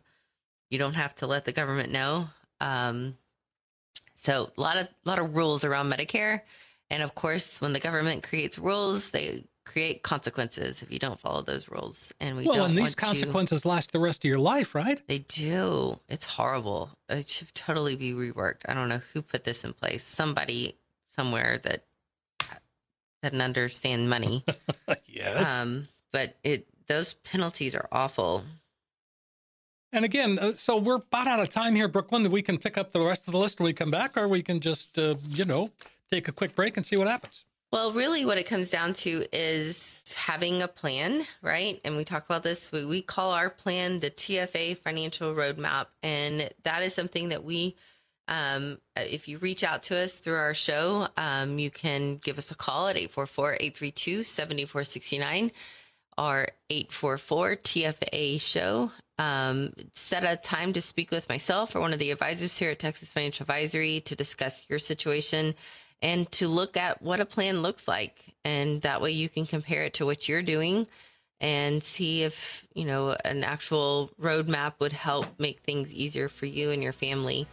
you 0.68 0.78
don't 0.78 0.96
have 0.96 1.14
to 1.16 1.26
let 1.26 1.46
the 1.46 1.52
government 1.52 1.90
know. 1.90 2.28
Um, 2.60 3.16
so 4.14 4.50
a 4.56 4.60
lot 4.60 4.76
of 4.76 4.86
a 4.86 5.08
lot 5.08 5.18
of 5.18 5.36
rules 5.36 5.64
around 5.64 5.92
Medicare, 5.92 6.40
and 6.90 7.02
of 7.02 7.14
course, 7.14 7.60
when 7.60 7.72
the 7.72 7.80
government 7.80 8.22
creates 8.22 8.58
rules, 8.58 9.10
they 9.10 9.44
create 9.66 10.02
consequences 10.02 10.82
if 10.82 10.90
you 10.90 10.98
don't 10.98 11.20
follow 11.20 11.42
those 11.42 11.68
rules. 11.68 12.14
And 12.20 12.36
we 12.36 12.46
well, 12.46 12.56
don't 12.56 12.70
and 12.70 12.78
these 12.78 12.94
consequences 12.94 13.66
last 13.66 13.92
the 13.92 13.98
rest 13.98 14.24
of 14.24 14.28
your 14.28 14.38
life, 14.38 14.74
right? 14.74 15.06
they 15.08 15.18
do. 15.18 16.00
It's 16.08 16.24
horrible. 16.24 16.90
It 17.08 17.28
should 17.28 17.54
totally 17.54 17.96
be 17.96 18.12
reworked. 18.12 18.62
I 18.66 18.74
don't 18.74 18.88
know 18.88 19.02
who 19.12 19.20
put 19.20 19.44
this 19.44 19.64
in 19.64 19.72
place. 19.72 20.04
Somebody 20.04 20.76
somewhere 21.10 21.58
that 21.64 21.84
doesn't 23.22 23.40
understand 23.40 24.08
money. 24.08 24.44
yes. 25.06 25.46
um, 25.46 25.84
but 26.12 26.36
it 26.44 26.66
those 26.86 27.14
penalties 27.14 27.74
are 27.74 27.88
awful. 27.90 28.44
and 29.92 30.04
again, 30.04 30.38
uh, 30.38 30.52
so 30.52 30.76
we're 30.76 30.96
about 30.96 31.26
out 31.26 31.40
of 31.40 31.50
time 31.50 31.74
here, 31.74 31.88
Brooklynn. 31.88 32.22
That 32.22 32.30
we 32.30 32.42
can 32.42 32.58
pick 32.58 32.78
up 32.78 32.92
the 32.92 33.00
rest 33.00 33.26
of 33.26 33.32
the 33.32 33.38
list 33.38 33.58
when 33.58 33.64
we 33.64 33.72
come 33.72 33.90
back, 33.90 34.16
or 34.16 34.28
we 34.28 34.42
can 34.42 34.60
just, 34.60 34.96
uh, 34.98 35.16
you 35.28 35.44
know, 35.44 35.70
take 36.10 36.28
a 36.28 36.32
quick 36.32 36.54
break 36.54 36.76
and 36.76 36.86
see 36.86 36.96
what 36.96 37.08
happens. 37.08 37.44
Well, 37.72 37.92
really, 37.92 38.24
what 38.24 38.38
it 38.38 38.46
comes 38.46 38.70
down 38.70 38.92
to 38.94 39.24
is 39.32 40.04
having 40.16 40.62
a 40.62 40.68
plan, 40.68 41.24
right? 41.42 41.80
And 41.84 41.96
we 41.96 42.04
talk 42.04 42.24
about 42.24 42.44
this. 42.44 42.70
We, 42.70 42.84
we 42.84 43.02
call 43.02 43.32
our 43.32 43.50
plan 43.50 43.98
the 44.00 44.10
TFA 44.10 44.78
Financial 44.78 45.34
Roadmap. 45.34 45.86
And 46.02 46.48
that 46.62 46.82
is 46.82 46.94
something 46.94 47.30
that 47.30 47.42
we, 47.44 47.74
um, 48.28 48.78
if 48.96 49.26
you 49.26 49.38
reach 49.38 49.64
out 49.64 49.82
to 49.84 49.96
us 49.98 50.18
through 50.20 50.36
our 50.36 50.54
show, 50.54 51.08
um, 51.16 51.58
you 51.58 51.70
can 51.70 52.16
give 52.18 52.38
us 52.38 52.52
a 52.52 52.54
call 52.54 52.86
at 52.86 52.96
844 52.96 53.54
832 53.54 54.22
7469. 54.22 55.50
or 56.18 56.48
844 56.70 57.56
TFA 57.56 58.40
show. 58.40 58.90
Um, 59.18 59.72
set 59.92 60.24
a 60.24 60.36
time 60.36 60.72
to 60.74 60.82
speak 60.82 61.10
with 61.10 61.28
myself 61.28 61.74
or 61.74 61.80
one 61.80 61.92
of 61.92 61.98
the 61.98 62.10
advisors 62.10 62.56
here 62.56 62.70
at 62.70 62.78
Texas 62.78 63.12
Financial 63.12 63.44
Advisory 63.44 64.00
to 64.00 64.14
discuss 64.14 64.64
your 64.68 64.78
situation 64.78 65.54
and 66.06 66.30
to 66.30 66.46
look 66.46 66.76
at 66.76 67.02
what 67.02 67.18
a 67.18 67.26
plan 67.26 67.62
looks 67.62 67.88
like. 67.88 68.36
And 68.44 68.80
that 68.82 69.02
way 69.02 69.10
you 69.10 69.28
can 69.28 69.44
compare 69.44 69.82
it 69.82 69.94
to 69.94 70.06
what 70.06 70.28
you're 70.28 70.40
doing 70.40 70.86
and 71.40 71.82
see 71.82 72.22
if, 72.22 72.68
you 72.74 72.84
know, 72.84 73.16
an 73.24 73.42
actual 73.42 74.12
roadmap 74.22 74.74
would 74.78 74.92
help 74.92 75.26
make 75.40 75.58
things 75.60 75.92
easier 75.92 76.28
for 76.28 76.46
you 76.46 76.70
and 76.70 76.80
your 76.80 76.92
family. 76.92 77.48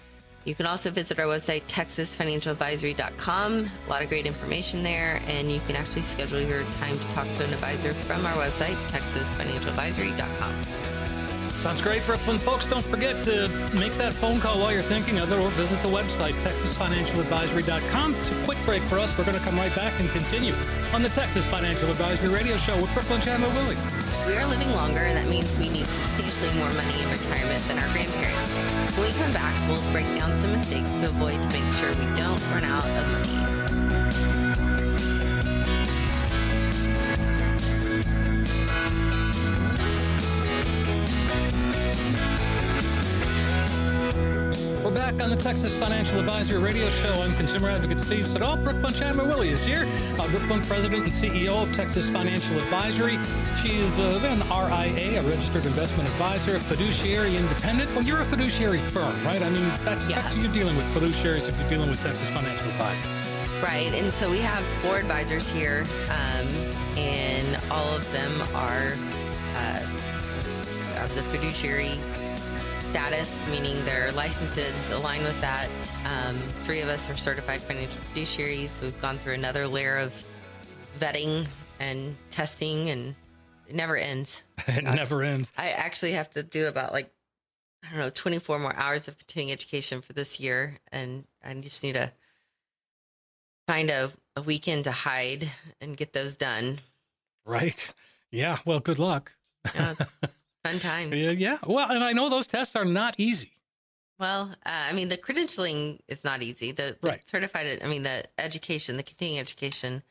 You 0.46 0.54
can 0.54 0.68
also 0.68 0.92
visit 0.92 1.20
our 1.20 1.26
website, 1.26 1.64
texasfinancialadvisory.com. 1.64 3.70
A 3.88 3.90
lot 3.90 4.04
of 4.04 4.10
great 4.10 4.28
information 4.28 4.84
there, 4.84 5.20
and 5.28 5.52
you 5.52 5.60
can 5.66 5.76
actually 5.76 6.04
schedule 6.04 6.40
your 6.40 6.62
time 6.80 6.96
to 6.96 7.04
talk 7.16 7.26
to 7.26 7.46
an 7.46 7.54
advisor 7.54 7.94
from 7.94 8.24
our 8.24 8.36
website, 8.36 8.76
texasfinancialadvisory.com. 8.92 11.13
Sounds 11.64 11.82
great, 11.82 12.06
Brooklynn. 12.06 12.38
Folks, 12.38 12.68
don't 12.68 12.84
forget 12.84 13.24
to 13.24 13.48
make 13.72 13.96
that 13.96 14.12
phone 14.12 14.42
call 14.42 14.60
while 14.60 14.74
you're 14.74 14.84
thinking 14.84 15.20
of 15.20 15.32
it 15.32 15.40
or 15.40 15.48
visit 15.52 15.80
the 15.80 15.88
website, 15.88 16.36
texasfinancialadvisory.com. 16.44 18.16
It's 18.16 18.32
a 18.32 18.44
quick 18.44 18.58
break 18.66 18.84
for 18.84 19.00
us. 19.00 19.18
We're 19.18 19.24
going 19.24 19.38
to 19.40 19.44
come 19.46 19.56
right 19.56 19.74
back 19.74 19.98
and 20.02 20.10
continue 20.10 20.52
on 20.92 21.04
the 21.04 21.08
Texas 21.08 21.48
Financial 21.48 21.90
Advisory 21.90 22.34
Radio 22.34 22.58
Show 22.58 22.76
with 22.76 22.94
Brooklynn 22.94 23.22
Chandler 23.22 23.48
Willy. 23.56 23.78
We 24.28 24.36
are 24.36 24.46
living 24.48 24.72
longer, 24.72 25.08
and 25.08 25.18
that 25.18 25.30
means 25.30 25.58
we 25.58 25.70
need 25.70 25.86
substantially 25.88 26.52
more 26.60 26.68
money 26.76 27.02
in 27.02 27.10
retirement 27.10 27.64
than 27.72 27.80
our 27.80 27.88
grandparents. 27.96 29.00
When 29.00 29.08
we 29.08 29.14
come 29.16 29.32
back, 29.32 29.56
we'll 29.70 29.80
break 29.94 30.20
down 30.20 30.38
some 30.40 30.52
mistakes 30.52 31.00
to 31.00 31.08
avoid 31.08 31.40
to 31.40 31.48
make 31.56 31.74
sure 31.80 31.88
we 31.96 32.12
don't 32.20 32.44
run 32.52 32.66
out 32.66 32.84
of 32.84 33.08
money. 33.16 33.53
Back 45.04 45.22
on 45.22 45.32
the 45.32 45.36
Texas 45.36 45.78
Financial 45.78 46.18
Advisory 46.18 46.60
Radio 46.60 46.90
Show. 46.90 47.12
I'm 47.12 47.36
consumer 47.36 47.70
advocate 47.70 47.98
Steve 47.98 48.26
Siddall. 48.26 48.56
Brooklynn 48.64 48.94
Chandler 48.94 49.26
Willy 49.26 49.50
is 49.50 49.66
here. 49.66 49.86
Uh, 50.18 50.30
Brooklynn 50.30 50.62
president 50.62 51.04
and 51.04 51.12
CEO 51.12 51.62
of 51.62 51.76
Texas 51.76 52.10
Financial 52.10 52.58
Advisory. 52.58 53.20
She 53.62 53.80
is 53.80 54.00
uh, 54.00 54.18
an 54.24 54.40
RIA, 54.48 55.20
a 55.20 55.24
registered 55.30 55.66
investment 55.66 56.08
advisor, 56.08 56.56
a 56.56 56.60
fiduciary 56.60 57.36
independent. 57.36 57.94
Well, 57.94 58.06
you're 58.06 58.22
a 58.22 58.26
fiduciary 58.26 58.78
firm, 58.78 59.22
right? 59.26 59.44
I 59.44 59.50
mean, 59.50 59.68
that's, 59.84 60.08
Yeah. 60.08 60.22
that's 60.22 60.38
you're 60.38 60.50
dealing 60.50 60.78
with 60.78 60.86
fiduciaries 60.96 61.50
if 61.50 61.60
you're 61.60 61.70
dealing 61.70 61.90
with 61.90 62.02
Texas 62.02 62.30
Financial 62.30 62.66
Advisory. 62.70 63.62
Right. 63.62 63.94
And 63.94 64.14
so 64.14 64.32
we 64.32 64.38
have 64.38 64.64
four 64.82 65.00
advisors 65.00 65.50
here, 65.50 65.86
um, 66.12 66.48
and 66.98 67.60
all 67.70 67.94
of 67.94 68.10
them 68.14 68.32
are 68.56 68.94
uh, 69.58 71.04
of 71.04 71.14
the 71.14 71.24
fiduciary 71.24 72.00
status, 72.94 73.50
meaning 73.50 73.84
their 73.86 74.12
licenses 74.12 74.92
align 74.92 75.24
with 75.24 75.42
that. 75.42 75.68
Um, 76.06 76.36
three 76.64 76.82
of 76.82 76.90
us 76.90 77.10
are 77.10 77.16
certified 77.16 77.60
financial 77.60 78.00
fiduciaries. 78.00 78.68
So 78.68 78.86
we've 78.86 79.02
gone 79.02 79.18
through 79.18 79.34
another 79.34 79.68
layer 79.68 79.98
of 79.98 80.14
vetting 81.00 81.48
and 81.80 82.16
testing, 82.30 82.92
and 82.92 83.16
it 83.68 83.74
never 83.74 83.98
ends. 83.98 84.44
It 84.68 84.84
never 84.84 85.24
ends. 85.24 85.52
I 85.58 85.70
actually 85.70 86.12
have 86.12 86.30
to 86.36 86.44
do 86.44 86.68
about 86.68 86.94
like 86.94 87.12
I 87.84 87.90
don't 87.90 87.98
know 87.98 88.12
24 88.12 88.60
more 88.60 88.76
hours 88.76 89.08
of 89.08 89.18
continuing 89.18 89.52
education 89.52 90.02
for 90.02 90.14
this 90.14 90.40
year, 90.40 90.78
and 90.92 91.24
I 91.44 91.52
just 91.56 91.82
need 91.82 91.94
to 91.94 92.12
find 93.68 93.90
a, 93.90 94.12
a 94.36 94.44
weekend 94.44 94.84
to 94.84 94.92
hide 94.92 95.50
and 95.82 95.98
get 95.98 96.14
those 96.14 96.36
done. 96.36 96.78
Right. 97.44 97.92
Yeah. 98.30 98.60
Well, 98.66 98.80
good 98.80 99.00
luck. 99.00 99.32
Yeah, 99.74 99.96
fun 100.64 100.80
times. 100.80 101.12
Yeah. 101.12 101.32
yeah. 101.32 101.58
Well, 101.66 101.92
and 101.92 102.04
I 102.04 102.14
know 102.14 102.30
those 102.30 102.48
tests 102.48 102.76
are 102.76 102.86
not 102.86 103.16
easy. 103.20 103.52
Well, 104.20 104.54
uh, 104.66 104.70
I 104.90 104.94
mean, 104.94 105.10
the 105.10 105.18
credentialing 105.18 106.00
is 106.08 106.24
not 106.24 106.42
easy. 106.44 106.72
The, 106.72 106.98
the 107.02 107.08
Right. 107.08 107.28
certified, 107.28 107.80
I 107.84 107.88
mean, 107.88 108.04
the 108.04 108.24
education, 108.38 108.96
the 108.96 109.04
continuing 109.04 109.40
education, 109.40 110.04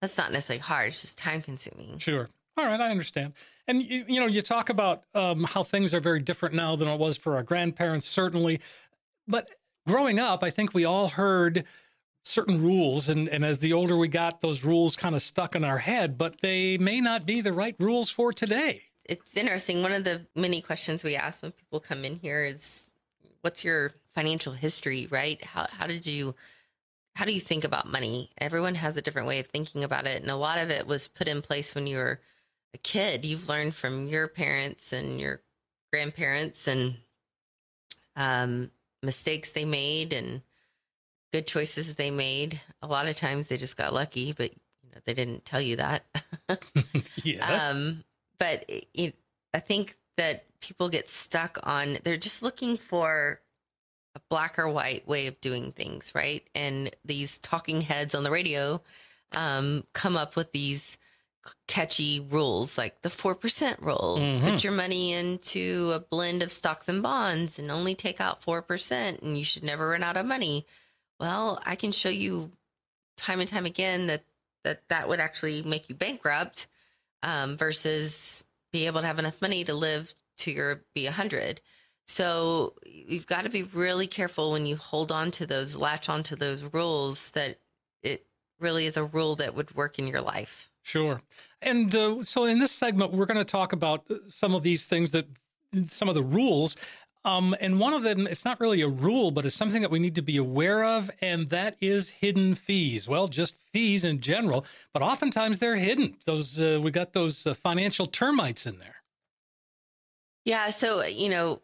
that's 0.00 0.16
not 0.16 0.32
necessarily 0.32 0.60
hard. 0.62 0.88
It's 0.88 1.00
just 1.00 1.18
time 1.18 1.42
consuming. 1.42 1.98
Sure. 1.98 2.28
All 2.56 2.64
right, 2.64 2.80
I 2.80 2.90
understand. 2.90 3.32
And 3.66 3.82
you, 3.82 4.04
you 4.06 4.20
know, 4.20 4.26
you 4.26 4.40
talk 4.40 4.68
about 4.70 5.04
um, 5.14 5.44
how 5.44 5.62
things 5.64 5.92
are 5.92 6.00
very 6.00 6.20
different 6.20 6.54
now 6.54 6.76
than 6.76 6.88
it 6.88 6.98
was 6.98 7.16
for 7.16 7.34
our 7.36 7.42
grandparents, 7.42 8.06
certainly. 8.06 8.60
But 9.26 9.50
growing 9.88 10.20
up, 10.20 10.44
I 10.44 10.50
think 10.50 10.72
we 10.72 10.84
all 10.84 11.08
heard 11.08 11.64
certain 12.22 12.62
rules, 12.62 13.08
and, 13.08 13.28
and 13.28 13.44
as 13.44 13.58
the 13.58 13.72
older 13.72 13.96
we 13.96 14.08
got, 14.08 14.40
those 14.40 14.64
rules 14.64 14.94
kind 14.96 15.14
of 15.14 15.22
stuck 15.22 15.56
in 15.56 15.64
our 15.64 15.78
head. 15.78 16.16
But 16.16 16.40
they 16.40 16.78
may 16.78 17.00
not 17.00 17.26
be 17.26 17.40
the 17.40 17.52
right 17.52 17.74
rules 17.78 18.08
for 18.08 18.32
today. 18.32 18.82
It's 19.04 19.36
interesting. 19.36 19.82
One 19.82 19.92
of 19.92 20.04
the 20.04 20.26
many 20.34 20.60
questions 20.60 21.04
we 21.04 21.16
ask 21.16 21.42
when 21.42 21.52
people 21.52 21.80
come 21.80 22.04
in 22.04 22.16
here 22.16 22.44
is, 22.44 22.90
"What's 23.42 23.64
your 23.64 23.94
financial 24.14 24.52
history?" 24.52 25.06
Right? 25.10 25.42
How 25.44 25.66
how 25.70 25.86
did 25.86 26.06
you 26.06 26.34
how 27.16 27.24
do 27.24 27.32
you 27.32 27.40
think 27.40 27.64
about 27.64 27.90
money? 27.90 28.30
Everyone 28.38 28.74
has 28.74 28.96
a 28.96 29.02
different 29.02 29.28
way 29.28 29.38
of 29.40 29.46
thinking 29.46 29.84
about 29.84 30.06
it, 30.06 30.22
and 30.22 30.30
a 30.30 30.36
lot 30.36 30.58
of 30.58 30.70
it 30.70 30.86
was 30.86 31.08
put 31.08 31.28
in 31.28 31.42
place 31.42 31.74
when 31.74 31.86
you 31.86 31.98
were 31.98 32.20
a 32.74 32.78
kid. 32.78 33.24
You've 33.24 33.48
learned 33.48 33.74
from 33.74 34.08
your 34.08 34.26
parents 34.26 34.92
and 34.92 35.20
your 35.20 35.40
grandparents 35.92 36.66
and 36.66 36.96
um, 38.16 38.70
mistakes 39.02 39.50
they 39.50 39.64
made 39.64 40.12
and 40.12 40.42
good 41.32 41.46
choices 41.46 41.94
they 41.94 42.10
made. 42.10 42.60
A 42.82 42.86
lot 42.86 43.08
of 43.08 43.16
times 43.16 43.48
they 43.48 43.56
just 43.56 43.76
got 43.76 43.92
lucky, 43.92 44.32
but 44.32 44.50
you 44.82 44.90
know 44.92 45.00
they 45.04 45.14
didn't 45.14 45.44
tell 45.44 45.60
you 45.60 45.76
that. 45.76 46.04
Yes. 47.22 47.70
Um, 47.70 48.04
but 48.38 48.64
it, 48.68 48.86
it, 48.94 49.14
I 49.52 49.60
think 49.60 49.96
that 50.16 50.44
people 50.60 50.88
get 50.88 51.08
stuck 51.08 51.58
on, 51.62 51.98
they're 52.04 52.16
just 52.16 52.42
looking 52.42 52.76
for 52.76 53.40
a 54.14 54.20
black 54.30 54.58
or 54.58 54.68
white 54.68 55.06
way 55.06 55.26
of 55.26 55.40
doing 55.40 55.72
things, 55.72 56.12
right? 56.14 56.46
And 56.54 56.94
these 57.04 57.38
talking 57.38 57.80
heads 57.80 58.14
on 58.14 58.22
the 58.22 58.30
radio 58.30 58.80
um, 59.32 59.84
come 59.92 60.16
up 60.16 60.36
with 60.36 60.52
these 60.52 60.96
catchy 61.66 62.20
rules 62.20 62.78
like 62.78 63.02
the 63.02 63.08
4% 63.08 63.80
rule. 63.80 64.18
Mhm. 64.18 64.42
Put 64.42 64.64
your 64.64 64.72
money 64.72 65.12
into 65.12 65.92
a 65.92 66.00
blend 66.00 66.42
of 66.42 66.50
stocks 66.52 66.88
and 66.88 67.02
bonds 67.02 67.58
and 67.58 67.70
only 67.70 67.94
take 67.94 68.20
out 68.20 68.40
4%, 68.40 69.20
and 69.22 69.36
you 69.36 69.44
should 69.44 69.64
never 69.64 69.88
run 69.88 70.02
out 70.02 70.16
of 70.16 70.24
money. 70.24 70.64
Well, 71.20 71.60
I 71.66 71.74
can 71.76 71.92
show 71.92 72.08
you 72.08 72.52
time 73.16 73.40
and 73.40 73.48
time 73.48 73.66
again 73.66 74.06
that 74.06 74.24
that, 74.64 74.88
that 74.88 75.08
would 75.08 75.20
actually 75.20 75.62
make 75.62 75.90
you 75.90 75.94
bankrupt 75.94 76.66
um, 77.24 77.56
versus 77.56 78.44
be 78.72 78.86
able 78.86 79.00
to 79.00 79.06
have 79.06 79.18
enough 79.18 79.40
money 79.42 79.64
to 79.64 79.74
live 79.74 80.14
to 80.38 80.50
your 80.50 80.84
be 80.94 81.06
a 81.06 81.12
hundred. 81.12 81.60
So 82.06 82.74
you've 82.84 83.26
got 83.26 83.44
to 83.44 83.50
be 83.50 83.62
really 83.62 84.06
careful 84.06 84.52
when 84.52 84.66
you 84.66 84.76
hold 84.76 85.10
on 85.10 85.30
to 85.32 85.46
those, 85.46 85.76
latch 85.76 86.08
onto 86.08 86.36
those 86.36 86.62
rules 86.72 87.30
that 87.30 87.58
it 88.02 88.26
really 88.60 88.84
is 88.84 88.96
a 88.96 89.04
rule 89.04 89.36
that 89.36 89.54
would 89.54 89.74
work 89.74 89.98
in 89.98 90.06
your 90.06 90.20
life. 90.20 90.70
Sure. 90.82 91.22
And 91.62 91.94
uh, 91.94 92.22
so 92.22 92.44
in 92.44 92.58
this 92.58 92.72
segment, 92.72 93.12
we're 93.12 93.24
going 93.24 93.38
to 93.38 93.44
talk 93.44 93.72
about 93.72 94.04
uh, 94.10 94.16
some 94.28 94.54
of 94.54 94.62
these 94.62 94.84
things 94.84 95.12
that 95.12 95.26
some 95.88 96.08
of 96.08 96.14
the 96.14 96.22
rules. 96.22 96.76
Um, 97.26 97.56
and 97.58 97.80
one 97.80 97.94
of 97.94 98.02
them, 98.02 98.26
it's 98.26 98.44
not 98.44 98.60
really 98.60 98.82
a 98.82 98.88
rule, 98.88 99.30
but 99.30 99.46
it's 99.46 99.56
something 99.56 99.80
that 99.80 99.90
we 99.90 99.98
need 99.98 100.14
to 100.16 100.22
be 100.22 100.36
aware 100.36 100.84
of, 100.84 101.10
and 101.22 101.48
that 101.48 101.74
is 101.80 102.10
hidden 102.10 102.54
fees. 102.54 103.08
Well, 103.08 103.28
just 103.28 103.54
fees 103.72 104.04
in 104.04 104.20
general, 104.20 104.66
but 104.92 105.00
oftentimes 105.00 105.58
they're 105.58 105.76
hidden. 105.76 106.16
Those 106.26 106.60
uh, 106.60 106.78
we 106.82 106.90
got 106.90 107.14
those 107.14 107.46
uh, 107.46 107.54
financial 107.54 108.06
termites 108.06 108.66
in 108.66 108.78
there. 108.78 108.96
Yeah. 110.44 110.68
So, 110.68 111.02
you 111.04 111.30
know, 111.30 111.62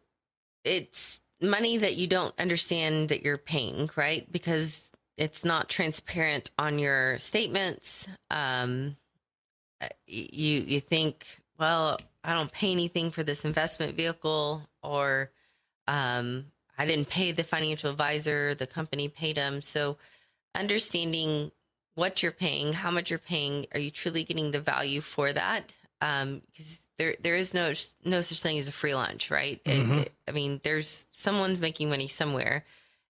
it's 0.64 1.20
money 1.42 1.76
that 1.76 1.96
you 1.96 2.06
don't 2.06 2.34
understand 2.40 3.10
that 3.10 3.22
you're 3.22 3.36
paying, 3.36 3.90
right? 3.96 4.30
Because 4.32 4.88
it's 5.18 5.44
not 5.44 5.68
transparent 5.68 6.50
on 6.58 6.78
your 6.78 7.18
statements. 7.18 8.08
Um, 8.30 8.96
uh, 9.82 9.88
you, 10.06 10.60
you 10.60 10.80
think, 10.80 11.26
well, 11.58 11.98
I 12.24 12.32
don't 12.32 12.50
pay 12.50 12.72
anything 12.72 13.10
for 13.10 13.22
this 13.22 13.44
investment 13.44 13.94
vehicle 13.94 14.66
or, 14.82 15.30
um, 15.88 16.46
I 16.78 16.86
didn't 16.86 17.08
pay 17.08 17.32
the 17.32 17.44
financial 17.44 17.90
advisor, 17.90 18.54
the 18.54 18.66
company 18.66 19.08
paid 19.08 19.36
them. 19.36 19.60
So 19.60 19.96
understanding 20.54 21.50
what 21.94 22.22
you're 22.22 22.32
paying, 22.32 22.72
how 22.72 22.90
much 22.90 23.10
you're 23.10 23.18
paying, 23.18 23.66
are 23.74 23.80
you 23.80 23.90
truly 23.90 24.24
getting 24.24 24.50
the 24.50 24.60
value 24.60 25.00
for 25.00 25.32
that? 25.32 25.72
Um, 26.00 26.42
because 26.46 26.80
there 26.98 27.14
there 27.20 27.36
is 27.36 27.52
no 27.54 27.72
no 28.04 28.20
such 28.20 28.40
thing 28.42 28.58
as 28.58 28.68
a 28.68 28.72
free 28.72 28.94
lunch, 28.94 29.30
right? 29.30 29.60
It- 29.64 29.88
Mhm. 29.88 29.98
it- 30.02 30.12
I 30.28 30.32
mean, 30.32 30.60
there's 30.64 31.06
someone's 31.12 31.60
making 31.60 31.88
money 31.90 32.08
somewhere, 32.08 32.64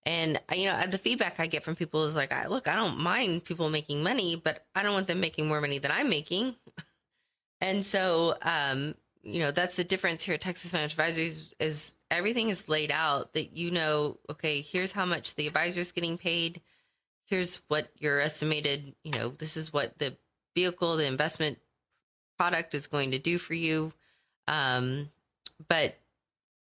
and 0.04 0.38
uh, 0.50 0.54
you 0.54 0.66
know 0.66 0.86
the 0.86 0.98
feedback 0.98 1.38
I 1.38 1.46
get 1.46 1.62
from 1.62 1.76
people 1.76 2.04
is 2.04 2.16
like, 2.16 2.32
I, 2.32 2.46
look, 2.48 2.66
I 2.66 2.74
don't 2.74 2.98
mind 2.98 3.44
people 3.44 3.70
making 3.70 4.02
money, 4.02 4.34
but 4.36 4.66
I 4.74 4.82
don't 4.82 4.94
want 4.94 5.06
them 5.06 5.20
making 5.20 5.46
more 5.46 5.60
money 5.60 5.78
than 5.78 5.90
I'm 5.92 6.08
making, 6.08 6.56
and 7.60 7.84
so 7.84 8.36
um, 8.42 8.94
you 9.22 9.40
know 9.40 9.50
that's 9.50 9.76
the 9.76 9.84
difference 9.84 10.22
here 10.22 10.34
at 10.34 10.40
Texas 10.40 10.70
Financial 10.70 11.00
Advisors 11.00 11.52
is 11.60 11.94
everything 12.10 12.48
is 12.48 12.68
laid 12.68 12.90
out 12.90 13.34
that 13.34 13.56
you 13.56 13.70
know, 13.70 14.18
okay, 14.30 14.60
here's 14.60 14.92
how 14.92 15.04
much 15.04 15.34
the 15.34 15.46
advisor 15.46 15.80
is 15.80 15.92
getting 15.92 16.18
paid 16.18 16.60
here's 17.30 17.62
what 17.68 17.88
your 17.98 18.20
estimated, 18.20 18.94
you 19.04 19.12
know, 19.12 19.28
this 19.28 19.56
is 19.56 19.72
what 19.72 19.98
the 19.98 20.16
vehicle, 20.54 20.96
the 20.96 21.06
investment 21.06 21.58
product 22.36 22.74
is 22.74 22.88
going 22.88 23.12
to 23.12 23.18
do 23.18 23.38
for 23.38 23.54
you. 23.54 23.92
Um, 24.48 25.10
but 25.68 25.96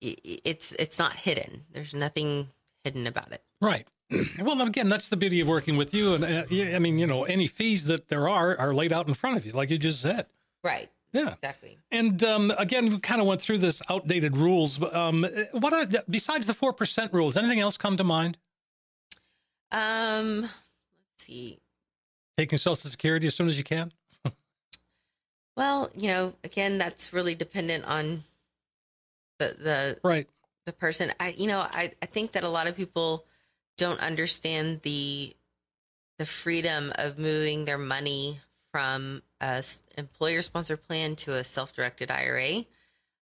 it's 0.01 0.73
it's 0.73 0.99
not 0.99 1.13
hidden. 1.13 1.65
There's 1.71 1.93
nothing 1.93 2.49
hidden 2.83 3.07
about 3.07 3.31
it. 3.31 3.41
Right. 3.61 3.87
Well, 4.41 4.59
again, 4.61 4.89
that's 4.89 5.09
the 5.09 5.17
beauty 5.17 5.39
of 5.39 5.47
working 5.47 5.77
with 5.77 5.93
you. 5.93 6.15
And 6.15 6.23
uh, 6.23 6.43
I 6.49 6.79
mean, 6.79 6.97
you 6.97 7.05
know, 7.05 7.23
any 7.23 7.45
fees 7.45 7.85
that 7.85 8.07
there 8.07 8.27
are 8.27 8.57
are 8.57 8.73
laid 8.73 8.91
out 8.91 9.07
in 9.07 9.13
front 9.13 9.37
of 9.37 9.45
you, 9.45 9.51
like 9.51 9.69
you 9.69 9.77
just 9.77 10.01
said. 10.01 10.25
Right. 10.63 10.89
Yeah. 11.11 11.33
Exactly. 11.33 11.77
And 11.91 12.23
um, 12.23 12.51
again, 12.57 12.89
we 12.89 12.99
kind 12.99 13.19
of 13.19 13.27
went 13.27 13.41
through 13.41 13.59
this 13.59 13.81
outdated 13.89 14.37
rules. 14.37 14.81
Um, 14.93 15.25
what 15.51 15.73
are, 15.73 16.03
besides 16.09 16.45
the 16.45 16.53
four 16.53 16.73
percent 16.73 17.13
rules? 17.13 17.35
Anything 17.35 17.59
else 17.59 17.77
come 17.77 17.97
to 17.97 18.03
mind? 18.03 18.37
Um, 19.71 20.41
let's 20.41 20.51
see. 21.17 21.59
Taking 22.37 22.57
Social 22.57 22.75
Security 22.89 23.27
as 23.27 23.35
soon 23.35 23.49
as 23.49 23.57
you 23.57 23.63
can. 23.63 23.91
well, 25.57 25.89
you 25.95 26.09
know, 26.09 26.33
again, 26.43 26.77
that's 26.77 27.11
really 27.11 27.35
dependent 27.35 27.85
on 27.85 28.23
the 29.39 29.55
the 29.59 29.99
right 30.03 30.27
the 30.65 30.73
person. 30.73 31.11
I 31.19 31.33
you 31.37 31.47
know 31.47 31.59
I 31.59 31.91
I 32.01 32.05
think 32.05 32.33
that 32.33 32.43
a 32.43 32.49
lot 32.49 32.67
of 32.67 32.75
people 32.75 33.25
don't 33.77 33.99
understand 33.99 34.81
the 34.83 35.35
the 36.19 36.25
freedom 36.25 36.91
of 36.95 37.17
moving 37.17 37.65
their 37.65 37.77
money 37.77 38.39
from 38.71 39.23
a 39.41 39.63
employer 39.97 40.41
sponsored 40.41 40.83
plan 40.83 41.15
to 41.17 41.33
a 41.33 41.43
self 41.43 41.73
directed 41.73 42.11
IRA, 42.11 42.65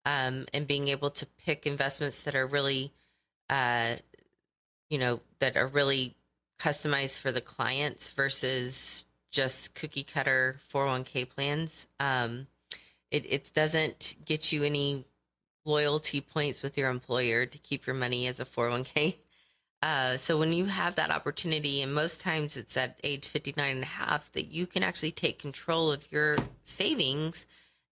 um, 0.07 0.47
and 0.53 0.67
being 0.67 0.89
able 0.89 1.11
to 1.11 1.27
pick 1.45 1.67
investments 1.67 2.23
that 2.23 2.35
are 2.35 2.47
really, 2.47 2.93
uh, 3.51 3.95
you 4.91 4.99
know, 4.99 5.21
that 5.39 5.57
are 5.57 5.67
really 5.67 6.15
customized 6.59 7.19
for 7.19 7.33
the 7.33 7.41
clients 7.41 8.09
versus 8.09 9.05
just 9.31 9.75
cookie 9.75 10.05
cutter 10.05 10.57
401k 10.73 11.29
plans. 11.29 11.87
Um, 11.99 12.47
it, 13.11 13.27
it 13.29 13.51
doesn't 13.55 14.17
get 14.25 14.53
you 14.53 14.63
any 14.63 15.05
loyalty 15.65 16.21
points 16.21 16.63
with 16.63 16.79
your 16.79 16.91
employer 16.91 17.47
to 17.47 17.59
keep 17.59 17.87
your 17.87 17.97
money 17.97 18.27
as 18.27 18.41
a 18.41 18.45
401k. 18.45 19.17
Uh, 19.85 20.17
so 20.17 20.39
when 20.39 20.51
you 20.51 20.65
have 20.65 20.97
that 20.97 21.11
opportunity, 21.11 21.83
and 21.83 21.95
most 21.95 22.23
times 22.23 22.57
it's 22.57 22.75
at 22.75 22.99
age 23.05 23.29
59 23.29 23.71
and 23.71 23.83
a 23.83 23.87
half, 23.87 24.33
that 24.33 24.47
you 24.47 24.67
can 24.67 24.83
actually 24.83 25.11
take 25.11 25.39
control 25.39 25.93
of 25.93 26.11
your 26.11 26.39
savings 26.63 27.45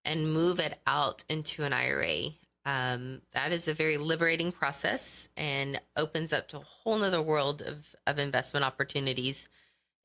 and 0.03 0.33
move 0.33 0.59
it 0.59 0.81
out 0.87 1.23
into 1.29 1.65
an 1.65 1.75
IRA. 1.75 2.31
Um, 2.65 3.21
that 3.35 3.53
is 3.53 3.69
a 3.69 3.75
very 3.75 3.99
liberating 3.99 4.53
process 4.53 5.29
and 5.37 5.79
opens 5.95 6.33
up 6.33 6.49
to 6.49 6.61
a 6.61 6.65
whole 6.65 6.97
nother 6.97 7.21
world 7.21 7.61
of, 7.61 7.95
of 8.07 8.19
investment 8.19 8.65
opportunities. 8.65 9.51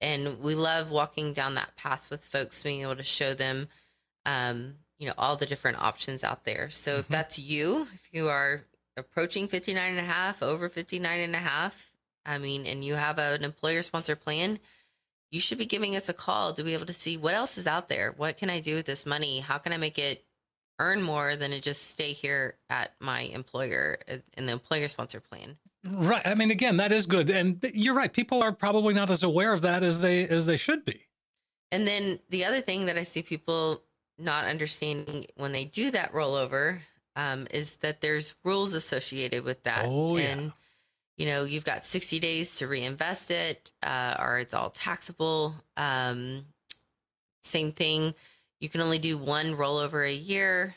And 0.02 0.41
we 0.41 0.56
love 0.56 0.91
walking 0.91 1.32
down 1.32 1.56
that 1.56 1.78
path 1.78 2.12
with 2.12 2.26
folks, 2.26 2.63
being 2.63 2.82
able 2.82 2.97
to 2.97 3.04
show 3.04 3.34
them 3.34 3.69
um, 4.26 4.73
you 4.97 5.08
know 5.08 5.13
all 5.17 5.38
the 5.38 5.45
different 5.45 5.80
options 5.80 6.23
out 6.23 6.43
there 6.43 6.69
so 6.69 6.91
mm-hmm. 6.91 7.00
if 7.02 7.08
that's 7.08 7.38
you 7.38 7.88
if 7.93 8.10
you 8.12 8.28
are 8.30 8.63
approaching 8.98 9.48
59 9.48 9.92
and 9.92 10.00
a 10.00 10.04
half 10.04 10.44
over 10.44 10.68
59 10.68 11.20
and 11.20 11.36
a 11.36 11.40
half. 11.40 11.94
I 12.26 12.38
mean 12.38 12.66
and 12.66 12.84
you 12.84 12.96
have 12.96 13.20
an 13.20 13.44
employer 13.44 13.82
sponsor 13.82 14.16
plan 14.16 14.60
you 15.32 15.40
should 15.40 15.58
be 15.58 15.66
giving 15.66 15.96
us 15.96 16.10
a 16.10 16.14
call 16.14 16.54
to 16.54 16.64
be 16.64 16.74
able 16.74 16.86
to 16.86 16.94
see 16.94 17.18
what 17.18 17.34
else 17.34 17.58
is 17.58 17.68
out 17.68 17.90
there. 17.90 18.14
What 18.16 18.38
can 18.38 18.50
i 18.50 18.60
do 18.60 18.76
with 18.76 18.86
this 18.86 19.06
money? 19.06 19.40
How 19.40 19.58
can 19.58 19.74
i 19.74 19.78
make 19.78 19.98
it 19.98 20.24
earn 20.80 21.02
more 21.02 21.36
than 21.36 21.52
it 21.52 21.64
just 21.64 21.90
stay 21.90 22.14
here 22.14 22.56
at 22.70 22.94
my 23.00 23.22
employer 23.22 23.98
in 24.38 24.46
the 24.46 24.54
employer 24.54 24.88
sponsor 24.88 25.20
plan? 25.20 25.58
Right. 25.86 26.26
I 26.26 26.36
mean 26.36 26.52
again 26.52 26.78
that 26.78 26.92
is 26.92 27.06
good. 27.06 27.30
And 27.30 27.60
you're 27.74 27.96
right. 27.96 28.12
People 28.12 28.42
are 28.42 28.52
probably 28.52 28.94
not 28.94 29.10
as 29.10 29.24
aware 29.24 29.54
of 29.54 29.62
that 29.62 29.84
as 29.84 30.02
they 30.02 30.28
as 30.28 30.46
they 30.46 30.58
should 30.58 30.86
be. 30.86 31.02
And 31.72 31.86
then 31.86 32.20
the 32.30 32.46
other 32.46 32.62
thing 32.62 32.86
that 32.86 32.98
i 32.98 33.04
see 33.04 33.22
people 33.22 33.84
not 34.20 34.46
understanding 34.46 35.26
when 35.36 35.52
they 35.52 35.66
do 35.66 35.92
that 35.92 36.14
rollover 36.14 36.80
um, 37.18 37.48
is 37.52 37.78
that 37.78 38.00
there's 38.00 38.36
rules 38.44 38.74
associated 38.74 39.44
with 39.44 39.64
that. 39.64 39.86
Oh, 39.88 40.16
and, 40.16 40.42
yeah. 40.44 40.50
you 41.18 41.26
know, 41.26 41.44
you've 41.44 41.66
got 41.66 41.84
60 41.84 42.20
days 42.20 42.56
to 42.58 42.68
reinvest 42.68 43.32
it 43.32 43.74
uh, 43.84 44.16
or 44.20 44.38
it's 44.38 44.54
all 44.54 44.70
taxable. 44.70 45.56
Um, 45.76 46.46
same 47.44 47.72
thing. 47.72 48.14
You 48.60 48.70
can 48.70 48.82
only 48.82 49.00
do 49.00 49.18
one 49.18 49.48
rollover 49.56 50.08
a 50.08 50.14
year. 50.14 50.76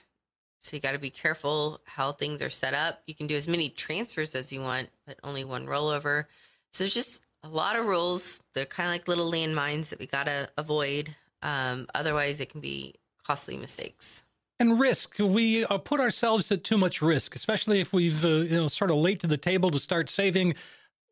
So 0.61 0.77
you 0.77 0.81
got 0.81 0.93
to 0.93 0.99
be 0.99 1.11
careful 1.11 1.81
how 1.85 2.13
things 2.13 2.43
are 2.43 2.51
set 2.51 2.75
up. 2.75 3.03
You 3.07 3.15
can 3.15 3.27
do 3.27 3.37
as 3.37 3.49
many 3.49 3.69
transfers 3.69 4.35
as 4.35 4.53
you 4.53 4.63
want, 4.63 4.89
but 5.07 5.19
only 5.23 5.45
one 5.45 5.67
rollover. 5.67 6.25
So 6.73 6.85
there's 6.85 6.95
just 6.95 7.21
a 7.43 7.49
lot 7.49 7.77
of 7.77 7.87
rules. 7.87 8.43
They're 8.55 8.67
kind 8.67 8.89
of 8.89 8.95
like 8.95 9.09
little 9.09 9.31
landmines 9.31 9.91
that 9.91 9.99
we 9.99 10.07
got 10.07 10.27
to 10.27 10.49
avoid. 10.57 11.15
Um, 11.43 11.87
otherwise, 11.95 12.41
it 12.41 12.51
can 12.51 12.61
be 12.61 12.95
costly 13.27 13.57
mistakes. 13.57 14.23
And 14.61 14.79
risk. 14.79 15.17
We 15.19 15.65
uh, 15.65 15.79
put 15.79 16.01
ourselves 16.01 16.53
at 16.53 16.65
too 16.65 16.77
much 16.77 17.01
risk, 17.01 17.35
especially 17.35 17.81
if 17.81 17.95
we've, 17.95 18.23
uh, 18.23 18.29
you 18.29 18.57
know, 18.57 18.69
sort 18.69 18.91
of 18.91 18.99
late 18.99 19.19
to 19.21 19.27
the 19.27 19.39
table 19.39 19.71
to 19.71 19.79
start 19.79 20.11
saving. 20.11 20.55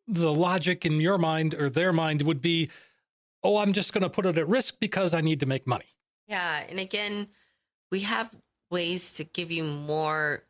The 0.07 0.33
logic 0.33 0.85
in 0.85 1.01
your 1.01 1.17
mind 1.17 1.55
or 1.55 1.71
their 1.71 1.91
mind 1.91 2.21
would 2.21 2.43
be, 2.43 2.69
oh, 3.43 3.57
I'm 3.57 3.73
just 3.73 3.95
going 3.95 4.03
to 4.03 4.11
put 4.11 4.27
it 4.27 4.37
at 4.37 4.47
risk 4.47 4.77
because 4.79 5.15
I 5.15 5.23
need 5.23 5.41
to 5.41 5.47
make 5.47 5.67
money. 5.67 5.87
Yeah. 6.27 6.63
And 6.69 6.79
again, 6.79 7.29
we 7.91 8.01
have 8.01 8.35
ways 8.71 9.15
to 9.15 9.25
give 9.25 9.51
you 9.51 9.65
more 9.65 10.45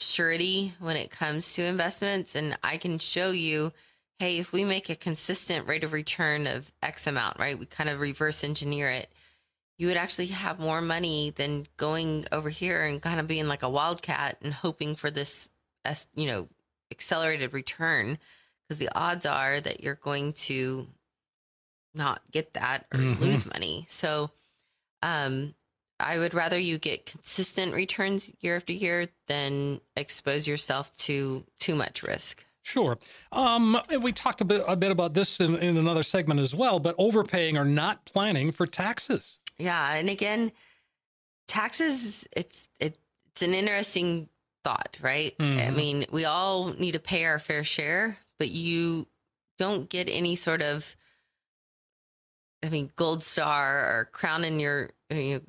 surety 0.00 0.74
when 0.80 0.96
it 0.96 1.12
comes 1.12 1.54
to 1.54 1.62
investments. 1.62 2.34
And 2.34 2.58
I 2.64 2.78
can 2.78 2.98
show 2.98 3.30
you, 3.30 3.72
hey, 4.18 4.38
if 4.38 4.52
we 4.52 4.64
make 4.64 4.90
a 4.90 4.96
consistent 4.96 5.68
rate 5.68 5.84
of 5.84 5.92
return 5.92 6.48
of 6.48 6.72
X 6.82 7.06
amount, 7.06 7.38
right? 7.38 7.56
We 7.56 7.66
kind 7.66 7.88
of 7.88 8.00
reverse 8.00 8.42
engineer 8.42 8.88
it 8.88 9.12
you 9.80 9.86
would 9.86 9.96
actually 9.96 10.26
have 10.26 10.60
more 10.60 10.82
money 10.82 11.30
than 11.30 11.66
going 11.78 12.26
over 12.32 12.50
here 12.50 12.84
and 12.84 13.00
kind 13.00 13.18
of 13.18 13.26
being 13.26 13.48
like 13.48 13.62
a 13.62 13.68
wildcat 13.68 14.36
and 14.42 14.52
hoping 14.52 14.94
for 14.94 15.10
this, 15.10 15.48
you 16.14 16.26
know, 16.26 16.48
accelerated 16.92 17.54
return 17.54 18.18
because 18.68 18.78
the 18.78 18.90
odds 18.94 19.24
are 19.24 19.58
that 19.58 19.82
you're 19.82 19.94
going 19.94 20.34
to 20.34 20.86
not 21.94 22.20
get 22.30 22.52
that 22.52 22.84
or 22.92 22.98
mm-hmm. 22.98 23.22
lose 23.22 23.46
money. 23.46 23.86
So, 23.88 24.30
um, 25.02 25.54
I 25.98 26.18
would 26.18 26.34
rather 26.34 26.58
you 26.58 26.76
get 26.76 27.06
consistent 27.06 27.74
returns 27.74 28.30
year 28.40 28.56
after 28.56 28.74
year 28.74 29.08
than 29.28 29.80
expose 29.96 30.46
yourself 30.46 30.94
to 30.98 31.44
too 31.58 31.74
much 31.74 32.02
risk. 32.02 32.44
Sure. 32.62 32.98
Um, 33.32 33.80
we 34.00 34.12
talked 34.12 34.40
a 34.42 34.44
bit 34.44 34.62
a 34.68 34.76
bit 34.76 34.90
about 34.90 35.14
this 35.14 35.40
in, 35.40 35.56
in 35.56 35.76
another 35.76 36.02
segment 36.02 36.40
as 36.40 36.54
well, 36.54 36.78
but 36.78 36.94
overpaying 36.98 37.56
or 37.56 37.64
not 37.64 38.04
planning 38.04 38.52
for 38.52 38.66
taxes. 38.66 39.39
Yeah, 39.60 39.94
and 39.94 40.08
again, 40.08 40.52
taxes 41.46 42.26
it's 42.32 42.68
it, 42.78 42.98
it's 43.30 43.42
an 43.42 43.54
interesting 43.54 44.28
thought, 44.64 44.98
right? 45.00 45.36
Mm-hmm. 45.38 45.60
I 45.60 45.70
mean, 45.70 46.06
we 46.12 46.24
all 46.24 46.72
need 46.72 46.92
to 46.92 47.00
pay 47.00 47.24
our 47.24 47.38
fair 47.38 47.64
share, 47.64 48.18
but 48.38 48.50
you 48.50 49.06
don't 49.58 49.88
get 49.88 50.08
any 50.10 50.36
sort 50.36 50.62
of 50.62 50.96
I 52.62 52.68
mean, 52.68 52.90
gold 52.96 53.22
star 53.22 53.78
or 53.78 54.08
crown 54.12 54.44
in 54.44 54.60
your, 54.60 54.90
you 55.08 55.34
know, 55.34 55.40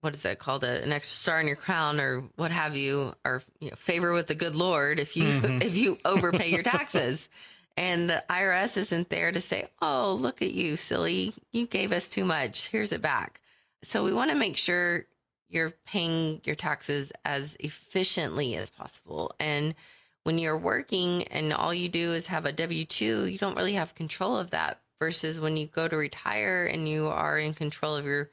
what 0.00 0.14
is 0.14 0.22
that 0.22 0.38
called? 0.38 0.64
A, 0.64 0.82
an 0.82 0.92
extra 0.92 1.14
star 1.14 1.40
in 1.40 1.46
your 1.46 1.56
crown 1.56 2.00
or 2.00 2.24
what 2.36 2.50
have 2.50 2.76
you, 2.76 3.14
or 3.24 3.42
you 3.60 3.70
know, 3.70 3.76
favor 3.76 4.12
with 4.12 4.26
the 4.26 4.34
good 4.34 4.56
Lord 4.56 5.00
if 5.00 5.16
you 5.16 5.24
mm-hmm. 5.24 5.58
if 5.62 5.76
you 5.76 5.98
overpay 6.04 6.50
your 6.50 6.62
taxes. 6.62 7.28
and 7.76 8.08
the 8.08 8.22
IRS 8.28 8.76
isn't 8.76 9.10
there 9.10 9.32
to 9.32 9.40
say, 9.40 9.68
"Oh, 9.82 10.16
look 10.20 10.42
at 10.42 10.52
you, 10.52 10.76
silly! 10.76 11.34
You 11.52 11.66
gave 11.66 11.92
us 11.92 12.08
too 12.08 12.24
much. 12.24 12.68
Here's 12.68 12.92
it 12.92 13.02
back." 13.02 13.40
So 13.82 14.04
we 14.04 14.12
want 14.12 14.30
to 14.30 14.36
make 14.36 14.56
sure 14.56 15.06
you're 15.48 15.74
paying 15.86 16.40
your 16.44 16.56
taxes 16.56 17.12
as 17.24 17.56
efficiently 17.60 18.56
as 18.56 18.70
possible. 18.70 19.34
And 19.38 19.74
when 20.24 20.38
you're 20.38 20.58
working 20.58 21.24
and 21.24 21.52
all 21.52 21.72
you 21.72 21.88
do 21.88 22.12
is 22.12 22.26
have 22.26 22.46
a 22.46 22.52
W 22.52 22.84
2, 22.84 23.26
you 23.26 23.38
don't 23.38 23.56
really 23.56 23.74
have 23.74 23.94
control 23.94 24.36
of 24.36 24.50
that 24.50 24.80
versus 24.98 25.40
when 25.40 25.56
you 25.56 25.66
go 25.66 25.88
to 25.88 25.96
retire 25.96 26.66
and 26.66 26.88
you 26.88 27.06
are 27.06 27.38
in 27.38 27.54
control 27.54 27.94
of 27.94 28.04
your 28.04 28.30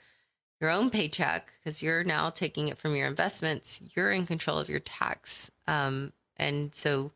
your 0.62 0.70
own 0.70 0.90
paycheck 0.90 1.52
because 1.60 1.82
you're 1.82 2.06
now 2.06 2.30
taking 2.30 2.70
it 2.70 2.78
from 2.78 2.96
your 2.96 3.08
investments 3.08 3.82
you're 3.96 4.12
in 4.12 4.26
control 4.26 4.58
of 4.58 4.70
your 4.70 4.80
tax 4.80 5.52
um, 5.68 6.14
and 6.38 6.74
so 6.74 7.12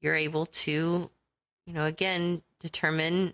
you're 0.00 0.14
able 0.14 0.46
to 0.46 1.10
you 1.66 1.72
know 1.72 1.86
again 1.86 2.42
determine 2.58 3.32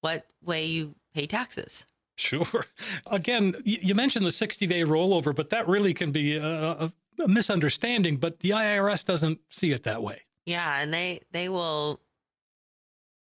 what 0.00 0.24
way 0.42 0.64
you 0.64 0.94
pay 1.14 1.26
taxes 1.26 1.86
Sure. 2.16 2.66
Again, 3.06 3.56
you 3.64 3.94
mentioned 3.94 4.24
the 4.24 4.32
60 4.32 4.66
day 4.66 4.82
rollover, 4.82 5.34
but 5.34 5.50
that 5.50 5.66
really 5.66 5.94
can 5.94 6.12
be 6.12 6.36
a, 6.36 6.44
a, 6.46 6.92
misunderstanding, 7.26 8.16
but 8.16 8.40
the 8.40 8.50
IRS 8.50 9.04
doesn't 9.04 9.40
see 9.50 9.72
it 9.72 9.82
that 9.84 10.02
way. 10.02 10.22
Yeah. 10.46 10.80
And 10.80 10.92
they, 10.92 11.20
they 11.32 11.48
will 11.48 12.00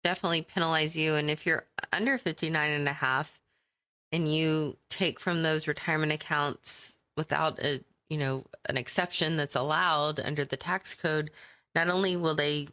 definitely 0.04 0.42
penalize 0.42 0.96
you. 0.96 1.16
And 1.16 1.30
if 1.30 1.46
you're 1.46 1.66
under 1.94 2.18
59 2.18 2.70
and 2.70 2.88
a 2.88 2.94
half 2.94 3.40
and 4.12 4.34
you 4.34 4.78
take 4.90 5.20
from 5.20 5.44
those 5.44 5.68
retirement 5.68 6.12
accounts 6.12 7.00
without 7.18 7.60
a, 7.60 7.84
you 8.10 8.18
know, 8.18 8.46
an 8.68 8.78
exception 8.78 9.38
that's 9.38 9.56
allowed 9.56 10.20
under 10.20 10.46
the 10.46 10.58
tax 10.58 10.96
code, 10.96 11.32
not 11.76 11.90
only 11.90 12.16
will 12.16 12.36
they 12.36 12.68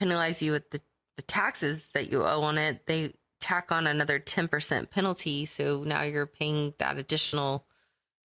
penalize 0.00 0.40
you 0.40 0.52
with 0.52 0.70
the, 0.70 0.80
the 1.16 1.22
taxes 1.22 1.90
that 1.92 2.10
you 2.10 2.22
owe 2.22 2.42
on 2.42 2.56
it, 2.56 2.86
they 2.86 3.12
tack 3.40 3.70
on 3.70 3.86
another 3.86 4.18
10% 4.18 4.90
penalty. 4.90 5.44
So 5.44 5.84
now 5.84 6.02
you're 6.02 6.26
paying 6.26 6.74
that 6.78 6.98
additional 6.98 7.64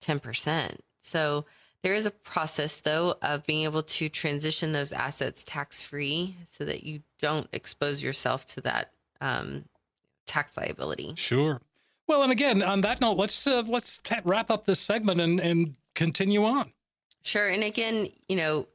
10%. 0.02 0.78
So 1.00 1.44
there 1.82 1.94
is 1.94 2.06
a 2.06 2.10
process, 2.10 2.80
though, 2.80 3.16
of 3.22 3.46
being 3.46 3.64
able 3.64 3.82
to 3.82 4.08
transition 4.08 4.72
those 4.72 4.92
assets 4.92 5.44
tax 5.44 5.82
free 5.82 6.36
so 6.44 6.64
that 6.64 6.82
you 6.82 7.02
don't 7.20 7.48
expose 7.52 8.02
yourself 8.02 8.44
to 8.46 8.60
that 8.62 8.90
um, 9.20 9.64
tax 10.26 10.56
liability. 10.56 11.14
Sure. 11.16 11.60
Well, 12.08 12.22
and 12.22 12.32
again, 12.32 12.62
on 12.62 12.80
that 12.82 13.00
note, 13.00 13.16
let's 13.16 13.46
uh, 13.46 13.62
let's 13.66 13.98
t- 13.98 14.16
wrap 14.24 14.50
up 14.50 14.66
this 14.66 14.80
segment 14.80 15.20
and 15.20 15.40
and 15.40 15.74
continue 15.94 16.44
on. 16.44 16.72
Sure. 17.22 17.48
And 17.48 17.64
again, 17.64 18.08
you 18.28 18.36
know, 18.36 18.68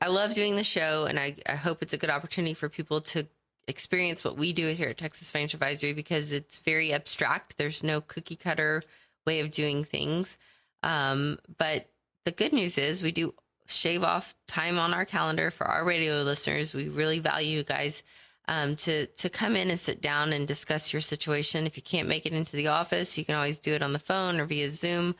I 0.00 0.08
love 0.08 0.34
doing 0.34 0.56
the 0.56 0.64
show, 0.64 1.04
and 1.04 1.18
I, 1.18 1.34
I 1.46 1.54
hope 1.54 1.82
it's 1.82 1.92
a 1.92 1.98
good 1.98 2.10
opportunity 2.10 2.54
for 2.54 2.68
people 2.68 3.00
to 3.02 3.26
experience 3.68 4.24
what 4.24 4.36
we 4.36 4.52
do 4.52 4.66
here 4.68 4.88
at 4.88 4.98
Texas 4.98 5.30
Financial 5.30 5.56
Advisory 5.56 5.92
because 5.92 6.32
it's 6.32 6.58
very 6.60 6.92
abstract. 6.92 7.56
There's 7.56 7.82
no 7.82 8.00
cookie 8.00 8.36
cutter 8.36 8.82
way 9.26 9.40
of 9.40 9.50
doing 9.50 9.84
things. 9.84 10.36
Um, 10.82 11.38
but 11.58 11.88
the 12.24 12.32
good 12.32 12.52
news 12.52 12.78
is 12.78 13.02
we 13.02 13.12
do 13.12 13.34
shave 13.66 14.02
off 14.02 14.34
time 14.48 14.78
on 14.78 14.92
our 14.92 15.04
calendar 15.04 15.50
for 15.50 15.66
our 15.66 15.84
radio 15.84 16.22
listeners. 16.22 16.74
We 16.74 16.88
really 16.88 17.20
value 17.20 17.58
you 17.58 17.62
guys 17.62 18.02
um, 18.48 18.76
to 18.76 19.06
to 19.06 19.28
come 19.30 19.56
in 19.56 19.70
and 19.70 19.78
sit 19.78 20.00
down 20.02 20.32
and 20.32 20.46
discuss 20.46 20.92
your 20.92 21.00
situation. 21.00 21.66
If 21.66 21.76
you 21.76 21.82
can't 21.82 22.08
make 22.08 22.26
it 22.26 22.32
into 22.32 22.56
the 22.56 22.68
office, 22.68 23.16
you 23.16 23.24
can 23.24 23.36
always 23.36 23.58
do 23.58 23.72
it 23.72 23.82
on 23.82 23.92
the 23.92 23.98
phone 23.98 24.40
or 24.40 24.44
via 24.46 24.70
Zoom, 24.70 25.14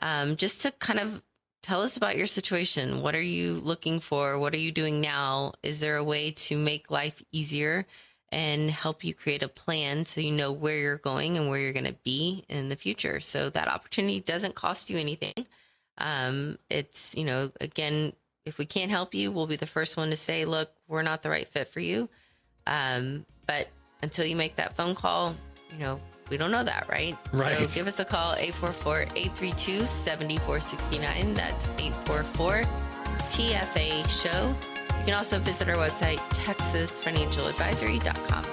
um, 0.00 0.36
just 0.36 0.62
to 0.62 0.72
kind 0.72 0.98
of 0.98 1.22
tell 1.64 1.80
us 1.80 1.96
about 1.96 2.18
your 2.18 2.26
situation. 2.26 3.00
What 3.00 3.14
are 3.14 3.22
you 3.22 3.54
looking 3.54 3.98
for? 3.98 4.38
What 4.38 4.52
are 4.52 4.58
you 4.58 4.70
doing 4.70 5.00
now? 5.00 5.54
Is 5.62 5.80
there 5.80 5.96
a 5.96 6.04
way 6.04 6.30
to 6.32 6.58
make 6.58 6.90
life 6.90 7.22
easier 7.32 7.86
and 8.30 8.70
help 8.70 9.02
you 9.02 9.14
create 9.14 9.42
a 9.42 9.48
plan 9.48 10.04
so 10.04 10.20
you 10.20 10.32
know 10.32 10.52
where 10.52 10.76
you're 10.76 10.98
going 10.98 11.38
and 11.38 11.48
where 11.48 11.58
you're 11.58 11.72
going 11.72 11.86
to 11.86 11.96
be 12.04 12.44
in 12.50 12.68
the 12.68 12.76
future? 12.76 13.18
So 13.18 13.48
that 13.48 13.68
opportunity 13.68 14.20
doesn't 14.20 14.54
cost 14.54 14.90
you 14.90 14.98
anything. 14.98 15.46
Um, 15.96 16.58
it's, 16.68 17.14
you 17.16 17.24
know, 17.24 17.50
again, 17.62 18.12
if 18.44 18.58
we 18.58 18.66
can't 18.66 18.90
help 18.90 19.14
you, 19.14 19.32
we'll 19.32 19.46
be 19.46 19.56
the 19.56 19.64
first 19.64 19.96
one 19.96 20.10
to 20.10 20.16
say, 20.16 20.44
look, 20.44 20.70
we're 20.86 21.02
not 21.02 21.22
the 21.22 21.30
right 21.30 21.48
fit 21.48 21.68
for 21.68 21.80
you. 21.80 22.10
Um, 22.66 23.24
but 23.46 23.68
until 24.02 24.26
you 24.26 24.36
make 24.36 24.56
that 24.56 24.76
phone 24.76 24.94
call, 24.94 25.34
you 25.72 25.78
know, 25.78 25.98
we 26.30 26.36
don't 26.36 26.50
know 26.50 26.64
that, 26.64 26.88
right? 26.88 27.16
Right. 27.32 27.68
So 27.68 27.74
give 27.74 27.86
us 27.86 28.00
a 28.00 28.04
call, 28.04 28.34
844-832-7469. 28.34 31.34
That's 31.34 31.66
844-TFA 31.66 34.22
show. 34.22 34.54
You 34.98 35.04
can 35.04 35.14
also 35.14 35.38
visit 35.38 35.68
our 35.68 35.76
website, 35.76 36.18
texasfinancialadvisory.com. 36.30 38.44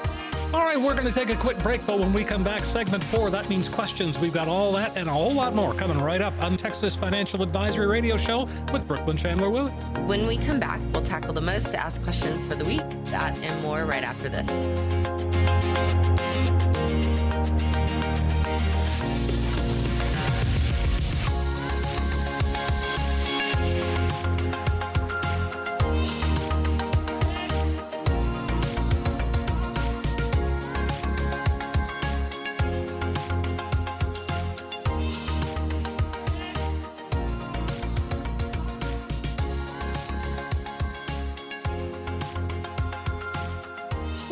All 0.53 0.65
right, 0.65 0.77
we're 0.77 0.95
going 0.95 1.07
to 1.07 1.13
take 1.13 1.29
a 1.29 1.35
quick 1.37 1.57
break, 1.59 1.79
but 1.87 1.97
when 1.97 2.11
we 2.11 2.25
come 2.25 2.43
back, 2.43 2.65
segment 2.65 3.01
four, 3.01 3.29
that 3.29 3.49
means 3.49 3.69
questions. 3.69 4.19
We've 4.19 4.33
got 4.33 4.49
all 4.49 4.73
that 4.73 4.97
and 4.97 5.07
a 5.07 5.13
whole 5.13 5.33
lot 5.33 5.55
more 5.55 5.73
coming 5.73 5.97
right 5.97 6.21
up 6.21 6.37
on 6.41 6.57
Texas 6.57 6.93
Financial 6.93 7.41
Advisory 7.41 7.87
Radio 7.87 8.17
Show 8.17 8.49
with 8.73 8.85
Brooklynn 8.85 9.15
Chandler 9.15 9.49
Willy. 9.49 9.71
When 10.07 10.27
we 10.27 10.35
come 10.35 10.59
back, 10.59 10.81
we'll 10.91 11.03
tackle 11.03 11.31
the 11.31 11.39
most 11.39 11.73
asked 11.73 12.03
questions 12.03 12.45
for 12.45 12.55
the 12.55 12.65
week, 12.65 12.83
that 13.05 13.39
and 13.39 13.63
more 13.63 13.85
right 13.85 14.03
after 14.03 14.27
this. 14.27 14.49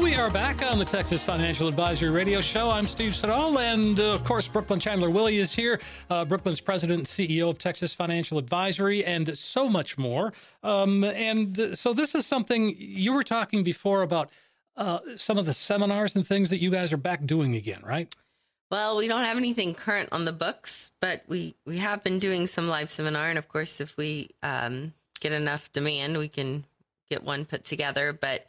We 0.09 0.15
are 0.15 0.31
back 0.31 0.63
on 0.63 0.79
the 0.79 0.85
Texas 0.85 1.23
Financial 1.23 1.67
Advisory 1.67 2.09
Radio 2.09 2.41
Show. 2.41 2.71
I'm 2.71 2.87
Steve 2.87 3.15
Siddall, 3.15 3.59
and 3.59 3.99
uh, 3.99 4.15
of 4.15 4.23
course, 4.23 4.47
Brooklynn 4.47 4.79
Chandler 4.79 5.11
Willy 5.11 5.37
is 5.37 5.53
here. 5.53 5.79
Uh, 6.09 6.25
Brooklynn's 6.25 6.59
president 6.59 6.97
and 6.97 7.07
CEO 7.07 7.47
of 7.47 7.59
Texas 7.59 7.93
Financial 7.93 8.39
Advisory, 8.39 9.05
and 9.05 9.37
so 9.37 9.69
much 9.69 9.99
more. 9.99 10.33
Um, 10.63 11.03
and 11.03 11.59
uh, 11.59 11.75
so, 11.75 11.93
this 11.93 12.15
is 12.15 12.25
something 12.25 12.75
you 12.75 13.13
were 13.13 13.23
talking 13.23 13.61
before 13.61 14.01
about 14.01 14.31
uh, 14.77 14.97
some 15.15 15.37
of 15.37 15.45
the 15.45 15.53
seminars 15.53 16.15
and 16.15 16.25
things 16.25 16.49
that 16.49 16.59
you 16.59 16.71
guys 16.71 16.91
are 16.91 16.97
back 16.97 17.23
doing 17.27 17.53
again, 17.53 17.81
right? 17.83 18.13
Well, 18.71 18.97
we 18.97 19.07
don't 19.07 19.25
have 19.25 19.37
anything 19.37 19.75
current 19.75 20.09
on 20.11 20.25
the 20.25 20.33
books, 20.33 20.89
but 21.01 21.21
we 21.27 21.53
we 21.67 21.77
have 21.77 22.03
been 22.03 22.17
doing 22.17 22.47
some 22.47 22.67
live 22.67 22.89
seminar, 22.89 23.29
and 23.29 23.37
of 23.37 23.47
course, 23.47 23.79
if 23.79 23.95
we 23.95 24.31
um, 24.41 24.93
get 25.19 25.33
enough 25.33 25.71
demand, 25.71 26.17
we 26.17 26.29
can 26.29 26.65
get 27.11 27.23
one 27.23 27.45
put 27.45 27.63
together. 27.63 28.11
But 28.11 28.47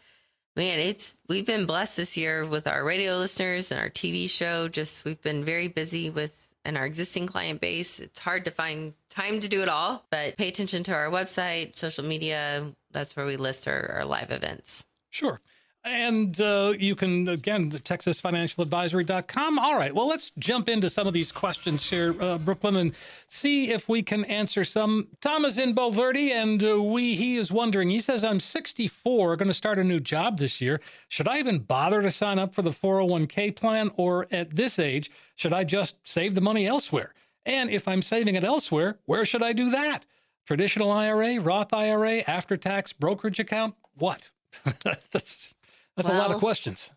man, 0.60 0.78
it's 0.78 1.16
we've 1.26 1.46
been 1.46 1.64
blessed 1.64 1.96
this 1.96 2.18
year 2.18 2.44
with 2.44 2.66
our 2.66 2.84
radio 2.84 3.16
listeners 3.16 3.70
and 3.70 3.80
our 3.80 3.88
TV 3.88 4.28
show. 4.28 4.68
Just 4.68 5.06
we've 5.06 5.22
been 5.22 5.42
very 5.42 5.68
busy 5.68 6.10
with 6.10 6.54
and 6.66 6.76
our 6.76 6.84
existing 6.84 7.26
client 7.26 7.62
base. 7.62 7.98
It's 7.98 8.18
hard 8.18 8.44
to 8.44 8.50
find 8.50 8.92
time 9.08 9.40
to 9.40 9.48
do 9.48 9.62
it 9.62 9.70
all, 9.70 10.04
but 10.10 10.36
pay 10.36 10.48
attention 10.48 10.82
to 10.82 10.92
our 10.92 11.06
website, 11.06 11.76
social 11.76 12.04
media. 12.04 12.74
That's 12.90 13.16
where 13.16 13.24
we 13.24 13.38
list 13.38 13.68
our, 13.68 13.90
our 13.90 14.04
live 14.04 14.30
events. 14.30 14.84
Sure. 15.08 15.40
And 15.82 16.38
uh, 16.42 16.74
you 16.78 16.94
can, 16.94 17.26
again, 17.26 17.70
texasfinancialadvisory.com. 17.70 19.58
All 19.58 19.78
right. 19.78 19.94
Well, 19.94 20.06
let's 20.06 20.30
jump 20.32 20.68
into 20.68 20.90
some 20.90 21.06
of 21.06 21.14
these 21.14 21.32
questions 21.32 21.88
here, 21.88 22.14
uh, 22.20 22.36
Brooklynn, 22.36 22.76
and 22.76 22.92
see 23.28 23.70
if 23.70 23.88
we 23.88 24.02
can 24.02 24.26
answer 24.26 24.62
some. 24.62 25.08
Tom 25.22 25.46
is 25.46 25.58
in 25.58 25.74
Bulverde, 25.74 26.32
and 26.32 26.62
uh, 26.62 26.82
we 26.82 27.14
he 27.16 27.36
is 27.36 27.50
wondering. 27.50 27.88
He 27.88 27.98
says, 27.98 28.24
I'm 28.24 28.40
64, 28.40 29.36
going 29.36 29.48
to 29.48 29.54
start 29.54 29.78
a 29.78 29.82
new 29.84 30.00
job 30.00 30.36
this 30.36 30.60
year. 30.60 30.82
Should 31.08 31.28
I 31.28 31.38
even 31.38 31.60
bother 31.60 32.02
to 32.02 32.10
sign 32.10 32.38
up 32.38 32.54
for 32.54 32.60
the 32.60 32.70
401k 32.70 33.56
plan? 33.56 33.90
Or 33.96 34.26
at 34.30 34.54
this 34.54 34.78
age, 34.78 35.10
should 35.34 35.54
I 35.54 35.64
just 35.64 35.96
save 36.06 36.34
the 36.34 36.42
money 36.42 36.66
elsewhere? 36.66 37.14
And 37.46 37.70
if 37.70 37.88
I'm 37.88 38.02
saving 38.02 38.34
it 38.34 38.44
elsewhere, 38.44 38.98
where 39.06 39.24
should 39.24 39.42
I 39.42 39.54
do 39.54 39.70
that? 39.70 40.04
Traditional 40.46 40.92
IRA, 40.92 41.40
Roth 41.40 41.72
IRA, 41.72 42.18
after 42.26 42.58
tax 42.58 42.92
brokerage 42.92 43.40
account? 43.40 43.76
What? 43.94 44.28
That's 45.12 45.54
that's 45.96 46.08
a 46.08 46.12
lot 46.12 46.30
of 46.30 46.38
questions. 46.38 46.90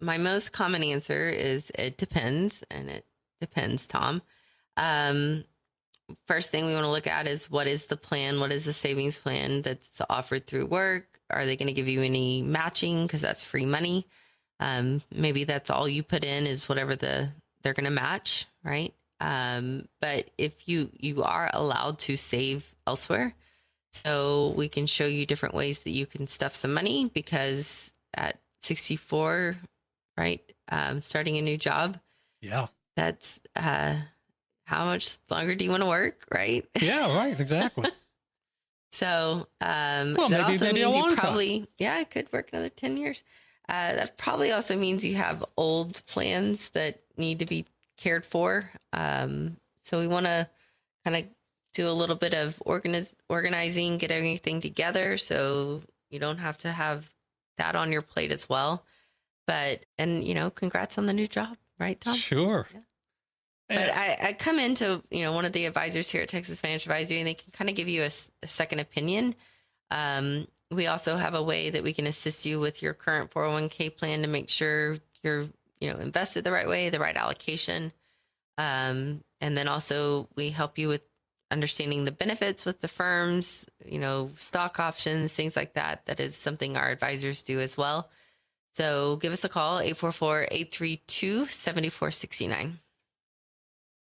my 0.00 0.18
most 0.18 0.52
common 0.52 0.82
answer 0.82 1.28
is 1.28 1.70
it 1.78 1.96
depends 1.96 2.62
and 2.70 2.90
it 2.90 3.06
depends 3.40 3.86
tom. 3.86 4.22
Um 4.76 5.44
first 6.26 6.50
thing 6.50 6.66
we 6.66 6.74
want 6.74 6.84
to 6.84 6.90
look 6.90 7.06
at 7.06 7.26
is 7.26 7.50
what 7.50 7.66
is 7.66 7.86
the 7.86 7.96
plan? 7.96 8.38
What 8.40 8.52
is 8.52 8.66
the 8.66 8.72
savings 8.72 9.18
plan 9.18 9.62
that's 9.62 10.02
offered 10.10 10.46
through 10.46 10.66
work? 10.66 11.06
Are 11.30 11.46
they 11.46 11.56
going 11.56 11.68
to 11.68 11.72
give 11.72 11.88
you 11.88 12.02
any 12.02 12.42
matching? 12.42 13.06
Because 13.06 13.22
that's 13.22 13.42
free 13.44 13.66
money. 13.66 14.06
Um 14.60 15.02
maybe 15.10 15.44
that's 15.44 15.70
all 15.70 15.88
you 15.88 16.02
put 16.02 16.24
in 16.24 16.44
is 16.46 16.68
whatever 16.68 16.94
the 16.96 17.30
they're 17.62 17.72
going 17.72 17.88
to 17.88 17.90
match 17.90 18.46
right? 18.62 18.92
Um 19.20 19.88
but 20.00 20.30
if 20.36 20.68
you 20.68 20.90
you 20.98 21.22
are 21.22 21.48
allowed 21.54 21.98
to 22.00 22.16
save 22.16 22.74
elsewhere 22.86 23.34
so 23.92 24.52
we 24.56 24.68
can 24.68 24.86
show 24.86 25.06
you 25.06 25.24
different 25.24 25.54
ways 25.54 25.80
that 25.84 25.92
you 25.92 26.04
can 26.04 26.26
stuff 26.26 26.54
some 26.54 26.74
money 26.74 27.10
because 27.14 27.92
at 28.14 28.38
64 28.62 29.56
right? 30.16 30.40
Um, 30.70 31.00
starting 31.00 31.36
a 31.38 31.42
new 31.42 31.56
job. 31.56 31.98
Yeah. 32.40 32.68
That's 32.96 33.40
uh, 33.56 33.96
how 34.64 34.84
much 34.84 35.16
longer 35.28 35.54
do 35.56 35.64
you 35.64 35.70
want 35.72 35.82
to 35.82 35.88
work, 35.88 36.24
right? 36.32 36.64
Yeah, 36.80 37.16
right. 37.16 37.38
Exactly. 37.38 37.90
So 38.92 39.48
um, 39.60 40.14
Well, 40.14 40.28
that 40.28 40.40
maybe- 40.42 40.42
also 40.44 40.66
maybe 40.66 40.84
means 40.84 40.96
you 40.96 41.02
time. 41.02 41.16
probably, 41.16 41.66
yeah, 41.78 42.00
it 42.00 42.10
could 42.10 42.32
work 42.32 42.50
another 42.52 42.68
10 42.68 42.96
years. 42.96 43.24
Uh, 43.68 43.94
that 43.94 44.16
probably 44.18 44.52
also 44.52 44.76
means 44.76 45.04
you 45.04 45.16
have 45.16 45.44
old 45.56 46.00
plans 46.06 46.70
that 46.70 47.00
need 47.16 47.40
to 47.40 47.46
be 47.46 47.66
cared 47.96 48.24
for. 48.24 48.70
Um, 48.92 49.56
so 49.82 49.98
we 49.98 50.06
want 50.06 50.26
to 50.26 50.48
kind 51.04 51.16
of 51.16 51.24
do 51.72 51.88
a 51.88 51.90
little 51.90 52.14
bit 52.14 52.34
of 52.34 52.62
organiz- 52.66 53.14
organizing, 53.28 53.98
get 53.98 54.12
everything 54.12 54.60
together 54.60 55.16
so 55.16 55.82
you 56.10 56.20
don't 56.20 56.38
have 56.38 56.58
to 56.58 56.70
have 56.70 57.10
that 57.58 57.76
on 57.76 57.92
your 57.92 58.02
plate 58.02 58.32
as 58.32 58.48
well. 58.48 58.84
But, 59.46 59.84
and, 59.98 60.26
you 60.26 60.34
know, 60.34 60.50
congrats 60.50 60.96
on 60.96 61.06
the 61.06 61.12
new 61.12 61.26
job, 61.26 61.56
right, 61.78 62.00
Tom? 62.00 62.16
sure. 62.16 62.66
Yeah. 62.72 62.80
But 63.68 63.90
I, 63.94 64.18
I 64.22 64.32
come 64.34 64.58
into 64.58 65.02
you 65.10 65.22
know 65.22 65.32
one 65.32 65.46
of 65.46 65.52
the 65.52 65.64
advisors 65.64 66.10
here 66.10 66.22
at 66.22 66.28
Texas 66.28 66.60
Financial 66.60 66.92
Advisory, 66.92 67.18
and 67.18 67.26
they 67.26 67.34
can 67.34 67.50
kind 67.52 67.70
of 67.70 67.76
give 67.76 67.88
you 67.88 68.02
a 68.02 68.10
second 68.46 68.80
opinion. 68.80 69.34
Um, 69.90 70.46
we 70.70 70.86
also 70.86 71.16
have 71.16 71.34
a 71.34 71.42
way 71.42 71.70
that 71.70 71.82
we 71.82 71.92
can 71.92 72.06
assist 72.06 72.44
you 72.44 72.60
with 72.60 72.82
your 72.82 72.92
current 72.92 73.30
401k 73.30 73.96
plan 73.96 74.22
to 74.22 74.28
make 74.28 74.50
sure 74.50 74.98
you're 75.22 75.46
you 75.80 75.92
know 75.92 75.98
invested 75.98 76.44
the 76.44 76.52
right 76.52 76.68
way, 76.68 76.90
the 76.90 77.00
right 77.00 77.16
allocation, 77.16 77.92
um, 78.58 79.24
and 79.40 79.56
then 79.56 79.66
also 79.66 80.28
we 80.36 80.50
help 80.50 80.76
you 80.76 80.88
with 80.88 81.02
understanding 81.50 82.04
the 82.04 82.12
benefits 82.12 82.64
with 82.64 82.80
the 82.80 82.88
firms, 82.88 83.66
you 83.84 83.98
know, 83.98 84.30
stock 84.34 84.80
options, 84.80 85.34
things 85.34 85.56
like 85.56 85.74
that. 85.74 86.06
That 86.06 86.20
is 86.20 86.36
something 86.36 86.76
our 86.76 86.90
advisors 86.90 87.42
do 87.42 87.60
as 87.60 87.76
well. 87.76 88.10
So 88.74 89.16
give 89.16 89.32
us 89.32 89.44
a 89.44 89.48
call, 89.48 89.78
844 89.78 90.48
832 90.50 91.46
7469. 91.46 92.80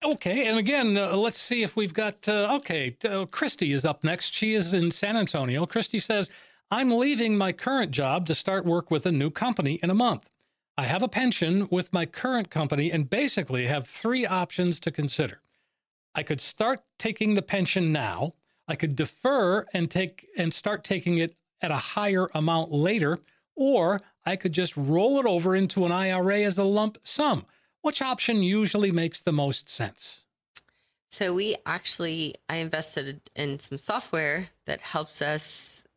Okay, 0.04 0.48
and 0.48 0.58
again, 0.58 0.98
uh, 0.98 1.16
let's 1.16 1.40
see 1.40 1.62
if 1.62 1.76
we've 1.76 1.94
got. 1.94 2.28
Uh, 2.28 2.56
okay, 2.58 2.96
uh, 3.04 3.26
Christy 3.26 3.74
is 3.74 3.84
up 3.84 4.04
next. 4.04 4.34
She 4.34 4.54
is 4.54 4.74
in 4.74 4.92
San 4.92 5.18
Antonio. 5.18 5.66
Christy 5.66 6.00
says, 6.00 6.30
I'm 6.72 6.90
leaving 6.92 7.38
my 7.38 7.52
current 7.52 7.92
job 7.92 8.26
to 8.28 8.36
start 8.36 8.64
work 8.64 8.90
with 8.90 9.06
a 9.06 9.12
new 9.12 9.30
company 9.30 9.80
in 9.84 9.90
a 9.90 9.96
month. 9.96 10.30
I 10.78 10.84
have 10.84 11.02
a 11.02 11.10
pension 11.10 11.68
with 11.70 11.92
my 11.92 12.06
current 12.06 12.50
company 12.50 12.92
and 12.92 13.10
basically 13.10 13.66
have 13.66 13.88
three 13.88 14.26
options 14.26 14.80
to 14.82 14.92
consider. 14.92 15.42
I 16.16 16.24
could 16.24 16.42
start 16.42 16.82
taking 16.98 17.34
the 17.34 17.42
pension 17.42 17.92
now. 17.92 18.34
I 18.68 18.76
could 18.76 18.96
defer 18.96 19.66
and 19.74 19.90
take 19.90 20.28
and 20.38 20.54
start 20.54 20.84
taking 20.84 21.18
it 21.18 21.36
at 21.62 21.72
a 21.72 21.76
higher 21.76 22.30
amount 22.34 22.72
later, 22.72 23.20
or 23.56 24.02
I 24.26 24.36
could 24.36 24.54
just 24.54 24.76
roll 24.78 25.20
it 25.20 25.26
over 25.26 25.56
into 25.56 25.86
an 25.86 25.92
IRA 25.92 26.42
as 26.42 26.58
a 26.58 26.64
lump 26.64 26.98
sum. 27.04 27.46
Which 27.82 28.02
option 28.02 28.44
usually 28.44 28.92
makes 28.92 29.22
the 29.22 29.32
most 29.32 29.70
sense? 29.70 30.24
So 31.10 31.34
we 31.34 31.56
actually 31.66 32.36
I 32.48 32.58
invested 32.58 33.22
in 33.36 33.60
some 33.60 33.78
software 33.78 34.50
that 34.66 34.82
helps 34.82 35.22
us 35.22 35.88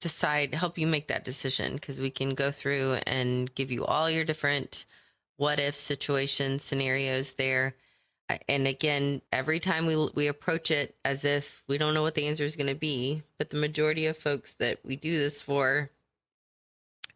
decide 0.00 0.54
help 0.54 0.76
you 0.76 0.86
make 0.86 1.08
that 1.08 1.24
decision 1.24 1.74
because 1.74 2.00
we 2.00 2.10
can 2.10 2.34
go 2.34 2.50
through 2.50 2.98
and 3.06 3.54
give 3.54 3.70
you 3.70 3.84
all 3.84 4.10
your 4.10 4.24
different 4.24 4.84
what 5.36 5.60
if 5.60 5.74
situation 5.74 6.58
scenarios 6.58 7.34
there 7.34 7.76
and 8.48 8.66
again 8.66 9.20
every 9.32 9.60
time 9.60 9.86
we 9.86 10.08
we 10.14 10.26
approach 10.26 10.70
it 10.70 10.96
as 11.04 11.24
if 11.24 11.62
we 11.68 11.78
don't 11.78 11.94
know 11.94 12.02
what 12.02 12.14
the 12.14 12.26
answer 12.26 12.44
is 12.44 12.56
going 12.56 12.68
to 12.68 12.74
be 12.74 13.22
but 13.38 13.50
the 13.50 13.56
majority 13.56 14.06
of 14.06 14.16
folks 14.16 14.54
that 14.54 14.78
we 14.84 14.96
do 14.96 15.16
this 15.16 15.40
for 15.40 15.90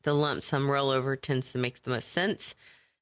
the 0.03 0.15
lump 0.15 0.45
sum 0.45 0.67
rollover 0.67 1.21
tends 1.21 1.53
to 1.53 1.59
make 1.59 1.83
the 1.83 1.91
most 1.91 2.09
sense 2.09 2.55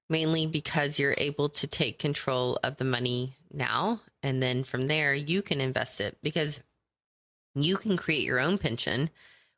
mainly 0.08 0.46
because 0.46 0.98
you're 0.98 1.14
able 1.18 1.48
to 1.48 1.66
take 1.66 1.98
control 1.98 2.58
of 2.62 2.76
the 2.76 2.84
money 2.84 3.36
now 3.52 4.00
and 4.22 4.42
then 4.42 4.62
from 4.62 4.86
there 4.86 5.14
you 5.14 5.42
can 5.42 5.60
invest 5.60 6.00
it 6.00 6.16
because 6.22 6.60
you 7.54 7.76
can 7.76 7.96
create 7.96 8.24
your 8.24 8.40
own 8.40 8.58
pension 8.58 9.10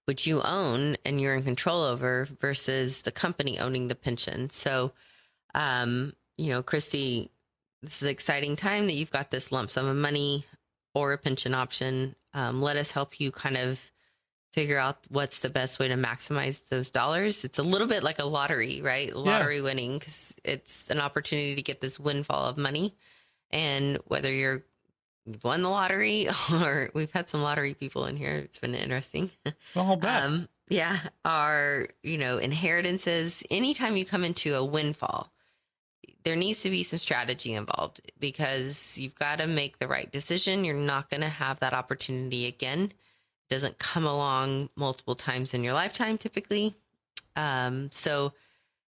which 0.07 0.27
you 0.27 0.41
own 0.43 0.97
and 1.05 1.21
you're 1.21 1.35
in 1.35 1.43
control 1.43 1.83
over 1.83 2.27
versus 2.41 3.03
the 3.03 3.13
company 3.13 3.59
owning 3.59 3.89
the 3.89 3.95
pension. 3.95 4.49
So, 4.51 4.93
um, 5.55 6.15
you 6.39 6.51
know, 6.51 6.63
Christy, 6.63 7.31
this 7.87 8.03
is 8.03 8.03
an 8.03 8.13
exciting 8.13 8.57
time 8.57 8.87
that 8.87 8.95
you've 8.95 9.11
got 9.11 9.31
this 9.31 9.51
lump 9.51 9.71
sum 9.71 9.87
of 9.87 9.97
money 9.97 10.45
or 10.95 11.13
a 11.13 11.19
pension 11.19 11.55
option. 11.55 12.15
Um, 12.35 12.61
let 12.61 12.77
us 12.77 12.91
help 12.91 13.21
you 13.21 13.31
kind 13.31 13.57
of 13.57 13.91
figure 14.53 14.79
out 14.79 14.99
what's 15.09 15.41
the 15.41 15.51
best 15.51 15.79
way 15.79 15.89
to 15.89 15.95
maximize 15.95 16.69
those 16.69 16.91
dollars. 16.91 17.45
It's 17.45 17.59
a 17.59 17.63
little 17.63 17.87
bit 17.87 18.03
like 18.03 18.19
a 18.19 18.25
lottery, 18.25 18.81
right? 18.83 19.15
Lottery 19.15 19.59
yeah. 19.59 19.63
winning 19.63 19.99
because 19.99 20.35
it's 20.45 20.91
an 20.91 20.99
opportunity 20.99 21.55
to 21.55 21.63
get 21.63 21.81
this 21.81 22.01
windfall 22.01 22.49
of 22.49 22.57
money. 22.57 22.95
And 23.51 23.99
whether 24.07 24.33
you're 24.33 24.65
we've 25.27 25.45
won 25.45 25.63
the 25.63 25.69
lottery 25.69 26.29
or 26.53 26.91
we've 26.95 27.13
had 27.13 27.29
some 27.29 27.43
lottery 27.43 27.75
people 27.75 28.07
in 28.07 28.17
here. 28.17 28.37
It's 28.37 28.59
been 28.59 28.75
interesting. 28.75 29.31
Oh, 29.75 30.01
um, 30.07 30.49
yeah. 30.69 30.97
Our, 31.25 31.89
you 32.03 32.19
know, 32.19 32.39
inheritances, 32.39 33.45
anytime 33.51 33.97
you 33.97 34.05
come 34.05 34.25
into 34.25 34.55
a 34.55 34.65
windfall, 34.65 35.31
there 36.27 36.35
needs 36.35 36.61
to 36.63 36.71
be 36.71 36.83
some 36.83 36.99
strategy 36.99 37.55
involved 37.55 38.01
because 38.19 38.99
you've 38.99 39.15
got 39.15 39.39
to 39.39 39.47
make 39.47 39.79
the 39.79 39.87
right 39.87 40.11
decision. 40.11 40.65
You're 40.65 40.75
not 40.75 41.09
going 41.09 41.21
to 41.21 41.29
have 41.29 41.61
that 41.61 41.73
opportunity 41.73 42.47
again. 42.47 42.81
It 42.81 43.55
doesn't 43.55 43.79
come 43.79 44.05
along 44.05 44.71
multiple 44.75 45.15
times 45.15 45.55
in 45.55 45.63
your 45.63 45.73
lifetime 45.73 46.19
typically. 46.19 46.75
Um, 47.37 47.93
so, 47.93 48.33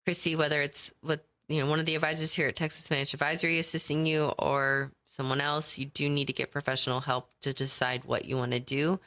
Christy, 0.05 0.35
whether 0.35 0.61
it's 0.61 0.93
with 1.05 1.21
you 1.49 1.61
know 1.61 1.71
one 1.71 1.79
of 1.79 1.87
the 1.87 1.95
advisors 1.95 2.35
here 2.35 2.49
at 2.49 2.57
Texas 2.57 2.89
Financial 2.89 3.17
Advisory 3.17 3.61
assisting 3.61 4.07
you 4.07 4.33
or 4.37 4.91
someone 5.07 5.41
else, 5.41 5.79
you 5.79 5.87
do 5.87 6.09
need 6.09 6.27
to 6.27 6.33
get 6.33 6.51
professional 6.51 6.99
help 6.99 7.31
to 7.43 7.53
decide 7.53 8.05
what 8.07 8.25
you 8.25 8.39
want 8.39 8.51
to 8.53 8.61
do. 8.61 8.99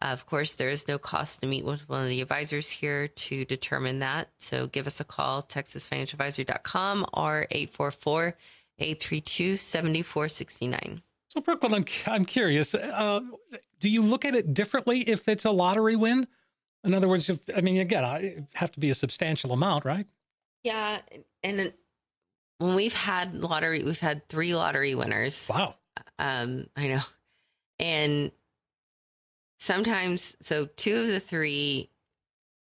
Uh, 0.00 0.06
of 0.06 0.26
course, 0.26 0.54
there 0.54 0.68
is 0.68 0.86
no 0.86 0.98
cost 0.98 1.42
to 1.42 1.48
meet 1.48 1.64
with 1.64 1.88
one 1.88 2.02
of 2.02 2.08
the 2.08 2.20
advisors 2.20 2.70
here 2.70 3.08
to 3.08 3.44
determine 3.44 3.98
that. 3.98 4.28
So 4.38 4.66
give 4.66 4.86
us 4.86 5.00
a 5.00 5.04
call, 5.04 5.42
texasfinancialadvisory.com 5.42 7.06
or 7.12 7.46
844 7.50 8.34
832 8.78 9.56
7469. 9.56 11.02
So, 11.30 11.40
Brooklynn, 11.40 11.74
I'm, 11.74 11.84
I'm 12.06 12.24
curious. 12.24 12.74
Uh, 12.74 13.20
do 13.80 13.90
you 13.90 14.02
look 14.02 14.24
at 14.24 14.34
it 14.34 14.54
differently 14.54 15.00
if 15.00 15.28
it's 15.28 15.44
a 15.44 15.50
lottery 15.50 15.96
win? 15.96 16.26
In 16.84 16.94
other 16.94 17.08
words, 17.08 17.28
if, 17.28 17.40
I 17.54 17.60
mean, 17.60 17.80
again, 17.80 18.04
I 18.04 18.44
have 18.54 18.72
to 18.72 18.80
be 18.80 18.90
a 18.90 18.94
substantial 18.94 19.52
amount, 19.52 19.84
right? 19.84 20.06
Yeah. 20.64 20.98
And 21.42 21.72
when 22.58 22.74
we've 22.76 22.94
had 22.94 23.34
lottery, 23.34 23.82
we've 23.82 24.00
had 24.00 24.28
three 24.28 24.54
lottery 24.54 24.94
winners. 24.94 25.48
Wow. 25.50 25.74
Um, 26.18 26.66
I 26.76 26.88
know. 26.88 27.00
And 27.78 28.32
sometimes, 29.58 30.36
so 30.40 30.66
two 30.76 30.96
of 30.96 31.06
the 31.08 31.20
three 31.20 31.90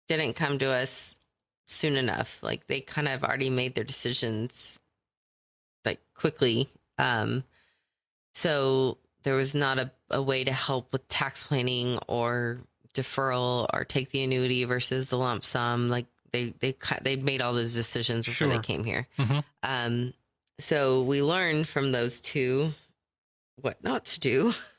didn't 0.09 0.35
come 0.35 0.59
to 0.59 0.67
us 0.67 1.19
soon 1.67 1.97
enough. 1.97 2.43
Like 2.43 2.67
they 2.67 2.81
kind 2.81 3.09
of 3.09 3.23
already 3.23 3.51
made 3.51 3.75
their 3.75 3.85
decisions 3.85 4.81
like 5.85 6.01
quickly. 6.15 6.69
Um, 6.99 7.45
so 8.35 8.99
there 9.23 9.35
was 9.35 9.55
not 9.55 9.79
a, 9.79 9.91
a 10.11 10.23
way 10.23 10.45
to 10.45 10.53
help 10.53 10.93
with 10.93 11.07
tax 11.09 11.45
planning 11.45 11.99
or 12.09 12.59
deferral 12.95 13.69
or 13.73 13.85
take 13.85 14.11
the 14.11 14.23
annuity 14.23 14.65
versus 14.65 15.11
the 15.11 15.19
lump 15.19 15.45
sum. 15.45 15.89
Like 15.89 16.07
they 16.33 16.55
they 16.61 16.75
they 17.03 17.17
made 17.17 17.43
all 17.43 17.53
those 17.53 17.75
decisions 17.75 18.25
before 18.25 18.49
sure. 18.49 18.57
they 18.57 18.63
came 18.63 18.85
here. 18.85 19.07
Mm-hmm. 19.19 19.39
Um, 19.63 20.15
so 20.59 21.03
we 21.03 21.23
learned 21.23 21.69
from 21.69 21.93
those 21.93 22.21
two 22.21 22.73
what 23.61 23.83
not 23.83 24.05
to 24.07 24.21
do. 24.21 24.55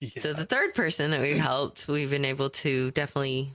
Yeah. 0.00 0.10
So 0.18 0.32
the 0.32 0.46
third 0.46 0.74
person 0.74 1.10
that 1.10 1.20
we've 1.20 1.36
helped, 1.36 1.86
we've 1.86 2.10
been 2.10 2.24
able 2.24 2.50
to 2.50 2.90
definitely 2.92 3.52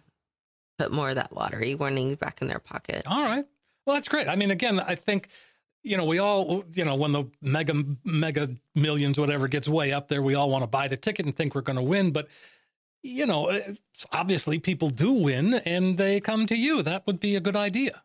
put 0.78 0.92
more 0.92 1.10
of 1.10 1.16
that 1.16 1.36
lottery 1.36 1.76
winnings 1.76 2.18
back 2.18 2.42
in 2.42 2.48
their 2.48 2.60
pocket. 2.60 3.04
All 3.08 3.24
right. 3.24 3.46
Well, 3.86 3.96
that's 3.96 4.08
great. 4.08 4.28
I 4.28 4.36
mean, 4.36 4.52
again, 4.52 4.80
I 4.80 4.96
think 4.96 5.30
you 5.84 5.98
know 5.98 6.06
we 6.06 6.20
all 6.20 6.64
you 6.74 6.86
know 6.86 6.96
when 6.96 7.12
the 7.12 7.26
mega 7.42 7.84
mega 8.04 8.50
millions 8.74 9.20
whatever 9.20 9.48
gets 9.48 9.68
way 9.68 9.92
up 9.92 10.08
there, 10.08 10.22
we 10.22 10.36
all 10.36 10.50
want 10.50 10.64
to 10.64 10.68
buy 10.68 10.88
the 10.88 10.98
ticket 10.98 11.26
and 11.26 11.36
think 11.36 11.56
we're 11.56 11.62
going 11.62 11.78
to 11.78 11.84
win, 11.84 12.12
but 12.12 12.28
you 13.06 13.28
know, 13.28 13.62
obviously 14.12 14.58
people 14.58 14.90
do 14.90 15.14
win 15.14 15.54
and 15.54 15.96
they 15.96 16.20
come 16.20 16.48
to 16.48 16.56
you. 16.56 16.82
That 16.82 17.06
would 17.06 17.20
be 17.20 17.36
a 17.36 17.40
good 17.40 17.56
idea. 17.56 18.02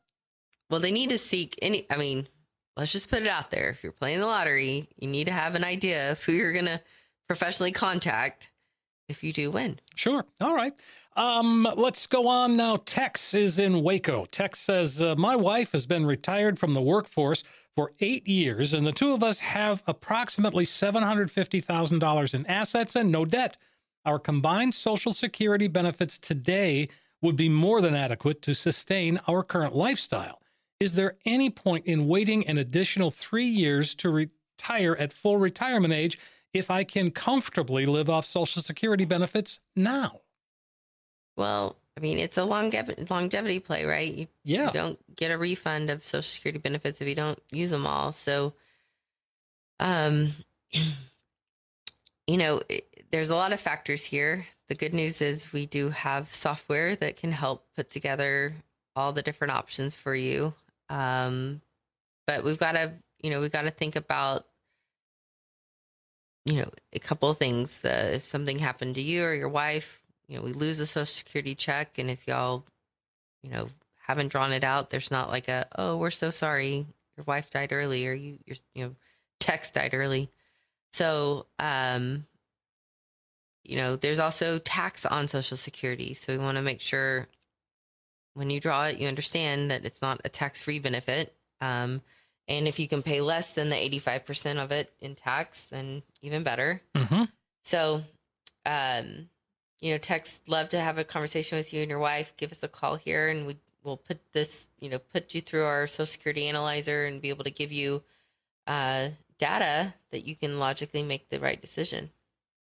Well, 0.69 0.79
they 0.79 0.93
need 0.93 1.09
to 1.09 1.19
seek 1.19 1.59
any, 1.63 1.87
I 1.91 1.97
mean, 1.97 2.29
let's 2.77 2.93
just 2.93 3.09
put 3.09 3.23
it 3.23 3.29
out 3.29 3.51
there. 3.51 3.71
If 3.71 3.83
you're 3.83 3.93
playing 3.93 4.21
the 4.21 4.27
lottery, 4.27 4.89
you 4.99 5.09
need 5.09 5.27
to 5.29 5.33
have 5.33 5.55
an 5.55 5.65
idea 5.65 6.13
of 6.13 6.23
who 6.23 6.33
you're 6.33 6.53
going 6.53 6.67
to 6.67 6.83
professionally 7.31 7.71
contact 7.71 8.51
if 9.09 9.23
you 9.23 9.33
do 9.33 9.53
win. 9.53 9.79
Sure. 9.95 10.25
All 10.41 10.53
right. 10.53 10.73
Um, 11.15 11.65
let's 11.77 12.09
go 12.09 12.27
on 12.27 12.57
now. 12.57 12.75
Tex 12.85 13.35
is 13.35 13.61
in 13.61 13.85
Waco. 13.85 14.25
Tex 14.25 14.59
says, 14.59 15.01
uh, 15.01 15.15
My 15.15 15.37
wife 15.37 15.71
has 15.71 15.87
been 15.87 16.05
retired 16.05 16.59
from 16.59 16.75
the 16.75 16.83
workforce 16.83 17.45
for 17.77 17.93
eight 18.01 18.27
years, 18.27 18.75
and 18.75 18.85
the 18.85 18.91
two 18.91 19.13
of 19.13 19.23
us 19.23 19.39
have 19.39 19.85
approximately 19.87 20.65
$750,000 20.65 22.35
in 22.35 22.47
assets 22.47 22.97
and 22.97 23.13
no 23.13 23.25
debt. 23.25 23.57
Our 24.05 24.19
combined 24.19 24.75
Social 24.75 25.13
Security 25.13 25.69
benefits 25.69 26.19
today 26.19 26.89
would 27.23 27.37
be 27.37 27.49
more 27.49 27.81
than 27.81 27.95
adequate 27.95 28.43
to 28.43 28.55
sustain 28.55 29.21
our 29.29 29.45
current 29.45 29.77
lifestyle. 29.77 30.43
Is 30.81 30.95
there 30.95 31.17
any 31.25 31.49
point 31.49 31.87
in 31.87 32.09
waiting 32.09 32.45
an 32.49 32.59
additional 32.59 33.13
three 33.13 33.47
years 33.47 33.95
to 33.95 34.11
retire 34.11 34.97
at 34.97 35.13
full 35.13 35.37
retirement 35.37 35.95
age 35.95 36.19
if 36.53 36.71
I 36.71 36.85
can 36.85 37.11
comfortably 37.11 37.87
live 37.87 38.11
off 38.11 38.27
Social 38.27 38.63
Security 38.63 39.05
benefits 39.05 39.61
now? 39.77 40.21
Well, 41.37 41.77
I 41.97 42.01
mean, 42.01 42.19
it's 42.19 42.39
a 42.39 42.45
longevity, 42.45 43.05
longevity 43.11 43.61
play, 43.61 43.85
right? 43.85 44.13
You, 44.13 44.27
yeah. 44.45 44.67
You 44.67 44.73
don't 44.73 45.17
get 45.17 45.31
a 45.31 45.39
refund 45.39 45.91
of 45.91 46.05
Social 46.05 46.23
Security 46.23 46.59
benefits 46.59 47.01
if 47.01 47.09
you 47.09 47.15
don't 47.15 47.39
use 47.53 47.71
them 47.71 47.87
all. 47.87 48.13
So, 48.13 48.55
um, 49.79 50.31
you 52.27 52.37
know, 52.37 52.63
it, 52.69 52.87
there's 53.11 53.31
a 53.31 53.35
lot 53.35 53.53
of 53.53 53.61
factors 53.61 54.05
here. 54.05 54.47
The 54.69 54.75
good 54.75 54.95
news 54.95 55.21
is 55.21 55.53
we 55.53 55.67
do 55.67 55.91
have 55.91 56.29
software 56.29 56.95
that 56.97 57.17
can 57.17 57.33
help 57.33 57.67
put 57.75 57.91
together 57.91 58.55
all 58.95 59.13
the 59.13 59.23
different 59.23 59.53
options 59.53 59.97
for 59.97 60.15
you. 60.15 60.55
Um, 60.89 61.61
but 62.27 62.45
we've 62.45 62.59
got 62.59 62.73
to, 62.73 62.93
you 63.23 63.31
know, 63.31 63.41
we've 63.41 63.53
got 63.53 63.65
to 63.65 63.71
think 63.71 63.97
about, 63.97 64.47
you 66.51 66.63
know, 66.63 66.71
a 66.93 66.99
couple 66.99 67.31
of 67.31 67.37
things. 67.37 67.85
Uh, 67.85 68.11
if 68.15 68.23
something 68.25 68.59
happened 68.59 68.97
to 68.97 69.01
you 69.01 69.25
or 69.25 69.35
your 69.35 69.49
wife, 69.49 70.03
you 70.27 70.37
know, 70.37 70.43
we 70.43 70.53
lose 70.53 70.81
a 70.81 70.87
social 70.87 71.07
security 71.07 71.55
check. 71.55 71.99
And 71.99 72.11
if 72.11 72.27
y'all, 72.27 72.65
you 73.43 73.51
know, 73.51 73.69
haven't 74.07 74.29
drawn 74.29 74.53
it 74.53 74.65
out, 74.65 74.91
there's 74.91 75.11
not 75.11 75.31
like 75.31 75.49
a, 75.49 75.67
oh, 75.77 75.97
we're 75.97 76.11
so 76.11 76.31
sorry. 76.31 76.87
Your 77.17 77.25
wife 77.25 77.51
died 77.51 77.73
early 77.73 78.07
or 78.07 78.15
you, 78.15 78.39
your, 78.47 78.57
you 78.75 78.85
know, 78.85 78.95
Tex 79.39 79.71
died 79.71 79.95
early. 79.95 80.29
So, 80.93 81.47
um, 81.59 82.27
you 83.65 83.77
know, 83.77 83.97
there's 83.97 84.19
also 84.19 84.59
tax 84.59 85.07
on 85.07 85.29
Social 85.29 85.57
Security. 85.57 86.15
So 86.15 86.33
we 86.33 86.43
want 86.43 86.57
to 86.57 86.63
make 86.63 86.81
sure 86.81 87.29
when 88.35 88.51
you 88.51 88.61
draw 88.61 88.87
it, 88.87 88.99
you 88.99 89.07
understand 89.07 89.71
that 89.71 89.85
it's 89.85 90.03
not 90.03 90.21
a 90.25 90.29
tax 90.29 90.63
free 90.63 90.81
benefit. 90.81 91.35
Um, 91.61 92.03
And 92.51 92.67
if 92.67 92.81
you 92.81 92.89
can 92.89 93.01
pay 93.01 93.21
less 93.21 93.53
than 93.53 93.71
the 93.71 93.77
85% 93.77 94.63
of 94.63 94.73
it 94.73 94.93
in 95.01 95.15
tax, 95.15 95.63
then 95.67 96.03
even 96.21 96.43
better. 96.43 96.83
Mm-hmm. 96.97 97.25
So, 97.63 98.03
um, 98.67 99.29
you 99.81 99.93
know, 99.93 99.99
Tex, 99.99 100.43
love 100.49 100.69
to 100.71 100.81
have 100.81 100.99
a 100.99 101.05
conversation 101.05 101.57
with 101.57 101.73
you 101.73 101.81
and 101.83 101.89
your 101.89 102.01
wife. 102.01 102.37
Give 102.37 102.51
us 102.51 102.65
a 102.65 102.69
call 102.69 102.97
here 102.97 103.29
and 103.29 103.47
we 103.47 103.57
will 103.85 103.97
put 103.97 104.19
this, 104.33 104.69
you 104.81 104.91
know, 104.91 104.99
put 104.99 105.33
you 105.33 105.41
through 105.41 105.65
our 105.65 105.87
social 105.87 106.07
security 106.07 106.49
analyzer 106.49 107.07
and 107.07 107.23
be 107.23 107.29
able 107.29 107.45
to 107.45 107.53
give 107.53 107.71
you 107.71 108.03
uh, 108.67 109.11
data 109.39 109.95
that 110.11 110.27
you 110.27 110.35
can 110.35 110.59
logically 110.59 111.05
make 111.05 111.29
the 111.31 111.39
right 111.39 111.61
decision. 111.61 112.11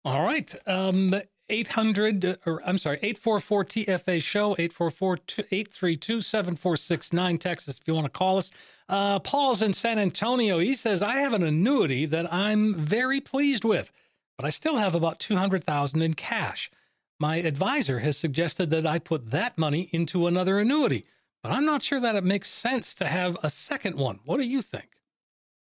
All 0.04 0.24
right. 0.24 0.54
Um, 0.66 1.14
800, 1.48 2.40
or 2.48 2.60
I'm 2.66 2.80
sorry, 2.80 2.98
844 3.04 3.66
TFA 3.66 4.24
show, 4.24 4.54
844 4.54 5.20
832 5.52 6.22
7469, 6.22 7.38
Texas, 7.38 7.78
if 7.78 7.88
you 7.88 7.94
want 7.94 8.06
to 8.06 8.10
call 8.10 8.40
us. 8.40 8.52
Uh, 8.88 9.20
Paul's 9.20 9.62
in 9.62 9.74
San 9.74 9.98
Antonio. 9.98 10.60
He 10.60 10.74
says, 10.74 11.02
I 11.02 11.16
have 11.16 11.34
an 11.34 11.44
annuity 11.44 12.06
that 12.06 12.32
I'm 12.32 12.76
very 12.76 13.20
pleased 13.20 13.64
with, 13.64 13.92
but 14.38 14.46
I 14.46 14.50
still 14.50 14.78
have 14.78 14.94
about 14.94 15.20
200000 15.20 16.02
in 16.02 16.14
cash. 16.14 16.70
My 17.20 17.38
advisor 17.38 18.00
has 18.00 18.18
suggested 18.18 18.70
that 18.72 18.86
I 18.86 19.00
put 19.00 19.32
that 19.32 19.58
money 19.58 19.90
into 19.92 20.28
another 20.28 20.60
annuity, 20.60 21.06
but 21.42 21.52
I'm 21.52 21.66
not 21.66 21.82
sure 21.82 22.00
that 22.00 22.16
it 22.16 22.24
makes 22.24 22.50
sense 22.50 22.94
to 22.96 23.06
have 23.06 23.38
a 23.42 23.50
second 23.50 23.96
one. 23.96 24.20
What 24.26 24.38
do 24.38 24.44
you 24.44 24.62
think? 24.62 24.90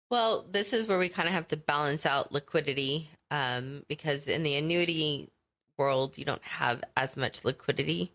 Well, 0.09 0.45
this 0.49 0.73
is 0.73 0.87
where 0.87 0.97
we 0.97 1.09
kind 1.09 1.27
of 1.27 1.33
have 1.33 1.47
to 1.49 1.57
balance 1.57 2.05
out 2.05 2.31
liquidity 2.31 3.09
um, 3.29 3.83
because 3.87 4.27
in 4.27 4.43
the 4.43 4.55
annuity 4.55 5.29
world, 5.77 6.17
you 6.17 6.25
don't 6.25 6.43
have 6.43 6.83
as 6.95 7.17
much 7.17 7.45
liquidity. 7.45 8.11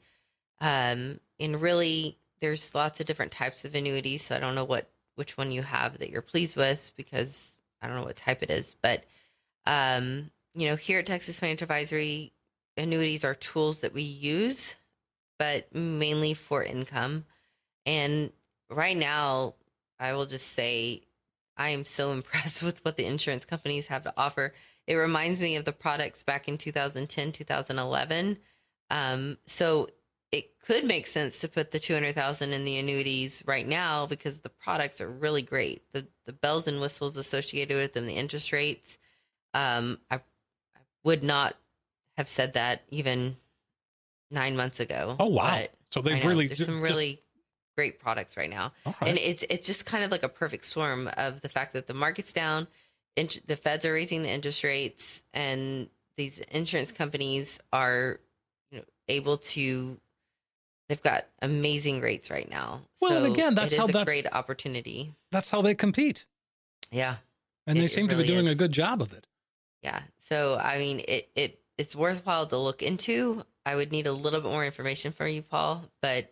Um, 0.61 1.21
and 1.39 1.61
really, 1.61 2.19
there's 2.43 2.75
lots 2.75 2.99
of 3.01 3.07
different 3.07 3.33
types 3.33 3.65
of 3.65 3.75
annuities. 3.75 4.23
So 4.23 4.35
I 4.35 4.41
don't 4.41 4.57
know 4.57 4.65
what 4.65 4.91
which 5.15 5.39
one 5.39 5.53
you 5.53 5.63
have 5.63 5.99
that 5.99 6.11
you're 6.11 6.23
pleased 6.23 6.57
with 6.57 6.93
because 6.97 7.63
I 7.81 7.87
don't 7.87 7.97
know 7.97 8.05
what 8.05 8.17
type 8.17 8.43
it 8.43 8.51
is. 8.51 8.75
But 8.83 9.05
um, 9.65 10.31
you 10.55 10.67
know, 10.67 10.77
here 10.77 10.99
at 10.99 11.07
Texas 11.07 11.39
Financial 11.39 11.65
Advisory, 11.65 12.33
annuities 12.77 13.25
are 13.25 13.35
tools 13.35 13.83
that 13.83 13.95
we 13.95 14.03
use, 14.03 14.75
but 15.39 15.73
mainly 15.75 16.35
for 16.35 16.65
income. 16.65 17.25
And 17.87 18.33
right 18.69 18.97
now, 18.97 19.55
I 20.01 20.15
will 20.15 20.27
just 20.27 20.49
say 20.49 21.03
I 21.57 21.71
am 21.71 21.85
so 21.85 22.11
impressed 22.13 22.63
with 22.63 22.85
what 22.85 22.97
the 22.97 23.07
insurance 23.07 23.45
companies 23.45 23.87
have 23.87 24.03
to 24.03 24.15
offer. 24.17 24.53
It 24.89 24.97
reminds 24.97 25.41
me 25.41 25.55
of 25.55 25.65
the 25.65 25.73
products 25.73 26.25
back 26.25 26.49
in 26.49 26.59
2010, 26.59 27.31
2011. 27.31 28.39
Um, 28.91 29.39
so 29.47 29.89
it 30.33 30.59
could 30.61 30.85
make 30.85 31.07
sense 31.07 31.41
to 31.41 31.49
put 31.49 31.71
the 31.71 31.79
200,000 31.79 32.53
in 32.53 32.65
the 32.65 32.79
annuities 32.79 33.43
right 33.47 33.69
now 33.69 34.07
because 34.07 34.41
the 34.41 34.49
products 34.49 35.01
are 35.01 35.09
really 35.09 35.43
great. 35.43 35.83
The 35.93 36.07
the 36.25 36.33
bells 36.33 36.67
and 36.67 36.81
whistles 36.81 37.17
associated 37.17 37.77
with 37.77 37.93
them, 37.93 38.07
the 38.07 38.15
interest 38.15 38.51
rates. 38.51 38.97
Um, 39.55 39.99
I, 40.11 40.17
I 40.17 40.81
would 41.05 41.23
not 41.23 41.57
have 42.17 42.29
said 42.29 42.55
that 42.55 42.83
even 42.89 43.37
nine 44.31 44.57
months 44.57 44.81
ago. 44.81 45.17
Oh 45.21 45.27
wow! 45.27 45.65
So 45.91 46.01
they've 46.01 46.25
really 46.25 46.47
there's 46.47 46.65
some 46.65 46.81
really 46.81 47.13
just... 47.13 47.23
great 47.77 48.01
products 48.01 48.39
right 48.39 48.51
now, 48.51 48.73
right. 48.87 48.97
and 49.03 49.19
it's 49.19 49.45
it's 49.51 49.67
just 49.67 49.85
kind 49.85 50.03
of 50.03 50.11
like 50.11 50.23
a 50.23 50.29
perfect 50.31 50.65
storm 50.65 51.11
of 51.19 51.43
the 51.43 51.51
fact 51.51 51.75
that 51.75 51.87
the 51.87 51.95
market's 51.95 52.33
down, 52.33 52.67
the 53.17 53.57
feds 53.57 53.85
are 53.85 53.93
raising 53.93 54.23
the 54.23 54.31
interest 54.31 54.65
rates, 54.65 55.25
and 55.35 55.91
these 56.17 56.39
insurance 56.39 56.91
companies 56.91 57.61
are 57.71 58.19
you 58.71 58.79
know 58.79 58.85
able 59.09 59.37
to 59.37 60.01
they've 60.89 61.03
got 61.03 61.27
amazing 61.41 62.01
rates 62.01 62.31
right 62.31 62.49
now. 62.51 62.83
Well, 63.01 63.11
so 63.13 63.25
and 63.25 63.33
again, 63.33 63.55
that's 63.55 63.73
it 63.73 63.79
how 63.79 63.87
that's 63.87 64.05
great 64.05 64.27
opportunity. 64.33 65.15
That's 65.31 65.51
how 65.51 65.63
they 65.63 65.75
compete. 65.75 66.25
Yeah, 66.91 67.17
and 67.67 67.79
it, 67.79 67.81
they 67.83 67.87
seem 67.87 68.07
really 68.07 68.23
to 68.25 68.29
be 68.29 68.35
doing 68.35 68.47
is. 68.47 68.53
a 68.53 68.57
good 68.57 68.73
job 68.73 69.01
of 69.03 69.13
it. 69.13 69.27
Yeah, 69.83 70.01
so 70.19 70.59
I 70.59 70.79
mean, 70.79 71.03
it 71.09 71.31
it 71.35 71.61
it's 71.79 71.97
worthwhile 71.97 72.47
to 72.47 72.57
look 72.59 72.83
into. 72.83 73.45
I 73.65 73.77
would 73.77 73.93
need 73.93 74.07
a 74.07 74.13
little 74.13 74.41
bit 74.41 74.51
more 74.51 74.65
information 74.65 75.13
from 75.13 75.29
you, 75.29 75.43
Paul. 75.43 75.85
But 76.01 76.31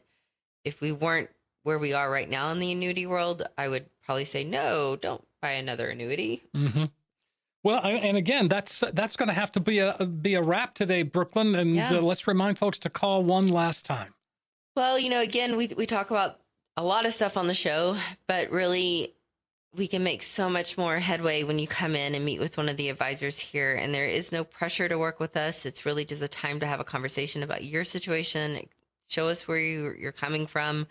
if 0.64 0.80
we 0.80 0.92
weren't 0.92 1.30
where 1.62 1.78
we 1.78 1.92
are 1.92 2.11
right 2.11 2.28
now 2.28 2.51
in 2.51 2.59
the 2.59 2.72
annuity 2.72 3.07
world, 3.07 3.42
I 3.57 3.68
would 3.68 3.86
probably 4.05 4.24
say 4.24 4.44
no. 4.44 4.96
Don't 4.96 5.24
buy 5.40 5.53
another 5.53 5.88
annuity. 5.88 6.42
Mm-hmm. 6.55 6.84
Well, 7.62 7.80
and 7.84 8.16
again, 8.16 8.48
that's 8.48 8.82
that's 8.92 9.16
going 9.16 9.28
to 9.28 9.34
have 9.34 9.53
to 9.53 9.61
be 9.61 9.78
a 9.80 10.05
be 10.07 10.34
a 10.34 10.42
wrap 10.42 10.74
today, 10.74 11.03
Brooklynn. 11.03 11.55
And 11.55 11.76
Yeah. 11.76 11.98
uh, 11.98 12.01
let's 12.01 12.26
remind 12.26 12.59
folks 12.59 12.78
to 12.78 12.90
call 12.90 13.22
one 13.22 13.46
last 13.46 13.84
time. 13.84 14.14
Well, 14.76 14.98
you 14.98 15.10
know, 15.10 15.20
again, 15.20 15.56
we 15.56 15.68
we 15.76 15.86
talk 15.86 16.10
about 16.10 16.40
a 16.76 16.84
lot 16.84 17.06
of 17.06 17.12
stuff 17.12 17.36
on 17.36 17.46
the 17.48 17.54
show, 17.54 17.96
but 18.26 18.50
really 18.50 19.14
we 19.74 19.86
can 19.86 20.02
make 20.02 20.22
so 20.22 20.50
much 20.50 20.76
more 20.78 20.96
headway 20.96 21.44
when 21.44 21.58
you 21.58 21.66
come 21.68 21.94
in 21.94 22.14
and 22.14 22.24
meet 22.24 22.40
with 22.40 22.56
one 22.56 22.68
of 22.68 22.76
the 22.76 22.88
advisors 22.88 23.38
here 23.38 23.74
and 23.74 23.94
there 23.94 24.06
is 24.06 24.32
no 24.32 24.42
pressure 24.42 24.88
to 24.88 24.98
work 24.98 25.20
with 25.20 25.36
us. 25.36 25.64
It's 25.64 25.86
really 25.86 26.04
just 26.04 26.22
a 26.22 26.28
time 26.28 26.58
to 26.60 26.66
have 26.66 26.80
a 26.80 26.84
conversation 26.84 27.44
about 27.44 27.64
your 27.64 27.84
situation, 27.84 28.66
show 29.08 29.28
us 29.28 29.46
where 29.46 29.58
you, 29.58 29.94
you're 29.98 30.12
coming 30.12 30.46
from, 30.46 30.86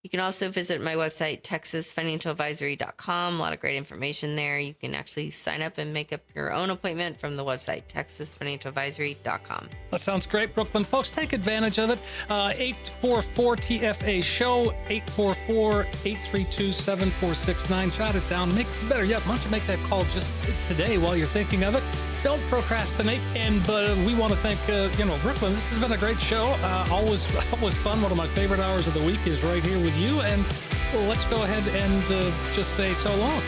You 0.05 0.09
can 0.09 0.19
also 0.19 0.49
visit 0.49 0.83
my 0.83 0.93
website, 0.93 1.41
texasfinancialadvisory.com. 1.41 3.39
A 3.39 3.39
lot 3.39 3.53
of 3.53 3.59
great 3.59 3.75
information 3.75 4.35
there. 4.35 4.59
You 4.59 4.75
can 4.75 4.93
actually 4.93 5.31
sign 5.31 5.63
up 5.63 5.79
and 5.79 5.91
make 5.91 6.13
up 6.13 6.21
your 6.35 6.53
own 6.53 6.69
appointment 6.69 7.19
from 7.19 7.35
the 7.35 7.43
website, 7.43 7.87
texasfinancialadvisory.com. 7.87 9.67
That 9.89 9.99
sounds 9.99 10.27
great, 10.27 10.53
Brooklynn. 10.53 10.83
Folks, 10.83 11.09
take 11.09 11.33
advantage 11.33 11.79
of 11.79 11.89
it. 11.89 11.97
Uh, 12.29 12.51
844 12.55 13.55
TFA 13.55 14.23
show, 14.23 14.61
844 14.89 15.81
832 15.81 16.71
7469. 16.71 17.89
Jot 17.89 18.15
it 18.15 18.29
down. 18.29 18.53
Make 18.53 18.67
Better 18.87 19.05
yet, 19.05 19.21
why 19.21 19.33
don't 19.33 19.43
you 19.43 19.49
make 19.49 19.65
that 19.65 19.79
call 19.79 20.03
just 20.05 20.35
today 20.61 20.99
while 20.99 21.17
you're 21.17 21.25
thinking 21.25 21.63
of 21.63 21.73
it? 21.73 21.81
Don't 22.21 22.41
procrastinate. 22.43 23.21
And 23.35 23.67
uh, 23.67 23.95
we 24.05 24.13
want 24.13 24.33
to 24.33 24.37
thank, 24.37 24.59
uh, 24.69 24.95
you 24.99 25.05
know, 25.05 25.17
Brooklynn. 25.23 25.53
This 25.53 25.69
has 25.69 25.79
been 25.79 25.93
a 25.93 25.97
great 25.97 26.21
show. 26.21 26.55
Uh, 26.61 26.87
always, 26.91 27.27
always 27.53 27.77
fun. 27.79 27.99
One 28.03 28.11
of 28.11 28.17
my 28.17 28.27
favorite 28.27 28.59
hours 28.59 28.87
of 28.87 28.93
the 28.93 29.03
week 29.03 29.25
is 29.25 29.43
right 29.43 29.65
here 29.65 29.79
with 29.79 29.94
you. 29.97 30.21
And 30.21 30.45
well, 30.93 31.07
let's 31.07 31.25
go 31.25 31.43
ahead 31.43 31.67
and 31.75 32.03
uh, 32.11 32.31
just 32.53 32.75
say 32.75 32.93
so 32.93 33.09
long. 33.17 33.41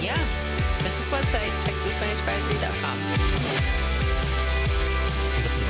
Yeah. 0.00 0.16
This 0.78 0.98
is 0.98 1.06
website, 1.08 1.50
texasfinancialadvisory.com. 1.64 2.98
Investment 5.36 5.68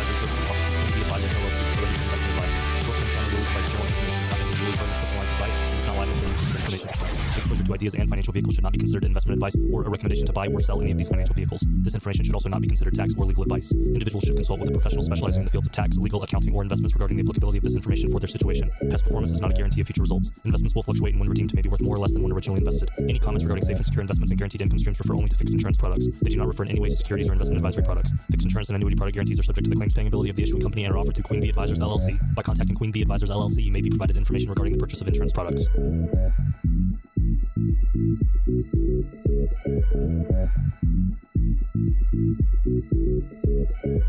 advisory 6.69 7.26
to 7.67 7.75
ideas 7.75 7.95
and 7.95 8.09
financial 8.09 8.33
vehicles 8.33 8.55
should 8.55 8.65
not 8.65 8.73
be 8.73 8.79
considered 8.79 9.05
investment 9.05 9.37
advice 9.37 9.57
or 9.73 9.83
a 9.83 9.91
recommendation 9.91 10.25
to 10.27 10.33
buy 10.33 10.47
or 10.49 10.61
sell 10.61 10.81
any 10.81 10.91
of 10.93 10.99
these 10.99 11.09
financial 11.09 11.35
vehicles. 11.35 11.63
This 11.67 11.95
information 11.95 12.25
should 12.25 12.35
also 12.35 12.49
not 12.49 12.61
be 12.61 12.69
considered 12.69 12.95
tax 12.95 13.15
or 13.19 13.25
legal 13.25 13.43
advice. 13.43 13.73
Individuals 13.73 14.25
should 14.25 14.37
consult 14.37 14.61
with 14.61 14.71
a 14.71 14.73
professional 14.73 15.03
specializing 15.03 15.41
in 15.43 15.45
the 15.45 15.51
fields 15.51 15.67
of 15.67 15.73
tax, 15.73 15.99
legal, 15.99 16.23
accounting, 16.23 16.55
or 16.55 16.63
investments 16.63 16.95
regarding 16.95 17.17
the 17.17 17.23
applicability 17.23 17.59
of 17.59 17.65
this 17.65 17.75
information 17.75 18.11
for 18.11 18.21
their 18.21 18.29
situation. 18.29 18.71
Past 18.91 19.05
performance 19.05 19.33
is 19.33 19.41
not 19.41 19.51
a 19.51 19.55
guarantee 19.55 19.81
of 19.81 19.87
future 19.87 20.03
results. 20.03 20.31
Investments 20.45 20.75
will 20.75 20.83
fluctuate 20.83 21.15
and 21.15 21.21
when 21.21 21.29
redeemed 21.29 21.55
may 21.55 21.63
be 21.63 21.69
worth 21.69 21.83
more 21.83 21.97
or 21.97 21.99
less 21.99 22.13
than 22.13 22.23
when 22.23 22.33
originally 22.33 22.59
invested. 22.59 22.91
Any 22.99 23.19
comments 23.19 23.45
regarding 23.45 23.65
safe 23.65 23.77
and 23.77 23.85
secure 23.85 24.03
investments 24.03 24.31
and 24.31 24.39
guaranteed 24.39 24.63
income 24.63 24.79
streams 24.79 24.99
refer 25.01 25.15
only 25.15 25.29
to 25.29 25.37
fixed 25.37 25.53
insurance 25.53 25.77
products. 25.77 26.09
They 26.23 26.31
do 26.31 26.37
not 26.37 26.47
refer 26.47 26.65
in 26.65 26.71
any 26.71 26.81
way 26.81 26.89
to 26.89 26.97
securities 26.97 27.29
or 27.29 27.33
investment 27.33 27.59
advisory 27.59 27.85
products. 27.85 28.13
Fixed 28.31 28.45
insurance 28.45 28.69
and 28.69 28.77
annuity 28.77 28.97
product 28.97 29.15
guarantees 29.15 29.41
are 29.41 29.43
subject 29.43 29.65
to 29.65 29.71
the 29.71 29.77
claims 29.77 29.95
paying 29.95 30.09
ability 30.09 30.31
of 30.31 30.37
the 30.37 30.43
issuing 30.43 30.63
company 30.63 30.85
and 30.85 30.95
are 30.95 30.99
offered 30.99 31.15
through 31.15 31.25
Queen 31.25 31.41
Bee 31.41 31.49
Advisors 31.49 31.81
LLC. 31.81 32.19
By 32.35 32.43
contacting 32.43 32.77
Queen 32.77 32.93
Bee 32.93 33.03
Advisors 33.03 33.31
LLC, 33.31 33.63
you 33.63 33.73
may 33.73 33.81
be 33.81 33.91
provided 33.91 34.17
information 34.17 34.51
regarding 34.51 34.73
the 34.73 34.79
purchase 34.79 35.01
of 35.01 35.09
insurance 35.09 35.33
products. 35.33 35.67
Thank 38.07 38.21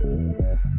you. 0.03 0.76